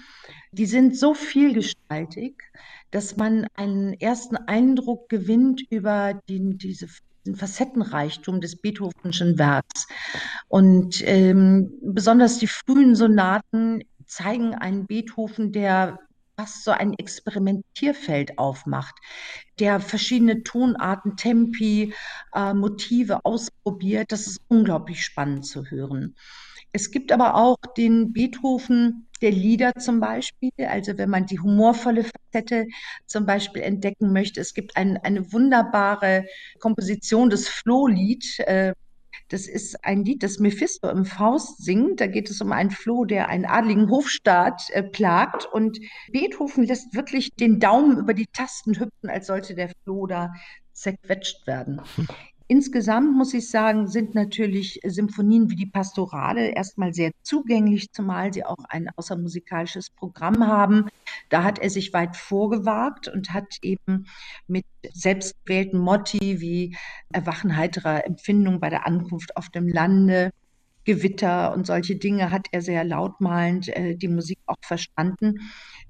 Die 0.53 0.66
sind 0.66 0.97
so 0.97 1.14
vielgestaltig, 1.14 2.43
dass 2.91 3.16
man 3.16 3.47
einen 3.55 3.95
ersten 3.95 4.36
Eindruck 4.36 5.09
gewinnt 5.09 5.62
über 5.70 6.20
die, 6.28 6.59
diese 6.59 6.88
den 7.26 7.36
Facettenreichtum 7.36 8.41
des 8.41 8.57
Beethovenschen 8.57 9.38
Werks. 9.38 9.86
Und 10.49 11.03
ähm, 11.07 11.72
besonders 11.82 12.38
die 12.38 12.47
frühen 12.47 12.95
Sonaten 12.95 13.82
zeigen 14.07 14.55
einen 14.55 14.86
Beethoven, 14.86 15.53
der 15.53 15.99
fast 16.41 16.64
so 16.64 16.70
ein 16.70 16.95
Experimentierfeld 16.95 18.38
aufmacht, 18.38 18.95
der 19.59 19.78
verschiedene 19.78 20.43
Tonarten, 20.43 21.16
Tempi, 21.16 21.93
äh, 22.34 22.55
Motive 22.55 23.24
ausprobiert. 23.24 24.11
Das 24.11 24.26
ist 24.26 24.41
unglaublich 24.49 25.05
spannend 25.05 25.45
zu 25.45 25.66
hören. 25.66 26.16
Es 26.72 26.91
gibt 26.91 27.12
aber 27.12 27.34
auch 27.34 27.59
den 27.76 28.12
Beethoven 28.14 29.09
der 29.20 29.32
Lieder 29.32 29.74
zum 29.74 30.01
Beispiel, 30.01 30.51
also 30.66 30.97
wenn 30.97 31.11
man 31.11 31.26
die 31.26 31.41
humorvolle 31.41 32.05
Facette 32.05 32.68
zum 33.07 33.26
Beispiel 33.26 33.61
entdecken 33.61 34.12
möchte. 34.12 34.41
Es 34.41 34.55
gibt 34.55 34.76
ein, 34.76 34.97
eine 34.97 35.32
wunderbare 35.32 36.24
Komposition 36.59 37.28
des 37.28 37.49
Flohlied. 37.49 38.38
Äh, 38.41 38.72
das 39.28 39.46
ist 39.46 39.84
ein 39.84 40.04
Lied, 40.04 40.22
das 40.22 40.38
Mephisto 40.38 40.88
im 40.88 41.04
Faust 41.04 41.64
singt. 41.64 42.00
Da 42.00 42.06
geht 42.06 42.30
es 42.30 42.40
um 42.40 42.52
einen 42.52 42.70
Floh, 42.70 43.04
der 43.04 43.28
einen 43.28 43.44
adligen 43.44 43.90
Hofstaat 43.90 44.70
äh, 44.70 44.82
plagt. 44.82 45.46
Und 45.46 45.78
Beethoven 46.11 46.64
lässt 46.64 46.94
wirklich 46.94 47.30
den 47.34 47.61
Daumen 47.61 47.98
über 47.98 48.14
die 48.14 48.26
Tasten 48.26 48.78
hüpfen, 48.78 49.08
als 49.08 49.26
sollte 49.26 49.54
der 49.54 49.70
Floh 49.84 50.06
da 50.06 50.32
zerquetscht 50.72 51.46
werden. 51.46 51.80
Insgesamt 52.51 53.16
muss 53.16 53.32
ich 53.32 53.48
sagen, 53.48 53.86
sind 53.86 54.16
natürlich 54.16 54.80
Symphonien 54.84 55.51
wie 55.51 55.55
die 55.55 55.66
Pastorale 55.66 56.48
erstmal 56.48 56.92
sehr 56.92 57.12
zugänglich, 57.22 57.92
zumal 57.92 58.32
sie 58.32 58.44
auch 58.44 58.64
ein 58.68 58.88
außermusikalisches 58.96 59.90
Programm 59.90 60.44
haben. 60.44 60.88
Da 61.28 61.44
hat 61.44 61.61
er 61.61 61.70
sich 61.70 61.92
weit 61.92 62.16
vorgewagt 62.16 63.07
und 63.07 63.32
hat 63.32 63.59
eben 63.62 64.09
mit 64.48 64.64
selbstgewählten 64.92 65.78
Motti 65.78 66.40
wie 66.40 66.76
Erwachen 67.12 67.57
heiterer 67.57 68.05
Empfindung 68.05 68.59
bei 68.59 68.68
der 68.68 68.84
Ankunft 68.84 69.36
auf 69.36 69.48
dem 69.51 69.68
Lande, 69.68 70.32
Gewitter 70.91 71.55
und 71.55 71.68
solche 71.68 71.95
Dinge 71.95 72.32
hat 72.32 72.49
er 72.51 72.62
sehr 72.62 72.82
lautmalend 72.82 73.68
äh, 73.68 73.95
die 73.95 74.09
Musik 74.09 74.41
auch 74.47 74.57
verstanden. 74.61 75.38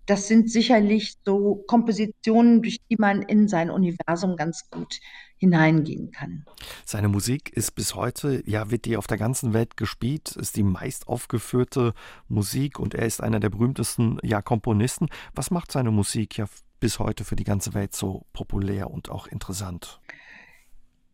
Das 0.04 0.28
sind 0.28 0.50
sicherlich 0.50 1.14
so 1.24 1.64
Kompositionen, 1.66 2.60
durch 2.60 2.76
die 2.90 2.96
man 2.96 3.22
in 3.22 3.48
sein 3.48 3.70
Universum 3.70 4.36
ganz 4.36 4.68
gut 4.70 5.00
hineingehen 5.38 6.10
kann. 6.10 6.44
Seine 6.84 7.08
Musik 7.08 7.50
ist 7.50 7.74
bis 7.74 7.94
heute, 7.94 8.42
ja, 8.44 8.70
wird 8.70 8.84
die 8.84 8.98
auf 8.98 9.06
der 9.06 9.16
ganzen 9.16 9.54
Welt 9.54 9.78
gespielt, 9.78 10.36
ist 10.36 10.56
die 10.56 10.62
meist 10.62 11.08
aufgeführte 11.08 11.94
Musik 12.28 12.78
und 12.78 12.94
er 12.94 13.06
ist 13.06 13.22
einer 13.22 13.40
der 13.40 13.48
berühmtesten 13.48 14.18
ja, 14.22 14.42
Komponisten. 14.42 15.08
Was 15.34 15.50
macht 15.50 15.72
seine 15.72 15.90
Musik 15.90 16.36
ja 16.36 16.44
bis 16.78 16.98
heute 16.98 17.24
für 17.24 17.36
die 17.36 17.44
ganze 17.44 17.72
Welt 17.72 17.94
so 17.94 18.26
populär 18.34 18.90
und 18.90 19.08
auch 19.08 19.28
interessant? 19.28 19.98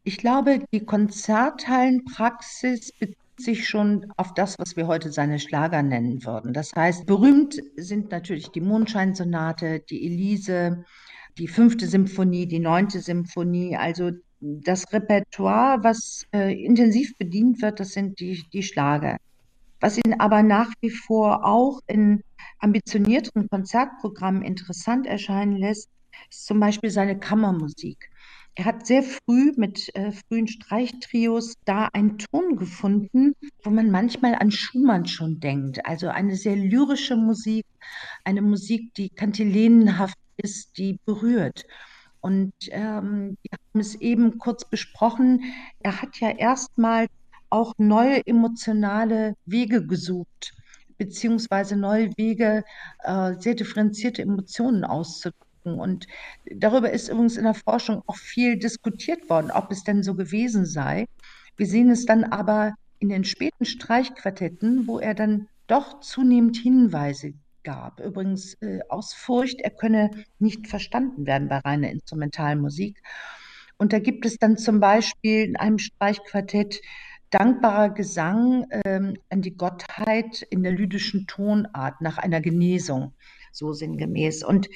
Ich 0.03 0.18
glaube, 0.18 0.64
die 0.72 0.84
Konzerthallenpraxis 0.84 2.91
bezieht 2.93 3.16
sich 3.39 3.68
schon 3.68 4.07
auf 4.16 4.34
das, 4.34 4.59
was 4.59 4.76
wir 4.76 4.87
heute 4.87 5.12
seine 5.12 5.39
Schlager 5.39 5.82
nennen 5.82 6.24
würden. 6.24 6.53
Das 6.53 6.72
heißt, 6.74 7.07
berühmt 7.07 7.57
sind 7.76 8.11
natürlich 8.11 8.51
die 8.51 8.61
Mondscheinsonate, 8.61 9.80
die 9.80 10.07
Elise, 10.07 10.84
die 11.39 11.49
fünfte 11.49 11.87
Symphonie, 11.87 12.47
die 12.47 12.59
neunte 12.59 13.01
Symphonie, 13.01 13.76
also 13.76 14.11
das 14.41 14.93
Repertoire, 14.93 15.82
was 15.82 16.26
äh, 16.32 16.53
intensiv 16.64 17.16
bedient 17.18 17.61
wird, 17.62 17.80
das 17.80 17.91
sind 17.91 18.20
die, 18.20 18.45
die 18.53 18.62
Schlager. 18.62 19.16
Was 19.80 19.99
ihn 19.99 20.14
aber 20.18 20.43
nach 20.43 20.70
wie 20.80 20.91
vor 20.91 21.45
auch 21.45 21.80
in 21.87 22.22
ambitionierteren 22.61 23.49
Konzertprogrammen 23.49 24.43
interessant 24.43 25.07
erscheinen 25.07 25.57
lässt, 25.57 25.91
ist 26.30 26.47
zum 26.47 26.61
Beispiel 26.61 26.91
seine 26.91 27.18
Kammermusik. 27.18 28.11
Er 28.59 28.64
hat 28.64 28.86
sehr 28.86 29.02
früh 29.02 29.52
mit 29.57 29.94
äh, 29.94 30.12
frühen 30.12 30.48
Streichtrios 30.48 31.57
da 31.66 31.90
einen 31.92 32.16
Ton 32.16 32.57
gefunden, 32.57 33.34
wo 33.62 33.68
man 33.68 33.90
manchmal 33.90 34.34
an 34.34 34.50
Schumann 34.50 35.07
schon 35.07 35.40
denkt. 35.40 35.84
Also 35.84 36.09
eine 36.09 36.36
sehr 36.36 36.57
lyrische 36.57 37.16
Musik, 37.16 37.66
eine 38.24 38.40
Musik, 38.40 38.94
die 38.94 39.11
kantilenenhaft 39.11 40.16
ist, 40.38 40.78
die 40.78 40.98
berührt. 41.04 41.66
Und 42.22 42.54
ähm, 42.70 43.36
wir 43.42 43.59
haben 43.59 43.80
es 43.80 43.94
eben 43.96 44.38
kurz 44.38 44.64
besprochen. 44.64 45.42
Er 45.80 46.00
hat 46.00 46.18
ja 46.20 46.30
erstmal 46.30 47.09
auch 47.50 47.74
neue 47.76 48.26
emotionale 48.26 49.34
Wege 49.44 49.86
gesucht, 49.86 50.54
beziehungsweise 50.96 51.76
neue 51.76 52.11
Wege, 52.16 52.64
äh, 53.04 53.34
sehr 53.38 53.54
differenzierte 53.54 54.22
Emotionen 54.22 54.82
auszudrücken. 54.82 55.45
Und 55.75 56.07
darüber 56.45 56.91
ist 56.91 57.09
übrigens 57.09 57.37
in 57.37 57.45
der 57.45 57.55
Forschung 57.55 58.03
auch 58.07 58.17
viel 58.17 58.59
diskutiert 58.59 59.29
worden, 59.29 59.51
ob 59.51 59.71
es 59.71 59.85
denn 59.85 60.03
so 60.03 60.14
gewesen 60.14 60.64
sei. 60.64 61.07
Wir 61.57 61.67
sehen 61.67 61.91
es 61.91 62.07
dann 62.07 62.25
aber 62.25 62.75
in 62.99 63.09
den 63.09 63.25
späten 63.25 63.64
Streichquartetten, 63.64 64.87
wo 64.87 64.99
er 64.99 65.14
dann 65.14 65.49
doch 65.67 66.01
zunehmend 66.01 66.57
Hinweise 66.57 67.35
gab. 67.64 68.01
Übrigens 68.01 68.55
äh, 68.62 68.81
aus 68.89 69.12
Furcht, 69.12 69.61
er 69.61 69.71
könne 69.71 70.11
nicht 70.39 70.69
verstanden 70.69 71.27
werden 71.27 71.49
bei 71.49 71.59
reiner 71.59 71.91
Instrumentalmusik. 71.91 73.03
Und 73.77 73.93
da 73.93 73.99
gibt 73.99 74.25
es 74.25 74.39
dann 74.39 74.57
zum 74.57 74.81
Beispiel 74.81 75.45
in 75.45 75.57
einem 75.57 75.79
Streichquartett 75.79 76.81
dankbarer 77.31 77.91
Gesang 77.91 78.67
ähm, 78.85 79.17
an 79.31 79.43
die 79.43 79.57
Gottheit 79.57 80.43
in 80.43 80.62
der 80.62 80.73
lydischen 80.73 81.27
Tonart 81.27 82.01
nach 82.01 82.19
einer 82.19 82.41
Genesung, 82.41 83.12
so 83.57 83.72
sinngemäß. 83.72 84.44
Und 84.44 84.68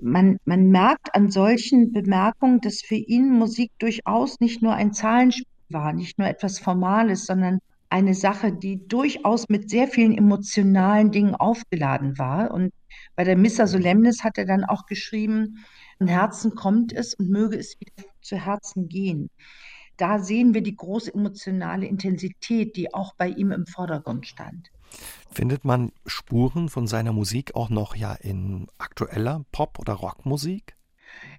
man, 0.00 0.38
man 0.44 0.68
merkt 0.68 1.14
an 1.14 1.30
solchen 1.30 1.92
Bemerkungen, 1.92 2.60
dass 2.60 2.80
für 2.80 2.96
ihn 2.96 3.30
Musik 3.30 3.70
durchaus 3.78 4.40
nicht 4.40 4.62
nur 4.62 4.74
ein 4.74 4.92
Zahlenspiel 4.92 5.46
war, 5.70 5.92
nicht 5.92 6.18
nur 6.18 6.28
etwas 6.28 6.58
Formales, 6.58 7.26
sondern 7.26 7.58
eine 7.88 8.14
Sache, 8.14 8.52
die 8.52 8.86
durchaus 8.88 9.48
mit 9.48 9.68
sehr 9.68 9.86
vielen 9.86 10.16
emotionalen 10.16 11.10
Dingen 11.10 11.34
aufgeladen 11.34 12.18
war. 12.18 12.50
Und 12.50 12.72
bei 13.16 13.24
der 13.24 13.36
Missa 13.36 13.66
Solemnis 13.66 14.24
hat 14.24 14.38
er 14.38 14.46
dann 14.46 14.64
auch 14.64 14.86
geschrieben, 14.86 15.64
von 15.98 16.08
Herzen 16.08 16.54
kommt 16.54 16.92
es 16.92 17.14
und 17.14 17.30
möge 17.30 17.56
es 17.58 17.78
wieder 17.78 18.08
zu 18.22 18.36
Herzen 18.36 18.88
gehen. 18.88 19.30
Da 19.98 20.18
sehen 20.18 20.54
wir 20.54 20.62
die 20.62 20.74
große 20.74 21.12
emotionale 21.14 21.86
Intensität, 21.86 22.76
die 22.76 22.92
auch 22.94 23.14
bei 23.14 23.28
ihm 23.28 23.52
im 23.52 23.66
Vordergrund 23.66 24.26
stand. 24.26 24.70
Findet 25.30 25.64
man 25.64 25.92
Spuren 26.06 26.68
von 26.68 26.86
seiner 26.86 27.12
Musik 27.12 27.54
auch 27.54 27.70
noch 27.70 27.96
ja 27.96 28.14
in 28.14 28.66
aktueller 28.78 29.44
Pop- 29.50 29.78
oder 29.78 29.94
Rockmusik? 29.94 30.76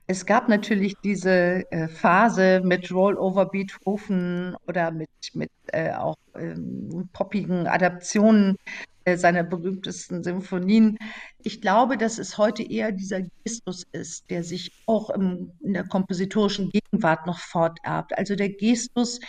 Es 0.05 0.25
gab 0.25 0.49
natürlich 0.49 0.95
diese 1.03 1.71
äh, 1.71 1.87
Phase 1.87 2.61
mit 2.63 2.91
Rollover 2.91 3.45
Beethoven 3.45 4.55
oder 4.67 4.91
mit, 4.91 5.09
mit 5.33 5.51
äh, 5.67 5.93
auch 5.93 6.17
ähm, 6.35 7.09
poppigen 7.13 7.67
Adaptionen 7.67 8.57
äh, 9.05 9.17
seiner 9.17 9.43
berühmtesten 9.43 10.23
Symphonien. 10.23 10.97
Ich 11.43 11.61
glaube, 11.61 11.97
dass 11.97 12.17
es 12.17 12.37
heute 12.37 12.63
eher 12.63 12.91
dieser 12.91 13.21
Gestus 13.43 13.85
ist, 13.91 14.29
der 14.29 14.43
sich 14.43 14.71
auch 14.87 15.09
im, 15.09 15.51
in 15.61 15.73
der 15.73 15.85
kompositorischen 15.85 16.69
Gegenwart 16.69 17.25
noch 17.25 17.39
forterbt. 17.39 18.17
Also 18.17 18.35
der 18.35 18.49
Gestus 18.49 19.19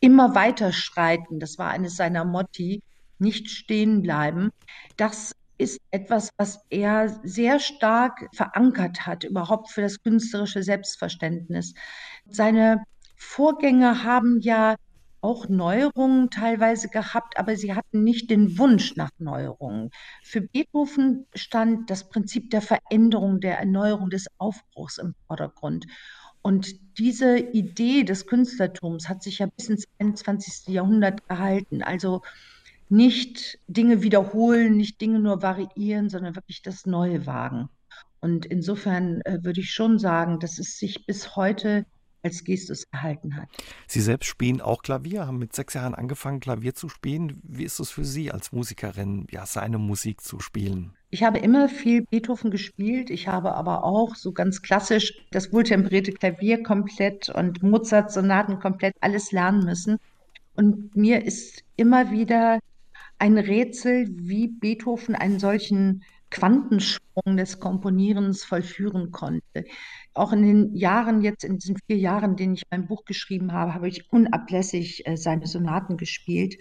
immer 0.00 0.34
weiter 0.34 0.72
schreiten, 0.72 1.40
das 1.40 1.58
war 1.58 1.70
eines 1.70 1.96
seiner 1.96 2.24
Motti, 2.24 2.82
nicht 3.20 3.50
stehen 3.50 4.02
bleiben. 4.02 4.50
Das 4.96 5.32
ist 5.58 5.78
etwas, 5.90 6.30
was 6.38 6.60
er 6.70 7.20
sehr 7.22 7.60
stark 7.60 8.28
verankert 8.34 9.06
hat, 9.06 9.24
überhaupt 9.24 9.70
für 9.70 9.82
das 9.82 10.02
künstlerische 10.02 10.62
Selbstverständnis. 10.62 11.74
Seine 12.26 12.82
Vorgänger 13.16 14.02
haben 14.02 14.40
ja 14.40 14.76
auch 15.20 15.48
Neuerungen 15.48 16.30
teilweise 16.30 16.88
gehabt, 16.88 17.38
aber 17.38 17.56
sie 17.56 17.74
hatten 17.74 18.02
nicht 18.04 18.30
den 18.30 18.58
Wunsch 18.58 18.96
nach 18.96 19.10
Neuerungen. 19.18 19.90
Für 20.22 20.40
Beethoven 20.40 21.26
stand 21.34 21.90
das 21.90 22.08
Prinzip 22.08 22.50
der 22.50 22.62
Veränderung, 22.62 23.40
der 23.40 23.58
Erneuerung, 23.58 24.08
des 24.08 24.26
Aufbruchs 24.38 24.96
im 24.96 25.14
Vordergrund. 25.26 25.86
Und 26.42 26.98
diese 26.98 27.38
Idee 27.38 28.04
des 28.04 28.26
Künstlertums 28.26 29.10
hat 29.10 29.22
sich 29.22 29.40
ja 29.40 29.46
bis 29.46 29.68
ins 29.68 29.84
21. 29.98 30.68
Jahrhundert 30.68 31.28
gehalten. 31.28 31.82
Also 31.82 32.22
nicht 32.90 33.58
Dinge 33.68 34.02
wiederholen, 34.02 34.76
nicht 34.76 35.00
Dinge 35.00 35.20
nur 35.20 35.42
variieren, 35.42 36.08
sondern 36.08 36.34
wirklich 36.36 36.62
das 36.62 36.86
Neue 36.86 37.26
wagen. 37.26 37.68
Und 38.20 38.44
insofern 38.44 39.22
äh, 39.22 39.38
würde 39.42 39.60
ich 39.60 39.70
schon 39.70 39.98
sagen, 39.98 40.40
dass 40.40 40.58
es 40.58 40.78
sich 40.78 41.06
bis 41.06 41.36
heute 41.36 41.86
als 42.22 42.44
Gestus 42.44 42.84
erhalten 42.92 43.36
hat. 43.36 43.48
Sie 43.86 44.00
selbst 44.00 44.26
spielen 44.26 44.60
auch 44.60 44.82
Klavier, 44.82 45.26
haben 45.26 45.38
mit 45.38 45.54
sechs 45.54 45.74
Jahren 45.74 45.94
angefangen, 45.94 46.40
Klavier 46.40 46.74
zu 46.74 46.88
spielen. 46.88 47.40
Wie 47.42 47.64
ist 47.64 47.80
es 47.80 47.90
für 47.90 48.04
Sie 48.04 48.30
als 48.30 48.52
Musikerin, 48.52 49.26
ja, 49.30 49.46
seine 49.46 49.78
Musik 49.78 50.20
zu 50.20 50.38
spielen? 50.38 50.92
Ich 51.08 51.22
habe 51.22 51.38
immer 51.38 51.68
viel 51.68 52.02
Beethoven 52.02 52.50
gespielt. 52.50 53.10
Ich 53.10 53.26
habe 53.26 53.54
aber 53.54 53.84
auch 53.84 54.14
so 54.14 54.32
ganz 54.32 54.62
klassisch 54.62 55.14
das 55.30 55.52
wohltemperierte 55.52 56.12
Klavier 56.12 56.62
komplett 56.62 57.30
und 57.30 57.62
Mozart-Sonaten 57.62 58.60
komplett 58.60 58.94
alles 59.00 59.32
lernen 59.32 59.64
müssen. 59.64 59.98
Und 60.54 60.94
mir 60.94 61.24
ist 61.24 61.64
immer 61.76 62.10
wieder 62.10 62.58
ein 63.20 63.36
Rätsel, 63.36 64.08
wie 64.10 64.48
Beethoven 64.48 65.14
einen 65.14 65.38
solchen 65.38 66.02
Quantensprung 66.30 67.36
des 67.36 67.60
Komponierens 67.60 68.44
vollführen 68.44 69.10
konnte. 69.10 69.64
Auch 70.14 70.32
in 70.32 70.42
den 70.42 70.74
Jahren, 70.74 71.20
jetzt 71.20 71.44
in 71.44 71.58
diesen 71.58 71.76
vier 71.86 71.98
Jahren, 71.98 72.36
denen 72.36 72.54
ich 72.54 72.62
mein 72.70 72.86
Buch 72.86 73.04
geschrieben 73.04 73.52
habe, 73.52 73.74
habe 73.74 73.88
ich 73.88 74.10
unablässig 74.12 75.06
äh, 75.06 75.16
seine 75.16 75.46
Sonaten 75.46 75.96
gespielt 75.96 76.56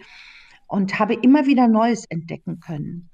und 0.68 0.99
habe 0.99 1.14
immer 1.14 1.45
wieder 1.45 1.68
Neues 1.68 2.05
entdecken 2.05 2.60
können. 2.60 3.10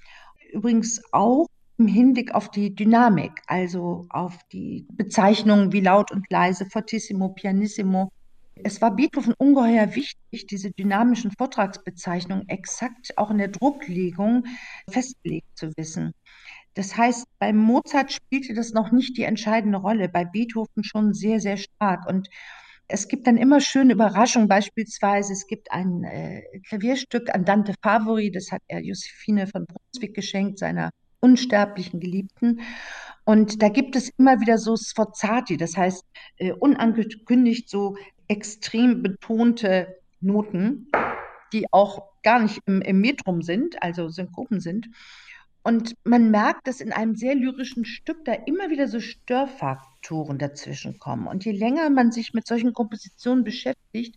Übrigens 0.52 1.02
auch 1.12 1.48
im 1.78 1.88
Hinblick 1.88 2.34
auf 2.34 2.50
die 2.50 2.74
Dynamik, 2.74 3.42
also 3.48 4.06
auf 4.10 4.40
die 4.52 4.88
Bezeichnungen 4.94 5.74
wie 5.74 5.82
laut 5.82 6.12
und 6.12 6.26
leise, 6.32 6.66
fortissimo, 6.66 7.30
pianissimo, 7.30 8.12
es 8.64 8.82
war 8.82 8.96
Beethoven 8.96 9.34
ungeheuer 9.38 9.96
wichtig, 9.96 10.48
diese 10.48 10.72
dynamischen 10.72 11.32
Vortragsbezeichnungen 11.32 12.48
exakt 12.48 13.18
auch 13.18 13.30
in 13.32 13.38
der 13.38 13.50
Drucklegung 13.50 14.46
festgelegt 14.90 15.58
zu 15.58 15.72
wissen. 15.76 16.14
Das 16.74 16.98
heißt, 16.98 17.26
bei 17.40 17.54
Mozart 17.54 18.12
spielte 18.12 18.54
das 18.54 18.72
noch 18.72 18.92
nicht 18.92 19.18
die 19.18 19.24
entscheidende 19.24 19.78
Rolle, 19.78 20.10
bei 20.10 20.26
Beethoven 20.26 20.84
schon 20.84 21.14
sehr, 21.14 21.40
sehr 21.40 21.58
stark. 21.58 22.06
Und 22.08 22.30
es 22.88 23.08
gibt 23.08 23.28
dann 23.28 23.38
immer 23.38 23.62
schöne 23.62 23.94
Überraschungen. 23.94 24.48
Beispielsweise, 24.48 25.34
es 25.34 25.48
gibt 25.48 25.72
ein 25.72 26.04
äh, 26.04 26.44
Klavierstück 26.68 27.34
Andante 27.34 27.74
Favori, 27.82 28.32
das 28.32 28.52
hat 28.52 28.62
er 28.68 28.82
Josephine 28.82 29.48
von 29.48 29.66
Brunswick 29.66 30.14
geschenkt, 30.14 30.60
seiner 30.60 30.92
unsterblichen 31.22 32.00
Geliebten. 32.00 32.62
Und 33.24 33.62
da 33.64 33.70
gibt 33.70 33.96
es 33.96 34.12
immer 34.18 34.40
wieder 34.40 34.60
so 34.60 34.76
Sforzati, 34.76 35.58
das 35.58 35.76
heißt 35.76 36.04
äh, 36.38 36.52
unangekündigt 36.52 37.70
so 37.70 37.96
extrem 38.28 39.04
betonte 39.04 39.98
Noten, 40.22 40.88
die 41.54 41.66
auch 41.72 42.04
gar 42.24 42.40
nicht 42.40 42.60
im, 42.66 42.82
im 42.82 43.00
Metrum 43.02 43.42
sind, 43.42 43.82
also 43.82 44.10
Synkopen 44.10 44.60
sind. 44.60 44.88
Und 45.64 45.96
man 46.04 46.30
merkt, 46.30 46.68
dass 46.68 46.80
in 46.80 46.94
einem 46.94 47.16
sehr 47.16 47.34
lyrischen 47.34 47.86
Stück 47.86 48.24
da 48.26 48.34
immer 48.34 48.70
wieder 48.70 48.88
so 48.88 49.00
Störfaktoren 49.00 50.38
dazwischen 50.38 51.00
kommen. 51.00 51.28
Und 51.28 51.44
je 51.44 51.54
länger 51.54 51.90
man 51.90 52.12
sich 52.12 52.34
mit 52.34 52.46
solchen 52.46 52.74
Kompositionen 52.74 53.44
beschäftigt, 53.44 54.16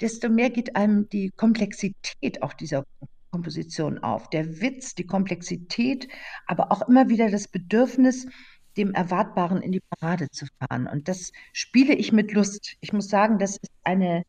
desto 0.00 0.28
mehr 0.30 0.50
geht 0.50 0.74
einem 0.74 1.08
die 1.10 1.30
Komplexität 1.36 2.42
auch 2.42 2.54
dieser 2.54 2.84
Komposition 3.30 3.98
auf. 3.98 4.30
Der 4.30 4.60
Witz, 4.60 4.94
die 4.94 5.06
Komplexität, 5.06 6.08
aber 6.46 6.72
auch 6.72 6.88
immer 6.88 7.08
wieder 7.08 7.30
das 7.30 7.48
Bedürfnis, 7.48 8.26
dem 8.76 8.92
Erwartbaren 8.92 9.62
in 9.62 9.72
die 9.72 9.80
Parade 9.80 10.28
zu 10.30 10.46
fahren. 10.58 10.86
Und 10.86 11.08
das 11.08 11.32
spiele 11.52 11.94
ich 11.94 12.12
mit 12.12 12.32
Lust. 12.32 12.76
Ich 12.80 12.92
muss 12.92 13.08
sagen, 13.08 13.38
das 13.38 13.56
ist 13.56 13.72
eine, 13.84 14.24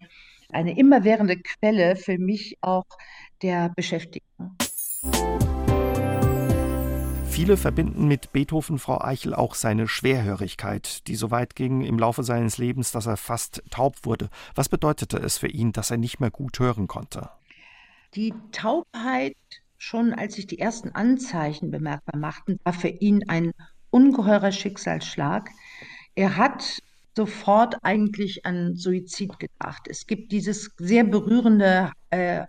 eine 0.49 0.77
immerwährende 0.77 1.37
Quelle 1.37 1.95
für 1.95 2.17
mich 2.17 2.57
auch 2.61 2.85
der 3.41 3.69
Beschäftigung. 3.75 4.57
Viele 7.33 7.57
verbinden 7.57 8.07
mit 8.07 8.31
Beethoven, 8.31 8.77
Frau 8.77 9.01
Eichel, 9.01 9.33
auch 9.33 9.55
seine 9.55 9.87
Schwerhörigkeit, 9.87 11.07
die 11.07 11.15
so 11.15 11.31
weit 11.31 11.55
ging 11.55 11.81
im 11.81 11.97
Laufe 11.97 12.21
seines 12.21 12.59
Lebens, 12.59 12.91
dass 12.91 13.07
er 13.07 13.17
fast 13.17 13.63
taub 13.71 14.05
wurde. 14.05 14.29
Was 14.53 14.69
bedeutete 14.69 15.17
es 15.17 15.39
für 15.39 15.47
ihn, 15.47 15.71
dass 15.71 15.89
er 15.89 15.97
nicht 15.97 16.19
mehr 16.19 16.29
gut 16.29 16.59
hören 16.59 16.87
konnte? 16.87 17.31
Die 18.13 18.35
Taubheit, 18.51 19.35
schon 19.79 20.13
als 20.13 20.35
sich 20.35 20.45
die 20.45 20.59
ersten 20.59 20.91
Anzeichen 20.91 21.71
bemerkbar 21.71 22.19
machten, 22.19 22.59
war 22.63 22.73
für 22.73 22.89
ihn 22.89 23.27
ein 23.27 23.51
ungeheurer 23.93 24.51
Schicksalsschlag. 24.51 25.49
Er 26.15 26.37
hat 26.37 26.79
sofort 27.15 27.77
eigentlich 27.83 28.45
an 28.45 28.75
Suizid 28.75 29.37
gedacht. 29.39 29.87
Es 29.87 30.07
gibt 30.07 30.31
dieses 30.31 30.71
sehr 30.77 31.03
berührende 31.03 31.91
äh, 32.09 32.45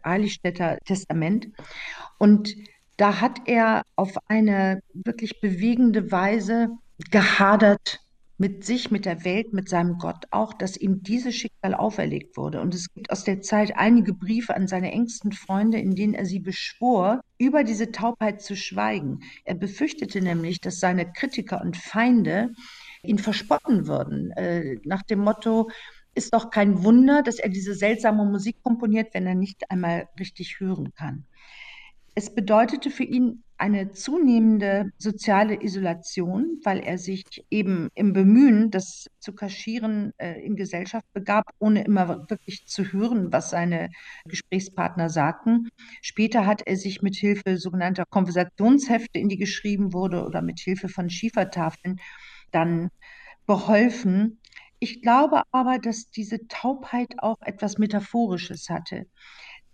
Testament 0.85 1.49
und 2.19 2.55
da 2.97 3.21
hat 3.21 3.43
er 3.47 3.83
auf 3.97 4.17
eine 4.29 4.81
wirklich 4.93 5.41
bewegende 5.41 6.11
Weise 6.13 6.69
gehadert 7.11 8.01
mit 8.39 8.65
sich, 8.65 8.91
mit 8.91 9.05
der 9.05 9.25
Welt, 9.25 9.53
mit 9.53 9.69
seinem 9.69 9.99
Gott 9.99 10.27
auch, 10.31 10.55
dass 10.55 10.77
ihm 10.77 11.03
dieses 11.03 11.35
Schicksal 11.35 11.75
auferlegt 11.75 12.37
wurde. 12.37 12.61
Und 12.61 12.75
es 12.75 12.93
gibt 12.93 13.11
aus 13.11 13.25
der 13.25 13.43
Zeit 13.43 13.77
einige 13.77 14.13
Briefe 14.13 14.55
an 14.55 14.67
seine 14.67 14.93
engsten 14.93 15.33
Freunde, 15.33 15.79
in 15.79 15.95
denen 15.95 16.15
er 16.15 16.27
sie 16.27 16.41
beschwor, 16.41 17.21
über 17.45 17.65
diese 17.65 17.93
Taubheit 17.93 18.43
zu 18.43 18.57
schweigen. 18.57 19.21
Er 19.45 19.55
befürchtete 19.55 20.21
nämlich, 20.21 20.61
dass 20.61 20.81
seine 20.81 21.13
Kritiker 21.13 21.61
und 21.61 21.77
Feinde 21.77 22.51
ihn 23.03 23.19
verspotten 23.19 23.87
würden, 23.87 24.31
äh, 24.33 24.77
nach 24.85 25.03
dem 25.03 25.21
Motto, 25.21 25.69
ist 26.15 26.33
doch 26.33 26.51
kein 26.51 26.85
Wunder, 26.85 27.23
dass 27.23 27.39
er 27.39 27.49
diese 27.49 27.75
seltsame 27.75 28.25
Musik 28.25 28.63
komponiert, 28.63 29.15
wenn 29.15 29.27
er 29.27 29.35
nicht 29.35 29.71
einmal 29.71 30.09
richtig 30.19 30.61
hören 30.61 30.93
kann. 30.95 31.27
Es 32.15 32.33
bedeutete 32.33 32.91
für 32.91 33.03
ihn 33.03 33.43
eine 33.65 33.93
zunehmende 33.93 34.91
soziale 34.99 35.63
Isolation, 35.63 36.61
weil 36.65 36.81
er 36.81 36.99
sich 36.99 37.25
eben 37.49 37.89
im 37.95 38.13
Bemühen, 38.13 38.71
das 38.71 39.07
zu 39.21 39.35
kaschieren, 39.35 40.13
äh, 40.19 40.39
in 40.45 40.55
Gesellschaft 40.55 41.07
begab, 41.15 41.45
ohne 41.61 41.83
immer 41.83 42.29
wirklich 42.29 42.67
zu 42.67 42.93
hören, 42.93 43.33
was 43.33 43.49
seine 43.49 43.89
Gesprächspartner 44.27 45.09
sagten. 45.09 45.71
Später 46.03 46.45
hat 46.45 46.61
er 46.67 46.77
sich 46.77 47.01
mit 47.01 47.17
Hilfe 47.17 47.57
sogenannter 47.57 48.05
Konversationshefte, 48.05 49.19
in 49.19 49.31
die 49.31 49.39
geschrieben 49.39 49.95
wurde, 49.95 50.27
oder 50.27 50.43
mit 50.43 50.61
Hilfe 50.61 50.91
von 50.91 51.09
Schiefertafeln 51.09 52.01
dann 52.51 52.91
beholfen. 53.47 54.43
Ich 54.79 55.01
glaube 55.01 55.41
aber, 55.53 55.79
dass 55.79 56.11
diese 56.11 56.47
Taubheit 56.49 57.15
auch 57.17 57.41
etwas 57.41 57.79
Metaphorisches 57.79 58.69
hatte. 58.69 59.07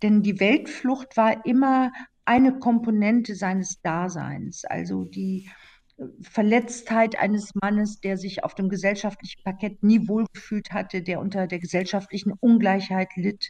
Denn 0.01 0.23
die 0.23 0.39
Weltflucht 0.39 1.17
war 1.17 1.45
immer 1.45 1.91
eine 2.25 2.59
Komponente 2.59 3.35
seines 3.35 3.81
Daseins. 3.81 4.65
Also 4.65 5.03
die 5.03 5.49
äh, 5.97 6.05
Verletztheit 6.21 7.19
eines 7.19 7.53
Mannes, 7.55 7.99
der 7.99 8.17
sich 8.17 8.43
auf 8.43 8.55
dem 8.55 8.69
gesellschaftlichen 8.69 9.43
Parkett 9.43 9.83
nie 9.83 10.07
wohlgefühlt 10.07 10.71
hatte, 10.71 11.01
der 11.01 11.19
unter 11.19 11.47
der 11.47 11.59
gesellschaftlichen 11.59 12.33
Ungleichheit 12.39 13.09
litt, 13.15 13.49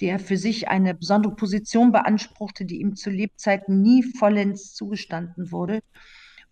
der 0.00 0.18
für 0.18 0.36
sich 0.36 0.68
eine 0.68 0.94
besondere 0.94 1.34
Position 1.34 1.92
beanspruchte, 1.92 2.64
die 2.64 2.80
ihm 2.80 2.96
zu 2.96 3.10
Lebzeiten 3.10 3.80
nie 3.80 4.02
vollends 4.02 4.74
zugestanden 4.74 5.52
wurde. 5.52 5.80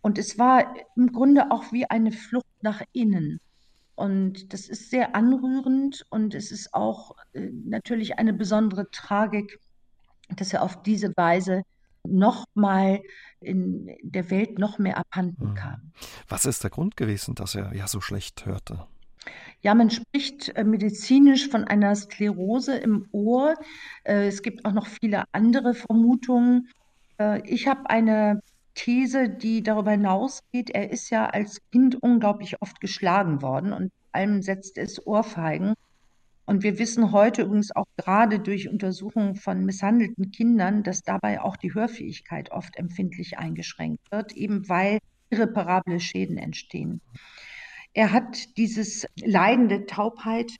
Und 0.00 0.18
es 0.18 0.38
war 0.38 0.74
im 0.96 1.12
Grunde 1.12 1.50
auch 1.50 1.72
wie 1.72 1.86
eine 1.86 2.12
Flucht 2.12 2.46
nach 2.60 2.82
innen. 2.92 3.40
Und 3.94 4.52
das 4.52 4.68
ist 4.68 4.90
sehr 4.90 5.14
anrührend 5.14 6.06
und 6.10 6.34
es 6.34 6.50
ist 6.50 6.72
auch 6.74 7.14
äh, 7.34 7.50
natürlich 7.64 8.18
eine 8.18 8.32
besondere 8.32 8.90
Tragik, 8.90 9.60
dass 10.40 10.52
er 10.52 10.62
auf 10.62 10.82
diese 10.82 11.12
Weise 11.16 11.62
nochmal 12.04 13.00
in 13.40 13.96
der 14.02 14.30
Welt 14.30 14.58
noch 14.58 14.78
mehr 14.78 14.98
abhanden 14.98 15.48
hm. 15.48 15.54
kam. 15.54 15.92
Was 16.28 16.46
ist 16.46 16.62
der 16.62 16.70
Grund 16.70 16.96
gewesen, 16.96 17.34
dass 17.34 17.54
er 17.54 17.74
ja 17.74 17.86
so 17.86 18.00
schlecht 18.00 18.46
hörte? 18.46 18.86
Ja, 19.60 19.74
man 19.74 19.90
spricht 19.90 20.48
äh, 20.56 20.64
medizinisch 20.64 21.48
von 21.48 21.64
einer 21.64 21.94
Sklerose 21.94 22.76
im 22.76 23.06
Ohr. 23.12 23.54
Äh, 24.02 24.26
es 24.26 24.42
gibt 24.42 24.64
auch 24.64 24.72
noch 24.72 24.88
viele 24.88 25.24
andere 25.30 25.74
Vermutungen. 25.74 26.68
Äh, 27.18 27.48
ich 27.48 27.68
habe 27.68 27.88
eine 27.88 28.42
These, 28.74 29.28
die 29.28 29.62
darüber 29.62 29.92
hinausgeht. 29.92 30.70
Er 30.70 30.90
ist 30.90 31.10
ja 31.10 31.26
als 31.26 31.60
Kind 31.70 32.02
unglaublich 32.02 32.60
oft 32.60 32.80
geschlagen 32.80 33.42
worden 33.42 33.72
und 33.72 33.92
allem 34.10 34.42
setzt 34.42 34.78
es 34.78 35.06
Ohrfeigen. 35.06 35.74
Und 36.44 36.62
wir 36.62 36.78
wissen 36.78 37.12
heute 37.12 37.42
übrigens 37.42 37.74
auch 37.74 37.86
gerade 37.96 38.40
durch 38.40 38.68
Untersuchungen 38.68 39.36
von 39.36 39.64
misshandelten 39.64 40.30
Kindern, 40.32 40.82
dass 40.82 41.02
dabei 41.02 41.40
auch 41.40 41.56
die 41.56 41.72
Hörfähigkeit 41.72 42.50
oft 42.50 42.76
empfindlich 42.76 43.38
eingeschränkt 43.38 44.10
wird, 44.10 44.32
eben 44.32 44.68
weil 44.68 44.98
irreparable 45.30 46.00
Schäden 46.00 46.38
entstehen. 46.38 47.00
Er 47.94 48.12
hat 48.12 48.56
dieses 48.56 49.06
leidende 49.16 49.86
Taubheit 49.86 50.52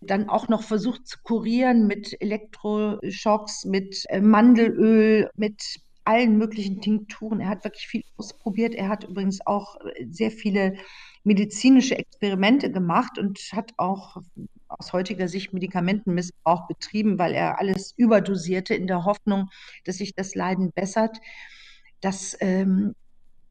dann 0.00 0.28
auch 0.28 0.48
noch 0.48 0.62
versucht 0.62 1.06
zu 1.06 1.18
kurieren 1.22 1.86
mit 1.86 2.20
Elektroschocks, 2.20 3.64
mit 3.64 4.04
äh, 4.08 4.20
Mandelöl, 4.20 5.30
mit 5.36 5.80
allen 6.04 6.38
möglichen 6.38 6.80
Tinkturen. 6.80 7.40
Er 7.40 7.48
hat 7.48 7.64
wirklich 7.64 7.86
viel 7.86 8.02
ausprobiert. 8.16 8.74
Er 8.74 8.88
hat 8.88 9.04
übrigens 9.04 9.46
auch 9.46 9.76
äh, 9.80 10.06
sehr 10.10 10.32
viele 10.32 10.74
medizinische 11.24 11.96
Experimente 11.96 12.72
gemacht 12.72 13.18
und 13.18 13.38
hat 13.52 13.72
auch 13.76 14.16
aus 14.78 14.92
heutiger 14.92 15.28
Sicht 15.28 15.52
Medikamentenmissbrauch 15.52 16.66
betrieben, 16.66 17.18
weil 17.18 17.32
er 17.32 17.58
alles 17.58 17.92
überdosierte 17.96 18.74
in 18.74 18.86
der 18.86 19.04
Hoffnung, 19.04 19.48
dass 19.84 19.98
sich 19.98 20.14
das 20.14 20.34
Leiden 20.34 20.72
bessert. 20.72 21.18
Das 22.00 22.36
ähm, 22.40 22.94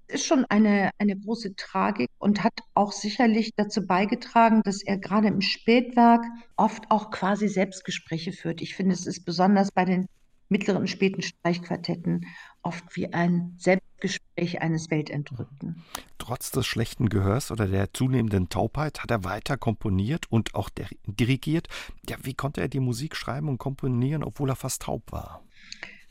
ist 0.08 0.26
schon 0.26 0.46
eine, 0.46 0.92
eine 0.98 1.18
große 1.18 1.56
Tragik 1.56 2.10
und 2.20 2.44
hat 2.44 2.60
auch 2.74 2.92
sicherlich 2.92 3.52
dazu 3.56 3.86
beigetragen, 3.86 4.62
dass 4.64 4.84
er 4.84 4.98
gerade 4.98 5.28
im 5.28 5.42
Spätwerk 5.42 6.24
oft 6.58 6.90
auch 6.90 7.12
quasi 7.12 7.48
Selbstgespräche 7.48 8.32
führt. 8.32 8.62
Ich 8.62 8.76
finde, 8.76 8.94
es 8.94 9.08
ist 9.08 9.26
besonders 9.26 9.72
bei 9.72 9.86
den 9.86 10.08
mittleren 10.50 10.82
und 10.82 10.90
späten 10.90 11.22
Streichquartetten 11.22 12.26
oft 12.62 12.96
wie 12.96 13.14
ein 13.14 13.56
Selbstgespräch 13.58 14.62
eines 14.62 14.92
Weltentrückten. 14.92 15.84
Trotz 16.22 16.52
des 16.52 16.68
schlechten 16.68 17.10
Gehörs 17.10 17.50
oder 17.50 17.66
der 17.66 17.96
zunehmenden 17.96 18.48
Taubheit 18.48 19.02
hat 19.02 19.10
er 19.10 19.24
weiter 19.24 19.58
komponiert 19.58 20.28
und 20.30 20.54
auch 20.54 20.70
dirigiert. 21.08 21.68
Ja, 22.08 22.16
wie 22.22 22.36
konnte 22.36 22.62
er 22.62 22.68
die 22.68 22.80
Musik 22.80 23.16
schreiben 23.16 23.50
und 23.50 23.58
komponieren, 23.58 24.24
obwohl 24.24 24.50
er 24.50 24.56
fast 24.56 24.84
taub 24.84 25.12
war? 25.12 25.42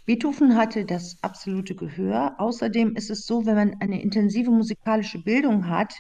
Beethoven 0.07 0.57
hatte 0.57 0.85
das 0.85 1.17
absolute 1.23 1.77
Gehör. 1.77 2.35
Außerdem 2.39 2.97
ist 2.97 3.11
es 3.11 3.25
so, 3.25 3.47
wenn 3.47 3.55
man 3.55 3.77
eine 3.79 4.03
intensive 4.03 4.51
musikalische 4.51 5.23
Bildung 5.23 5.69
hat, 5.69 5.95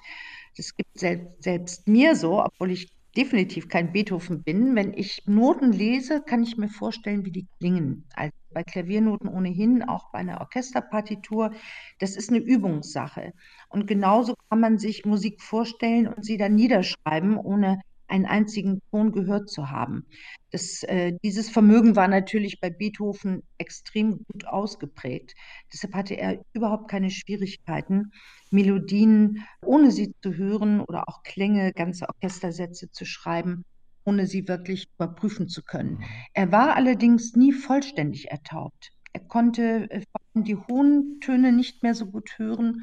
das 0.56 0.74
gibt 0.74 0.98
selbst, 0.98 1.44
selbst 1.44 1.86
mir 1.86 2.16
so, 2.16 2.42
obwohl 2.42 2.72
ich 2.72 2.88
definitiv 3.16 3.68
kein 3.68 3.92
Beethoven 3.92 4.42
bin. 4.42 4.76
Wenn 4.76 4.92
ich 4.94 5.22
Noten 5.26 5.72
lese, 5.72 6.22
kann 6.22 6.42
ich 6.42 6.56
mir 6.56 6.68
vorstellen, 6.68 7.24
wie 7.24 7.32
die 7.32 7.48
klingen. 7.58 8.06
Also 8.14 8.32
bei 8.52 8.62
Klaviernoten 8.64 9.28
ohnehin, 9.28 9.82
auch 9.82 10.10
bei 10.12 10.18
einer 10.18 10.40
Orchesterpartitur. 10.40 11.52
Das 11.98 12.16
ist 12.16 12.30
eine 12.30 12.38
Übungssache. 12.38 13.32
Und 13.68 13.86
genauso 13.86 14.34
kann 14.48 14.60
man 14.60 14.78
sich 14.78 15.04
Musik 15.04 15.40
vorstellen 15.40 16.08
und 16.08 16.24
sie 16.24 16.36
dann 16.36 16.54
niederschreiben, 16.54 17.36
ohne 17.36 17.80
einen 18.10 18.26
einzigen 18.26 18.80
Ton 18.90 19.12
gehört 19.12 19.48
zu 19.48 19.70
haben. 19.70 20.06
Das, 20.50 20.82
äh, 20.82 21.12
dieses 21.22 21.48
Vermögen 21.48 21.96
war 21.96 22.08
natürlich 22.08 22.60
bei 22.60 22.70
Beethoven 22.70 23.42
extrem 23.58 24.24
gut 24.24 24.46
ausgeprägt. 24.46 25.34
Deshalb 25.72 25.94
hatte 25.94 26.14
er 26.14 26.42
überhaupt 26.52 26.90
keine 26.90 27.10
Schwierigkeiten, 27.10 28.12
Melodien, 28.50 29.44
ohne 29.64 29.90
sie 29.92 30.12
zu 30.22 30.34
hören 30.34 30.80
oder 30.80 31.08
auch 31.08 31.22
Klänge, 31.22 31.72
ganze 31.72 32.08
Orchestersätze 32.08 32.90
zu 32.90 33.04
schreiben, 33.04 33.64
ohne 34.04 34.26
sie 34.26 34.48
wirklich 34.48 34.88
überprüfen 34.98 35.48
zu 35.48 35.62
können. 35.62 35.98
Mhm. 35.98 36.04
Er 36.34 36.52
war 36.52 36.74
allerdings 36.74 37.34
nie 37.36 37.52
vollständig 37.52 38.30
ertaubt. 38.30 38.90
Er 39.12 39.20
konnte 39.20 39.88
äh, 39.90 40.02
die 40.34 40.56
hohen 40.56 41.20
Töne 41.20 41.52
nicht 41.52 41.82
mehr 41.82 41.94
so 41.94 42.06
gut 42.06 42.38
hören 42.38 42.82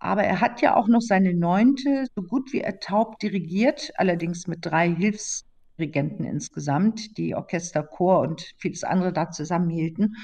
aber 0.00 0.24
er 0.24 0.40
hat 0.40 0.62
ja 0.62 0.74
auch 0.76 0.88
noch 0.88 1.02
seine 1.02 1.34
neunte 1.34 2.06
so 2.14 2.22
gut 2.22 2.52
wie 2.52 2.62
ertaubt 2.62 3.22
dirigiert, 3.22 3.92
allerdings 3.96 4.46
mit 4.46 4.64
drei 4.64 4.88
Hilfsdirigenten 4.92 6.24
insgesamt, 6.24 7.18
die 7.18 7.34
Orchester, 7.34 7.82
Chor 7.82 8.20
und 8.20 8.54
vieles 8.56 8.82
andere 8.82 9.12
da 9.12 9.30
zusammenhielten. 9.30 10.16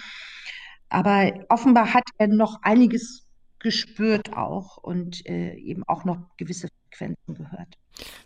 Aber 0.88 1.44
offenbar 1.50 1.92
hat 1.92 2.08
er 2.18 2.28
noch 2.28 2.62
einiges 2.62 3.26
gespürt 3.58 4.34
auch 4.34 4.78
und 4.78 5.26
äh, 5.26 5.54
eben 5.54 5.82
auch 5.84 6.04
noch 6.04 6.18
gewisse 6.38 6.68
Frequenzen 6.90 7.34
gehört. 7.34 7.76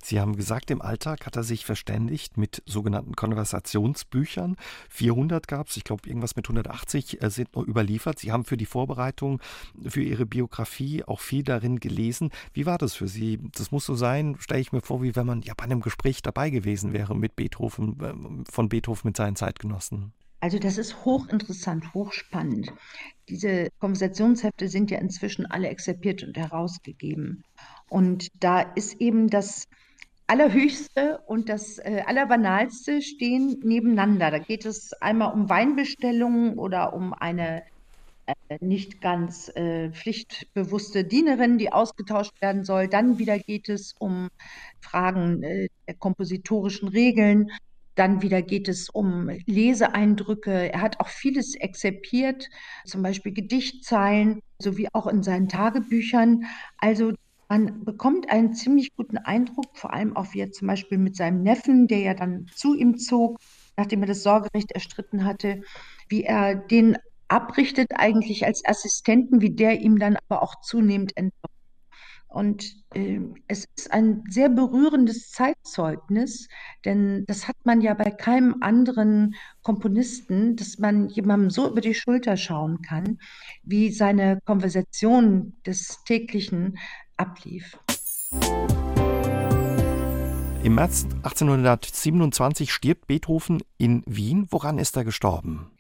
Sie 0.03 0.21
haben 0.21 0.37
gesagt, 0.37 0.71
im 0.71 0.83
Alltag 0.83 1.27
hat 1.27 1.37
er 1.37 1.43
sich 1.43 1.65
verständigt 1.65 2.37
mit 2.37 2.63
sogenannten 2.67 3.15
Konversationsbüchern. 3.15 4.57
400 4.89 5.47
gab 5.49 5.69
es, 5.69 5.77
ich 5.77 5.85
glaube, 5.85 6.09
irgendwas 6.09 6.37
mit 6.37 6.47
180 6.47 7.23
äh, 7.23 7.31
sind 7.31 7.55
noch 7.55 7.67
überliefert. 7.67 8.19
Sie 8.19 8.33
haben 8.33 8.45
für 8.45 8.57
die 8.57 8.67
Vorbereitung 8.67 9.41
für 9.87 10.03
Ihre 10.03 10.27
Biografie 10.27 11.05
auch 11.05 11.21
viel 11.21 11.43
darin 11.43 11.81
gelesen. 11.81 12.31
Wie 12.53 12.67
war 12.67 12.79
das 12.79 12.95
für 12.95 13.09
Sie? 13.09 13.39
Das 13.53 13.71
muss 13.71 13.87
so 13.87 13.95
sein, 13.95 14.37
stelle 14.41 14.61
ich 14.61 14.73
mir 14.73 14.81
vor, 14.81 15.03
wie 15.03 15.17
wenn 15.17 15.27
man 15.27 15.43
ja 15.43 15.55
bei 15.57 15.65
einem 15.65 15.81
Gespräch 15.81 16.23
dabei 16.23 16.51
gewesen 16.51 16.93
wäre 16.93 17.17
mit 17.17 17.37
Beethoven, 17.37 18.01
äh, 18.01 18.51
von 18.51 18.69
Beethoven 18.69 19.09
mit 19.09 19.17
seinen 19.17 19.37
Zeitgenossen. 19.37 20.13
Also 20.41 20.59
das 20.59 20.79
ist 20.79 21.05
hochinteressant, 21.05 21.93
hochspannend. 21.93 22.73
Diese 23.29 23.69
Konversationshefte 23.79 24.69
sind 24.69 24.91
ja 24.91 24.99
inzwischen 24.99 25.47
alle 25.47 25.69
exerpiert 25.69 26.23
und 26.23 26.37
herausgegeben. 26.37 27.45
Und 27.89 28.29
da 28.41 28.61
ist 28.61 29.01
eben 29.01 29.29
das 29.29 29.69
Allerhöchste 30.27 31.19
und 31.27 31.49
das 31.49 31.79
äh, 31.79 32.03
Allerbanalste 32.07 33.03
stehen 33.03 33.61
nebeneinander. 33.63 34.31
Da 34.31 34.39
geht 34.39 34.65
es 34.65 34.93
einmal 34.95 35.33
um 35.35 35.49
Weinbestellungen 35.49 36.59
oder 36.59 36.95
um 36.95 37.13
eine 37.13 37.65
äh, 38.49 38.59
nicht 38.61 39.01
ganz 39.01 39.49
äh, 39.57 39.91
pflichtbewusste 39.91 41.05
Dienerin, 41.05 41.59
die 41.59 41.73
ausgetauscht 41.73 42.41
werden 42.41 42.65
soll. 42.65 42.89
Dann 42.89 43.19
wieder 43.19 43.39
geht 43.39 43.69
es 43.69 43.95
um 43.99 44.29
Fragen 44.81 45.43
äh, 45.43 45.69
der 45.87 45.95
kompositorischen 45.95 46.89
Regeln. 46.89 47.51
Dann 48.01 48.23
wieder 48.23 48.41
geht 48.41 48.67
es 48.67 48.89
um 48.89 49.29
Leseeindrücke. 49.45 50.73
Er 50.73 50.81
hat 50.81 51.01
auch 51.01 51.09
vieles 51.09 51.55
exerpiert, 51.55 52.49
zum 52.87 53.03
Beispiel 53.03 53.35
Gedichtzeilen, 53.35 54.41
sowie 54.59 54.89
auch 54.95 55.07
in 55.07 55.23
seinen 55.23 55.51
Tagebüchern. 55.51 56.47
Also 56.79 57.13
man 57.51 57.85
bekommt 57.85 58.31
einen 58.31 58.55
ziemlich 58.55 58.97
guten 58.97 59.19
Eindruck, 59.19 59.77
vor 59.77 59.93
allem 59.93 60.17
auch 60.17 60.33
wie 60.33 60.41
er 60.41 60.51
zum 60.51 60.69
Beispiel 60.69 60.97
mit 60.97 61.15
seinem 61.15 61.43
Neffen, 61.43 61.89
der 61.89 61.99
ja 61.99 62.15
dann 62.15 62.47
zu 62.55 62.75
ihm 62.75 62.97
zog, 62.97 63.37
nachdem 63.77 64.01
er 64.03 64.07
das 64.07 64.23
Sorgerecht 64.23 64.73
erstritten 64.73 65.27
hatte, 65.27 65.61
wie 66.09 66.23
er 66.25 66.55
den 66.55 66.97
abrichtet 67.29 67.89
eigentlich 67.95 68.47
als 68.47 68.65
Assistenten, 68.65 69.43
wie 69.43 69.55
der 69.55 69.83
ihm 69.83 69.99
dann 69.99 70.17
aber 70.27 70.43
auch 70.43 70.63
zunehmend 70.63 71.15
entdeckt. 71.19 71.50
Und 72.31 72.77
äh, 72.95 73.19
es 73.49 73.67
ist 73.77 73.93
ein 73.93 74.23
sehr 74.29 74.49
berührendes 74.49 75.33
Zeitzeugnis, 75.33 76.49
denn 76.85 77.25
das 77.27 77.49
hat 77.49 77.57
man 77.65 77.81
ja 77.81 77.93
bei 77.95 78.13
keinem 78.13 78.57
anderen 78.61 79.35
Komponisten, 79.63 80.55
dass 80.55 80.79
man 80.79 81.09
jemandem 81.09 81.51
so 81.51 81.69
über 81.69 81.81
die 81.81 81.93
Schulter 81.95 82.37
schauen 82.37 82.83
kann, 82.83 83.19
wie 83.65 83.91
seine 83.91 84.39
Konversation 84.45 85.55
des 85.67 86.05
täglichen 86.05 86.79
ablief. 87.17 87.77
Im 90.63 90.77
März 90.77 91.07
1827 91.25 92.73
stirbt 92.73 93.09
Beethoven 93.09 93.61
in 93.77 94.05
Wien. 94.07 94.47
Woran 94.51 94.79
ist 94.79 94.97
er 94.97 95.05
gestorben? 95.05 95.73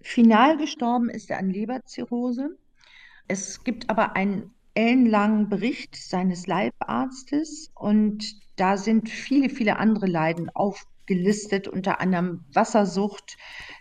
Final 0.00 0.56
gestorben 0.56 1.10
ist 1.10 1.30
er 1.30 1.38
an 1.38 1.50
Leberzirrhose. 1.50 2.58
Es 3.28 3.62
gibt 3.62 3.88
aber 3.88 4.16
ein 4.16 4.50
ellenlangen 4.74 5.48
Bericht 5.48 5.96
seines 5.96 6.46
Leibarztes 6.46 7.70
und 7.74 8.24
da 8.56 8.76
sind 8.76 9.08
viele, 9.08 9.48
viele 9.48 9.78
andere 9.78 10.06
Leiden 10.06 10.50
aufgelistet, 10.50 11.68
unter 11.68 12.00
anderem 12.00 12.44
Wassersucht. 12.52 13.36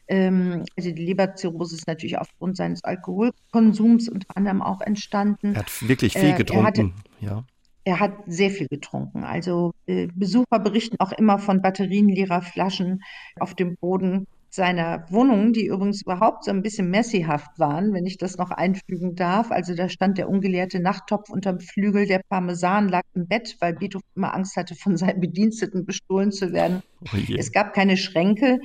Ähm, 0.07 0.63
also 0.77 0.91
die 0.91 1.05
Leberzirrhose 1.05 1.75
ist 1.75 1.87
natürlich 1.87 2.17
aufgrund 2.17 2.57
seines 2.57 2.83
Alkoholkonsums 2.83 4.09
unter 4.09 4.35
anderem 4.35 4.61
auch 4.61 4.81
entstanden. 4.81 5.53
Er 5.53 5.61
hat 5.61 5.87
wirklich 5.87 6.13
viel 6.13 6.29
äh, 6.29 6.37
getrunken, 6.37 6.65
hatte, 6.65 6.91
ja. 7.19 7.43
Er 7.85 7.99
hat 7.99 8.13
sehr 8.27 8.49
viel 8.49 8.67
getrunken. 8.67 9.23
Also 9.25 9.73
äh, 9.87 10.07
Besucher 10.13 10.59
berichten 10.59 10.97
auch 10.99 11.11
immer 11.11 11.37
von 11.37 11.61
Batterien 11.61 12.07
leerer 12.07 12.41
Flaschen 12.41 13.03
auf 13.39 13.55
dem 13.55 13.75
Boden 13.75 14.25
seiner 14.53 15.07
Wohnung, 15.09 15.51
die 15.51 15.65
übrigens 15.65 16.03
überhaupt 16.03 16.43
so 16.43 16.51
ein 16.51 16.61
bisschen 16.61 16.91
messyhaft 16.91 17.57
waren, 17.57 17.91
wenn 17.91 18.05
ich 18.05 18.19
das 18.19 18.37
noch 18.37 18.51
einfügen 18.51 19.15
darf. 19.15 19.49
Also 19.49 19.73
da 19.73 19.89
stand 19.89 20.19
der 20.19 20.29
ungeleerte 20.29 20.79
Nachttopf 20.79 21.31
unterm 21.31 21.59
Flügel, 21.59 22.05
der 22.05 22.21
Parmesan 22.29 22.87
lag 22.87 23.01
im 23.15 23.27
Bett, 23.27 23.55
weil 23.61 23.73
Beethoven 23.73 24.05
immer 24.15 24.35
Angst 24.35 24.55
hatte, 24.55 24.75
von 24.75 24.95
seinen 24.95 25.19
Bediensteten 25.19 25.85
bestohlen 25.85 26.31
zu 26.31 26.53
werden. 26.53 26.83
Oh 27.01 27.17
es 27.35 27.51
gab 27.51 27.73
keine 27.73 27.97
Schränke, 27.97 28.59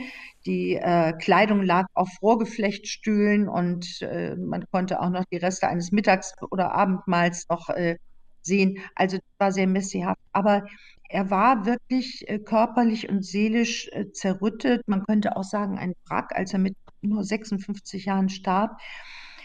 die 0.45 0.75
äh, 0.75 1.15
Kleidung 1.15 1.63
lag 1.63 1.87
auf 1.95 2.11
Rohrgeflechtstühlen 2.21 3.49
und 3.49 4.03
äh, 4.03 4.37
man 4.37 4.67
konnte 4.71 5.01
auch 5.01 5.09
noch 5.09 5.25
die 5.33 5.39
Reste 5.39 5.69
eines 5.69 5.91
Mittags- 5.91 6.35
oder 6.51 6.73
Abendmahls 6.73 7.47
noch 7.49 7.71
äh, 7.71 7.97
sehen. 8.43 8.79
Also 8.95 9.17
das 9.17 9.27
war 9.39 9.53
sehr 9.53 9.67
messyhaft. 9.67 10.21
Aber 10.33 10.65
er 11.09 11.31
war 11.31 11.65
wirklich 11.65 12.29
äh, 12.29 12.39
körperlich 12.39 13.09
und 13.09 13.25
seelisch 13.25 13.89
äh, 13.93 14.13
zerrüttet. 14.13 14.87
Man 14.87 15.05
könnte 15.05 15.37
auch 15.37 15.45
sagen, 15.45 15.79
ein 15.79 15.95
Wrack, 16.09 16.35
als 16.35 16.53
er 16.53 16.59
mit 16.59 16.77
nur 17.01 17.25
56 17.25 18.05
Jahren 18.05 18.29
starb. 18.29 18.79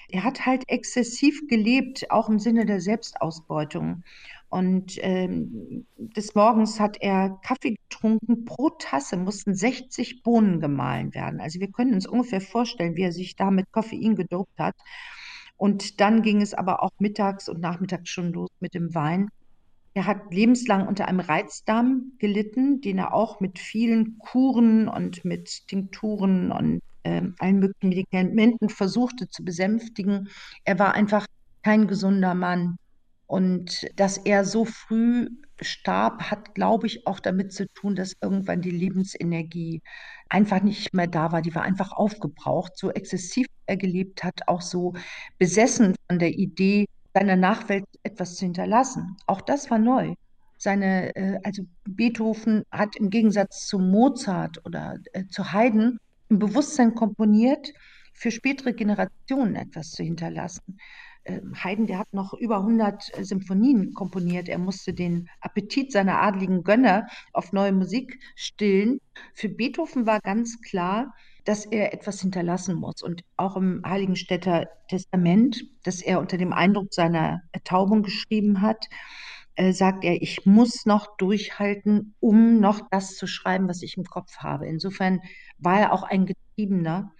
Er 0.10 0.24
hat 0.24 0.46
halt 0.46 0.64
exzessiv 0.68 1.48
gelebt, 1.48 2.12
auch 2.12 2.30
im 2.30 2.38
Sinne 2.38 2.66
der 2.66 2.82
Selbstausbeutung. 2.82 4.04
Und 4.50 5.00
ähm, 5.02 5.88
des 5.98 6.36
Morgens 6.36 6.80
hat 6.80 6.98
er 7.00 7.40
Kaffee 7.44 7.76
getrunken. 7.90 8.46
Pro 8.46 8.70
Tasse 8.70 9.18
mussten 9.18 9.56
60 9.56 10.22
Bohnen 10.22 10.60
gemahlen 10.60 11.14
werden. 11.16 11.40
Also 11.40 11.60
wir 11.60 11.72
können 11.72 11.94
uns 11.96 12.06
ungefähr 12.06 12.42
vorstellen, 12.42 12.96
wie 12.96 13.04
er 13.04 13.12
sich 13.12 13.36
da 13.36 13.50
mit 13.50 13.72
Koffein 13.72 14.16
gedopt 14.16 14.60
hat. 14.60 14.76
Und 15.58 16.02
dann 16.02 16.22
ging 16.22 16.42
es 16.42 16.54
aber 16.54 16.84
auch 16.84 16.92
mittags 17.00 17.50
und 17.50 17.62
nachmittags 17.62 18.10
schon 18.10 18.34
los 18.34 18.50
mit 18.60 18.74
dem 18.74 18.94
Wein. 18.94 19.30
Er 19.94 20.08
hat 20.08 20.34
lebenslang 20.34 20.88
unter 20.88 21.08
einem 21.08 21.20
Reizdarm 21.20 22.14
gelitten, 22.20 22.82
den 22.82 22.98
er 22.98 23.14
auch 23.14 23.40
mit 23.40 23.60
vielen 23.60 24.18
Kuren 24.18 24.88
und 24.88 25.24
mit 25.24 25.68
Tinkturen 25.68 26.52
und 26.52 26.82
äh, 27.04 27.22
allen 27.40 27.60
möglichen 27.60 27.90
Medikamenten 27.90 28.70
versuchte 28.70 29.28
zu 29.30 29.44
besänftigen. 29.44 30.30
Er 30.64 30.80
war 30.80 30.94
einfach 30.96 31.28
kein 31.62 31.88
gesunder 31.88 32.34
Mann. 32.34 32.78
Und 33.28 33.88
dass 33.96 34.18
er 34.18 34.46
so 34.46 34.66
früh 34.66 35.30
starb, 35.62 36.24
hat, 36.30 36.56
glaube 36.56 36.88
ich, 36.88 37.08
auch 37.08 37.20
damit 37.20 37.54
zu 37.54 37.68
tun, 37.74 37.96
dass 37.96 38.16
irgendwann 38.22 38.62
die 38.62 38.72
Lebensenergie 38.72 39.82
einfach 40.30 40.62
nicht 40.62 40.94
mehr 40.94 41.08
da 41.08 41.32
war. 41.32 41.42
Die 41.42 41.56
war 41.56 41.64
einfach 41.64 41.94
aufgebraucht. 41.94 42.78
So 42.78 42.92
exzessiv 42.92 43.48
er 43.66 43.78
gelebt 43.78 44.24
hat, 44.24 44.48
auch 44.48 44.62
so 44.62 44.94
besessen 45.38 45.96
von 46.08 46.20
der 46.20 46.34
Idee, 46.34 46.86
seiner 47.14 47.36
Nachwelt 47.36 47.86
etwas 48.04 48.36
zu 48.36 48.46
hinterlassen. 48.46 49.16
Auch 49.28 49.42
das 49.42 49.70
war 49.70 49.80
neu. 49.80 50.16
Seine, 50.58 51.16
äh, 51.16 51.40
also 51.44 51.64
Beethoven 51.86 52.64
hat 52.72 52.96
im 52.96 53.10
Gegensatz 53.10 53.68
zu 53.68 53.80
Mozart 53.80 54.66
oder 54.66 54.98
äh, 55.14 55.26
zu 55.28 55.52
Haydn 55.52 56.00
im 56.30 56.40
Bewusstsein 56.40 56.96
komponiert, 56.96 57.74
für 58.14 58.32
spätere 58.32 58.74
Generationen 58.74 59.56
etwas 59.56 59.92
zu 59.92 60.04
hinterlassen. 60.04 60.78
Äh, 61.24 61.42
Haydn, 61.54 61.88
der 61.88 62.00
hat 62.00 62.14
noch 62.14 62.34
über 62.34 62.58
100 62.58 63.18
äh, 63.18 63.24
Symphonien 63.24 63.94
komponiert. 63.94 64.50
Er 64.50 64.58
musste 64.58 64.94
den 64.94 65.30
Appetit 65.42 65.92
seiner 65.92 66.22
adligen 66.22 66.64
Gönner 66.64 67.08
auf 67.34 67.54
neue 67.54 67.72
Musik 67.72 68.20
stillen. 68.36 69.00
Für 69.34 69.50
Beethoven 69.50 70.06
war 70.06 70.20
ganz 70.22 70.62
klar, 70.62 71.14
dass 71.46 71.66
er 71.66 71.94
etwas 71.94 72.22
hinterlassen 72.22 72.76
muss. 72.76 73.02
Und 73.02 73.24
auch 73.38 73.56
im 73.58 73.82
Heiligenstädter 73.86 74.68
Testament, 74.90 75.64
das 75.84 76.02
er 76.02 76.20
unter 76.20 76.38
dem 76.38 76.54
Eindruck 76.54 76.94
seiner 76.94 77.42
Ertaubung 77.52 78.04
geschrieben 78.04 78.62
hat, 78.62 78.88
äh, 79.56 79.72
sagt 79.72 80.04
er, 80.04 80.22
ich 80.22 80.46
muss 80.46 80.86
noch 80.86 81.16
durchhalten, 81.18 82.16
um 82.20 82.60
noch 82.60 82.82
das 82.90 83.16
zu 83.16 83.28
schreiben, 83.28 83.68
was 83.68 83.84
ich 83.84 83.98
im 83.98 84.06
Kopf 84.06 84.38
habe. 84.38 84.68
Insofern 84.68 85.22
war 85.58 85.80
er 85.80 85.94
auch 85.94 86.04
ein 86.04 86.26
Getriebener 86.26 87.12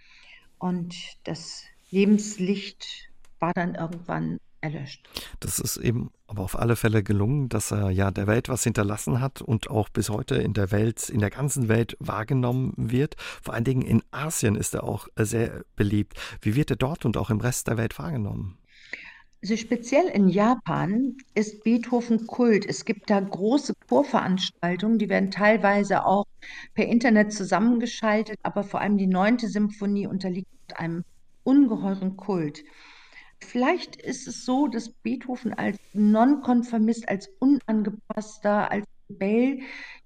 und 0.58 0.96
das 1.24 1.64
Lebenslicht 1.90 3.10
war 3.38 3.52
dann 3.52 3.74
irgendwann 3.74 4.38
erlöscht. 4.64 5.06
Das 5.40 5.58
ist 5.58 5.76
eben 5.76 6.10
aber 6.26 6.42
auf 6.42 6.58
alle 6.58 6.74
Fälle 6.74 7.02
gelungen, 7.02 7.48
dass 7.48 7.70
er 7.70 7.90
ja 7.90 8.10
der 8.10 8.26
Welt 8.26 8.48
was 8.48 8.64
hinterlassen 8.64 9.20
hat 9.20 9.42
und 9.42 9.70
auch 9.70 9.90
bis 9.90 10.08
heute 10.08 10.36
in 10.36 10.54
der 10.54 10.72
Welt, 10.72 11.10
in 11.10 11.20
der 11.20 11.30
ganzen 11.30 11.68
Welt 11.68 11.96
wahrgenommen 12.00 12.72
wird. 12.76 13.16
Vor 13.42 13.54
allen 13.54 13.64
Dingen 13.64 13.82
in 13.82 14.02
Asien 14.10 14.56
ist 14.56 14.74
er 14.74 14.84
auch 14.84 15.08
sehr 15.16 15.64
beliebt. 15.76 16.14
Wie 16.40 16.56
wird 16.56 16.70
er 16.70 16.76
dort 16.76 17.04
und 17.04 17.16
auch 17.16 17.30
im 17.30 17.40
Rest 17.40 17.68
der 17.68 17.76
Welt 17.76 17.98
wahrgenommen? 17.98 18.58
Also 19.42 19.58
speziell 19.58 20.06
in 20.06 20.28
Japan 20.30 21.18
ist 21.34 21.62
Beethoven 21.64 22.26
Kult. 22.26 22.64
Es 22.64 22.86
gibt 22.86 23.10
da 23.10 23.20
große 23.20 23.74
Chorveranstaltungen, 23.86 24.98
die 24.98 25.10
werden 25.10 25.30
teilweise 25.30 26.06
auch 26.06 26.24
per 26.72 26.86
Internet 26.86 27.34
zusammengeschaltet, 27.34 28.38
aber 28.42 28.64
vor 28.64 28.80
allem 28.80 28.96
die 28.96 29.06
neunte 29.06 29.48
Symphonie 29.48 30.06
unterliegt 30.06 30.48
einem 30.76 31.04
ungeheuren 31.42 32.16
Kult. 32.16 32.64
Vielleicht 33.44 33.96
ist 33.96 34.26
es 34.26 34.44
so, 34.44 34.68
dass 34.68 34.90
Beethoven 34.90 35.54
als 35.54 35.78
Nonkonformist, 35.92 37.08
als 37.08 37.28
unangepasster, 37.38 38.70
als 38.70 38.86
Rebell 39.08 39.60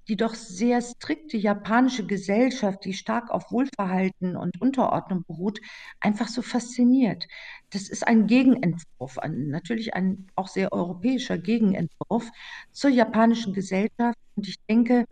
die 0.09 0.17
doch 0.17 0.35
sehr 0.35 0.81
strikte 0.81 1.37
japanische 1.37 2.07
Gesellschaft, 2.07 2.85
die 2.85 2.95
stark 2.95 3.31
auf 3.31 3.53
Wohlverhalten 3.53 4.37
und 4.37 4.61
Unterordnung 4.61 5.25
beruht, 5.27 5.61
einfach 6.01 6.29
so 6.29 6.41
fasziniert. 6.41 7.27
Das 7.71 7.89
ist 7.89 8.07
ein 8.07 8.27
Gegenentwurf, 8.27 9.19
ein, 9.19 9.49
natürlich 9.49 9.95
ein 9.95 10.27
auch 10.37 10.49
sehr 10.49 10.73
europäischer 10.73 11.37
Gegenentwurf 11.37 12.31
zur 12.73 12.91
japanischen 12.91 13.53
Gesellschaft. 13.53 14.19
Und 14.37 14.49
ich 14.49 14.57
denke, 14.69 15.05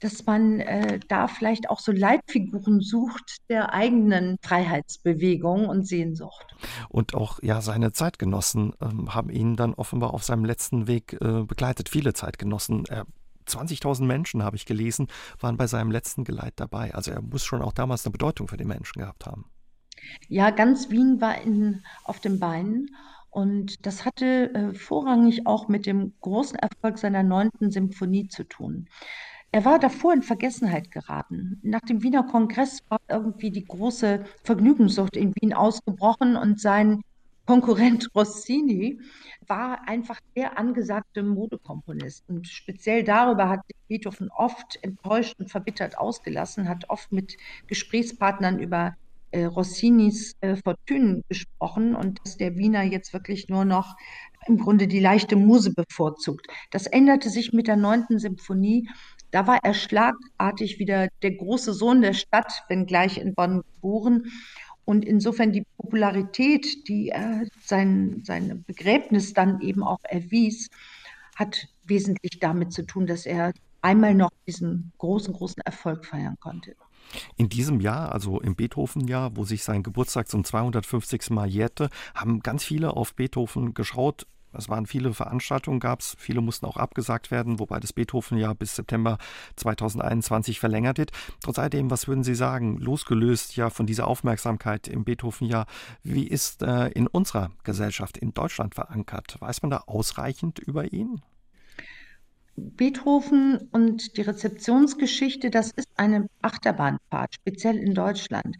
dass 0.00 0.24
man 0.26 0.60
äh, 0.60 0.98
da 1.06 1.28
vielleicht 1.28 1.70
auch 1.70 1.78
so 1.78 1.92
Leitfiguren 1.92 2.80
sucht 2.80 3.36
der 3.48 3.72
eigenen 3.72 4.38
Freiheitsbewegung 4.42 5.68
und 5.68 5.86
Sehnsucht. 5.86 6.56
Und 6.88 7.14
auch 7.14 7.38
ja, 7.42 7.60
seine 7.60 7.92
Zeitgenossen 7.92 8.72
ähm, 8.80 9.14
haben 9.14 9.30
ihn 9.30 9.54
dann 9.54 9.74
offenbar 9.74 10.12
auf 10.12 10.24
seinem 10.24 10.44
letzten 10.44 10.88
Weg 10.88 11.12
äh, 11.20 11.44
begleitet. 11.44 11.88
Viele 11.88 12.12
Zeitgenossen. 12.12 12.86
Er 12.86 13.06
20.000 13.46 14.04
Menschen, 14.04 14.42
habe 14.42 14.56
ich 14.56 14.64
gelesen, 14.64 15.08
waren 15.40 15.56
bei 15.56 15.66
seinem 15.66 15.90
letzten 15.90 16.24
Geleit 16.24 16.54
dabei. 16.56 16.94
Also 16.94 17.10
er 17.10 17.20
muss 17.20 17.44
schon 17.44 17.62
auch 17.62 17.72
damals 17.72 18.04
eine 18.04 18.12
Bedeutung 18.12 18.48
für 18.48 18.56
die 18.56 18.64
Menschen 18.64 19.00
gehabt 19.00 19.26
haben. 19.26 19.46
Ja, 20.28 20.50
ganz 20.50 20.90
Wien 20.90 21.20
war 21.20 21.40
in, 21.40 21.82
auf 22.04 22.20
den 22.20 22.38
Beinen. 22.38 22.90
Und 23.30 23.86
das 23.86 24.04
hatte 24.04 24.52
äh, 24.54 24.74
vorrangig 24.74 25.46
auch 25.46 25.68
mit 25.68 25.86
dem 25.86 26.12
großen 26.20 26.58
Erfolg 26.58 26.98
seiner 26.98 27.22
neunten 27.22 27.70
Symphonie 27.70 28.28
zu 28.28 28.44
tun. 28.44 28.88
Er 29.52 29.64
war 29.64 29.78
davor 29.78 30.12
in 30.12 30.22
Vergessenheit 30.22 30.90
geraten. 30.90 31.58
Nach 31.62 31.80
dem 31.80 32.02
Wiener 32.02 32.22
Kongress 32.22 32.82
war 32.88 33.00
irgendwie 33.08 33.50
die 33.50 33.64
große 33.64 34.24
Vergnügungssucht 34.44 35.16
in 35.16 35.34
Wien 35.40 35.52
ausgebrochen 35.52 36.36
und 36.36 36.60
sein 36.60 37.02
Konkurrent 37.46 38.08
Rossini 38.14 39.00
war 39.48 39.88
einfach 39.88 40.20
der 40.36 40.56
angesagte 40.56 41.24
Modekomponist. 41.24 42.22
Und 42.28 42.46
speziell 42.46 43.02
darüber 43.02 43.48
hat 43.48 43.60
Beethoven 43.88 44.30
oft 44.30 44.78
enttäuscht 44.82 45.34
und 45.40 45.50
verbittert 45.50 45.98
ausgelassen, 45.98 46.68
hat 46.68 46.88
oft 46.88 47.10
mit 47.10 47.36
Gesprächspartnern 47.66 48.60
über 48.60 48.94
äh, 49.30 49.44
Rossinis 49.44 50.34
äh, 50.40 50.56
Fortune 50.56 51.22
gesprochen 51.28 51.94
und 51.94 52.18
dass 52.24 52.36
der 52.36 52.56
Wiener 52.56 52.82
jetzt 52.82 53.12
wirklich 53.12 53.48
nur 53.48 53.64
noch 53.64 53.96
im 54.46 54.58
Grunde 54.58 54.88
die 54.88 55.00
leichte 55.00 55.36
Muse 55.36 55.72
bevorzugt. 55.74 56.46
Das 56.70 56.86
änderte 56.86 57.30
sich 57.30 57.52
mit 57.52 57.66
der 57.66 57.76
neunten 57.76 58.18
Symphonie. 58.18 58.88
Da 59.30 59.46
war 59.46 59.60
er 59.62 59.74
schlagartig 59.74 60.78
wieder 60.78 61.08
der 61.22 61.32
große 61.32 61.72
Sohn 61.72 62.02
der 62.02 62.14
Stadt, 62.14 62.64
wenngleich 62.68 63.18
in 63.18 63.34
Bonn 63.34 63.62
geboren. 63.74 64.24
Und 64.84 65.04
insofern 65.04 65.52
die 65.52 65.64
Popularität, 65.76 66.88
die 66.88 67.10
er 67.10 67.44
sein, 67.64 68.22
sein 68.24 68.64
Begräbnis 68.66 69.34
dann 69.34 69.60
eben 69.60 69.84
auch 69.84 70.00
erwies, 70.02 70.68
hat 71.36 71.68
wesentlich 71.84 72.40
damit 72.40 72.72
zu 72.72 72.82
tun, 72.84 73.06
dass 73.06 73.26
er 73.26 73.52
einmal 73.82 74.14
noch 74.14 74.30
diesen 74.46 74.92
großen, 74.98 75.32
großen 75.32 75.62
Erfolg 75.64 76.06
feiern 76.06 76.36
konnte. 76.40 76.74
In 77.36 77.48
diesem 77.48 77.80
Jahr, 77.80 78.12
also 78.12 78.40
im 78.40 78.54
Beethoven-Jahr, 78.54 79.36
wo 79.36 79.44
sich 79.44 79.64
sein 79.64 79.82
Geburtstag 79.82 80.28
zum 80.28 80.44
250. 80.44 81.30
Mal 81.30 81.48
jährte, 81.48 81.90
haben 82.14 82.40
ganz 82.40 82.64
viele 82.64 82.96
auf 82.96 83.14
Beethoven 83.14 83.74
geschaut 83.74 84.26
Es 84.52 84.68
waren 84.68 84.86
viele 84.86 85.14
Veranstaltungen, 85.14 85.78
gab 85.78 86.00
es, 86.00 86.16
viele 86.18 86.40
mussten 86.40 86.66
auch 86.66 86.76
abgesagt 86.76 87.30
werden, 87.30 87.60
wobei 87.60 87.78
das 87.78 87.92
Beethoven-Jahr 87.92 88.54
bis 88.56 88.74
September 88.74 89.18
2021 89.56 90.58
verlängert 90.58 90.98
wird. 90.98 91.12
Trotz 91.40 91.58
alledem, 91.58 91.90
was 91.90 92.08
würden 92.08 92.24
Sie 92.24 92.34
sagen, 92.34 92.78
losgelöst 92.78 93.54
ja 93.54 93.70
von 93.70 93.86
dieser 93.86 94.08
Aufmerksamkeit 94.08 94.88
im 94.88 95.04
Beethoven-Jahr, 95.04 95.66
wie 96.02 96.26
ist 96.26 96.62
äh, 96.62 96.88
in 96.88 97.06
unserer 97.06 97.52
Gesellschaft 97.62 98.18
in 98.18 98.34
Deutschland 98.34 98.74
verankert? 98.74 99.36
Weiß 99.40 99.62
man 99.62 99.70
da 99.70 99.84
ausreichend 99.86 100.58
über 100.58 100.92
ihn? 100.92 101.22
Beethoven 102.76 103.68
und 103.72 104.16
die 104.16 104.22
Rezeptionsgeschichte, 104.22 105.50
das 105.50 105.70
ist 105.70 105.88
eine 105.96 106.26
Achterbahnfahrt, 106.42 107.34
speziell 107.34 107.76
in 107.76 107.94
Deutschland. 107.94 108.56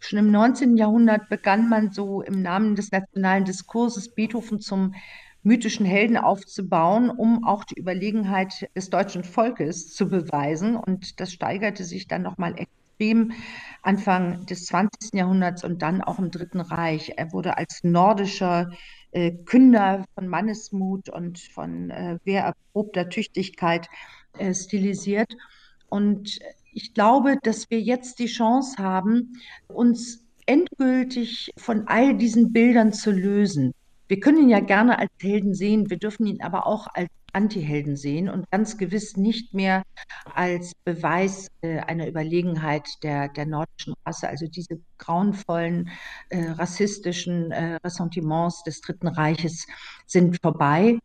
Schon 0.00 0.18
im 0.18 0.30
19. 0.30 0.76
Jahrhundert 0.76 1.28
begann 1.28 1.68
man 1.68 1.92
so 1.92 2.22
im 2.22 2.42
Namen 2.42 2.74
des 2.74 2.90
nationalen 2.90 3.44
Diskurses 3.44 4.14
Beethoven 4.14 4.60
zum 4.60 4.94
mythischen 5.42 5.86
Helden 5.86 6.16
aufzubauen, 6.16 7.10
um 7.10 7.44
auch 7.44 7.64
die 7.64 7.78
Überlegenheit 7.78 8.68
des 8.74 8.90
deutschen 8.90 9.24
Volkes 9.24 9.92
zu 9.94 10.08
beweisen. 10.08 10.76
Und 10.76 11.20
das 11.20 11.32
steigerte 11.32 11.84
sich 11.84 12.08
dann 12.08 12.22
nochmal 12.22 12.54
extrem 12.58 13.32
Anfang 13.82 14.46
des 14.46 14.66
20. 14.66 15.14
Jahrhunderts 15.14 15.64
und 15.64 15.82
dann 15.82 16.00
auch 16.00 16.18
im 16.18 16.30
Dritten 16.30 16.60
Reich. 16.60 17.12
Er 17.16 17.32
wurde 17.32 17.56
als 17.56 17.84
nordischer 17.84 18.70
äh, 19.14 19.30
Künder 19.30 20.04
von 20.14 20.28
Mannesmut 20.28 21.08
und 21.08 21.38
von 21.38 21.90
äh, 21.90 22.18
wehrerprobter 22.24 23.08
Tüchtigkeit 23.08 23.88
äh, 24.38 24.52
stilisiert. 24.52 25.32
Und 25.88 26.40
ich 26.72 26.92
glaube, 26.94 27.38
dass 27.42 27.70
wir 27.70 27.80
jetzt 27.80 28.18
die 28.18 28.26
Chance 28.26 28.82
haben, 28.82 29.34
uns 29.68 30.24
endgültig 30.46 31.52
von 31.56 31.86
all 31.86 32.16
diesen 32.16 32.52
Bildern 32.52 32.92
zu 32.92 33.12
lösen. 33.12 33.72
Wir 34.08 34.20
können 34.20 34.42
ihn 34.42 34.48
ja 34.50 34.60
gerne 34.60 34.98
als 34.98 35.10
Helden 35.20 35.54
sehen, 35.54 35.88
wir 35.88 35.96
dürfen 35.96 36.26
ihn 36.26 36.42
aber 36.42 36.66
auch 36.66 36.88
als 36.92 37.08
Antihelden 37.34 37.96
sehen 37.96 38.28
und 38.28 38.50
ganz 38.50 38.78
gewiss 38.78 39.16
nicht 39.16 39.54
mehr 39.54 39.82
als 40.34 40.72
Beweis 40.84 41.48
äh, 41.62 41.80
einer 41.80 42.08
Überlegenheit 42.08 42.88
der, 43.02 43.28
der 43.28 43.46
nordischen 43.46 43.94
Rasse. 44.06 44.28
Also 44.28 44.46
diese 44.46 44.80
grauenvollen 44.98 45.90
äh, 46.30 46.50
rassistischen 46.50 47.50
äh, 47.50 47.78
Ressentiments 47.84 48.62
des 48.62 48.80
Dritten 48.80 49.08
Reiches 49.08 49.66
sind 50.06 50.40
vorbei. 50.40 50.98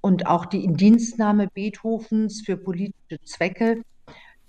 Und 0.00 0.26
auch 0.26 0.46
die 0.46 0.64
Indienstnahme 0.64 1.48
Beethovens 1.48 2.42
für 2.44 2.56
politische 2.56 3.20
Zwecke. 3.24 3.82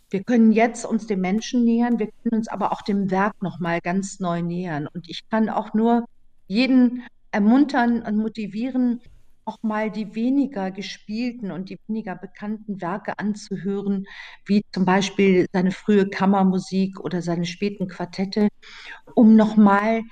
Wir 0.09 0.23
können 0.23 0.51
jetzt 0.51 0.86
uns 0.86 1.07
dem 1.07 1.21
Menschen 1.21 1.63
nähern, 1.63 1.97
wir 1.97 2.07
können 2.07 2.36
uns 2.36 2.49
aber 2.49 2.73
auch 2.73 2.82
dem 2.82 3.11
Werk 3.11 3.41
nochmal 3.41 3.79
ganz 3.79 4.19
neu 4.19 4.41
nähern. 4.41 4.88
Und 4.93 5.09
ich 5.09 5.29
kann 5.29 5.49
auch 5.49 5.73
nur 5.73 6.05
jeden 6.47 7.03
ermuntern 7.32 8.01
und 8.01 8.17
motivieren, 8.17 8.99
auch 9.46 9.58
mal 9.64 9.92
die 9.92 10.16
weniger 10.16 10.72
gespielten 10.72 11.52
und 11.52 11.70
die 11.70 11.78
weniger 11.88 12.16
bekannten 12.16 12.82
Werke 12.82 13.18
anzuhören, 13.20 14.06
wie 14.46 14.64
zum 14.72 14.86
Beispiel 14.86 15.48
seine 15.52 15.72
frühe 15.72 16.10
Kammermusik 16.10 17.00
oder 17.00 17.22
seine 17.22 17.46
späten 17.46 17.88
Quartette, 17.88 18.50
um 19.16 19.36
nochmal 19.36 20.04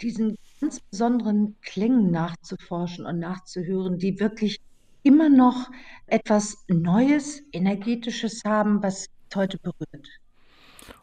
diesen 0.00 0.36
ganz 0.60 0.80
besonderen 0.80 1.56
Klängen 1.62 2.10
nachzuforschen 2.10 3.06
und 3.06 3.18
nachzuhören, 3.18 3.98
die 3.98 4.20
wirklich 4.20 4.60
immer 5.02 5.28
noch 5.28 5.70
etwas 6.06 6.64
Neues, 6.68 7.42
Energetisches 7.52 8.42
haben, 8.44 8.82
was 8.82 9.06
heute 9.34 9.58
berührt. 9.58 10.08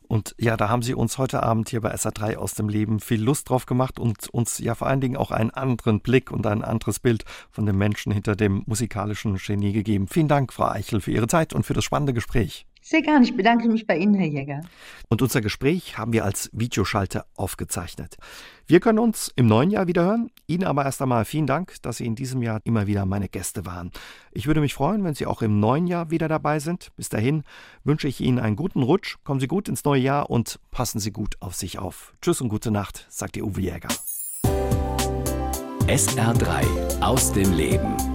Und 0.08 0.36
ja, 0.40 0.58
da 0.58 0.70
haben 0.70 0.82
Sie 0.82 0.94
uns 0.94 1.18
heute 1.18 1.44
Abend 1.44 1.70
hier 1.70 1.82
bei 1.82 1.94
SA3 1.94 2.38
aus 2.38 2.54
dem 2.54 2.70
Leben 2.70 3.00
viel 3.00 3.22
Lust 3.22 3.50
drauf 3.50 3.66
gemacht 3.66 4.00
und 4.00 4.30
uns 4.30 4.60
ja 4.60 4.76
vor 4.76 4.88
allen 4.88 5.02
Dingen 5.02 5.18
auch 5.18 5.32
einen 5.32 5.52
anderen 5.52 6.02
Blick 6.02 6.32
und 6.32 6.46
ein 6.48 6.64
anderes 6.64 7.00
Bild 7.00 7.26
von 7.52 7.66
dem 7.66 7.78
Menschen 7.78 8.12
hinter 8.12 8.36
dem 8.36 8.64
musikalischen 8.66 9.38
Genie 9.38 9.74
gegeben. 9.74 10.08
Vielen 10.08 10.28
Dank, 10.28 10.54
Frau 10.54 10.70
Eichel, 10.70 11.02
für 11.02 11.12
Ihre 11.12 11.28
Zeit 11.28 11.54
und 11.54 11.66
für 11.66 11.74
das 11.74 11.84
spannende 11.84 12.14
Gespräch. 12.14 12.66
Sehr 12.88 13.02
gerne. 13.02 13.26
Ich 13.26 13.36
bedanke 13.36 13.68
mich 13.68 13.88
bei 13.88 13.98
Ihnen, 13.98 14.14
Herr 14.14 14.28
Jäger. 14.28 14.62
Und 15.10 15.24
unser 15.24 15.42
Gespräch 15.42 15.98
haben 15.98 16.14
wir 16.14 16.24
als 16.24 16.52
Videoschalte 16.54 17.26
aufgezeichnet. 17.36 18.18
Wir 18.68 18.80
können 18.80 19.00
uns 19.00 19.32
im 19.36 19.48
neuen 19.48 19.72
Jahr 19.72 19.88
wieder 19.88 20.06
hören. 20.06 20.30
Ihnen 20.46 20.66
aber 20.66 20.86
erst 20.86 21.02
einmal 21.02 21.26
vielen 21.26 21.48
Dank, 21.48 21.82
dass 21.82 21.98
Sie 21.98 22.06
in 22.06 22.14
diesem 22.14 22.44
Jahr 22.44 22.62
immer 22.64 22.86
wieder 22.86 23.08
meine 23.08 23.28
Gäste 23.28 23.66
waren. 23.66 23.90
Ich 24.34 24.46
würde 24.46 24.62
mich 24.62 24.76
freuen, 24.76 25.04
wenn 25.04 25.16
Sie 25.16 25.26
auch 25.26 25.42
im 25.42 25.60
neuen 25.60 25.88
Jahr 25.88 26.12
wieder 26.12 26.28
dabei 26.28 26.60
sind. 26.60 26.92
Bis 26.96 27.10
dahin 27.10 27.44
wünsche 27.84 28.08
ich 28.08 28.22
Ihnen 28.22 28.38
einen 28.38 28.56
guten 28.56 28.84
Rutsch. 28.84 29.18
Kommen 29.24 29.40
Sie 29.40 29.48
gut 29.48 29.68
ins 29.68 29.84
neue 29.84 30.02
Jahr 30.02 30.30
und 30.30 30.60
passen 30.70 31.00
Sie 31.00 31.12
gut 31.12 31.38
auf 31.40 31.56
sich 31.56 31.80
auf. 31.80 32.14
Tschüss 32.22 32.40
und 32.40 32.50
gute 32.50 32.70
Nacht, 32.70 33.08
sagt 33.10 33.36
Ihr 33.36 33.48
Uwe 33.48 33.62
Jäger. 33.62 33.90
SR3 35.88 37.02
aus 37.02 37.34
dem 37.34 37.52
Leben. 37.52 38.15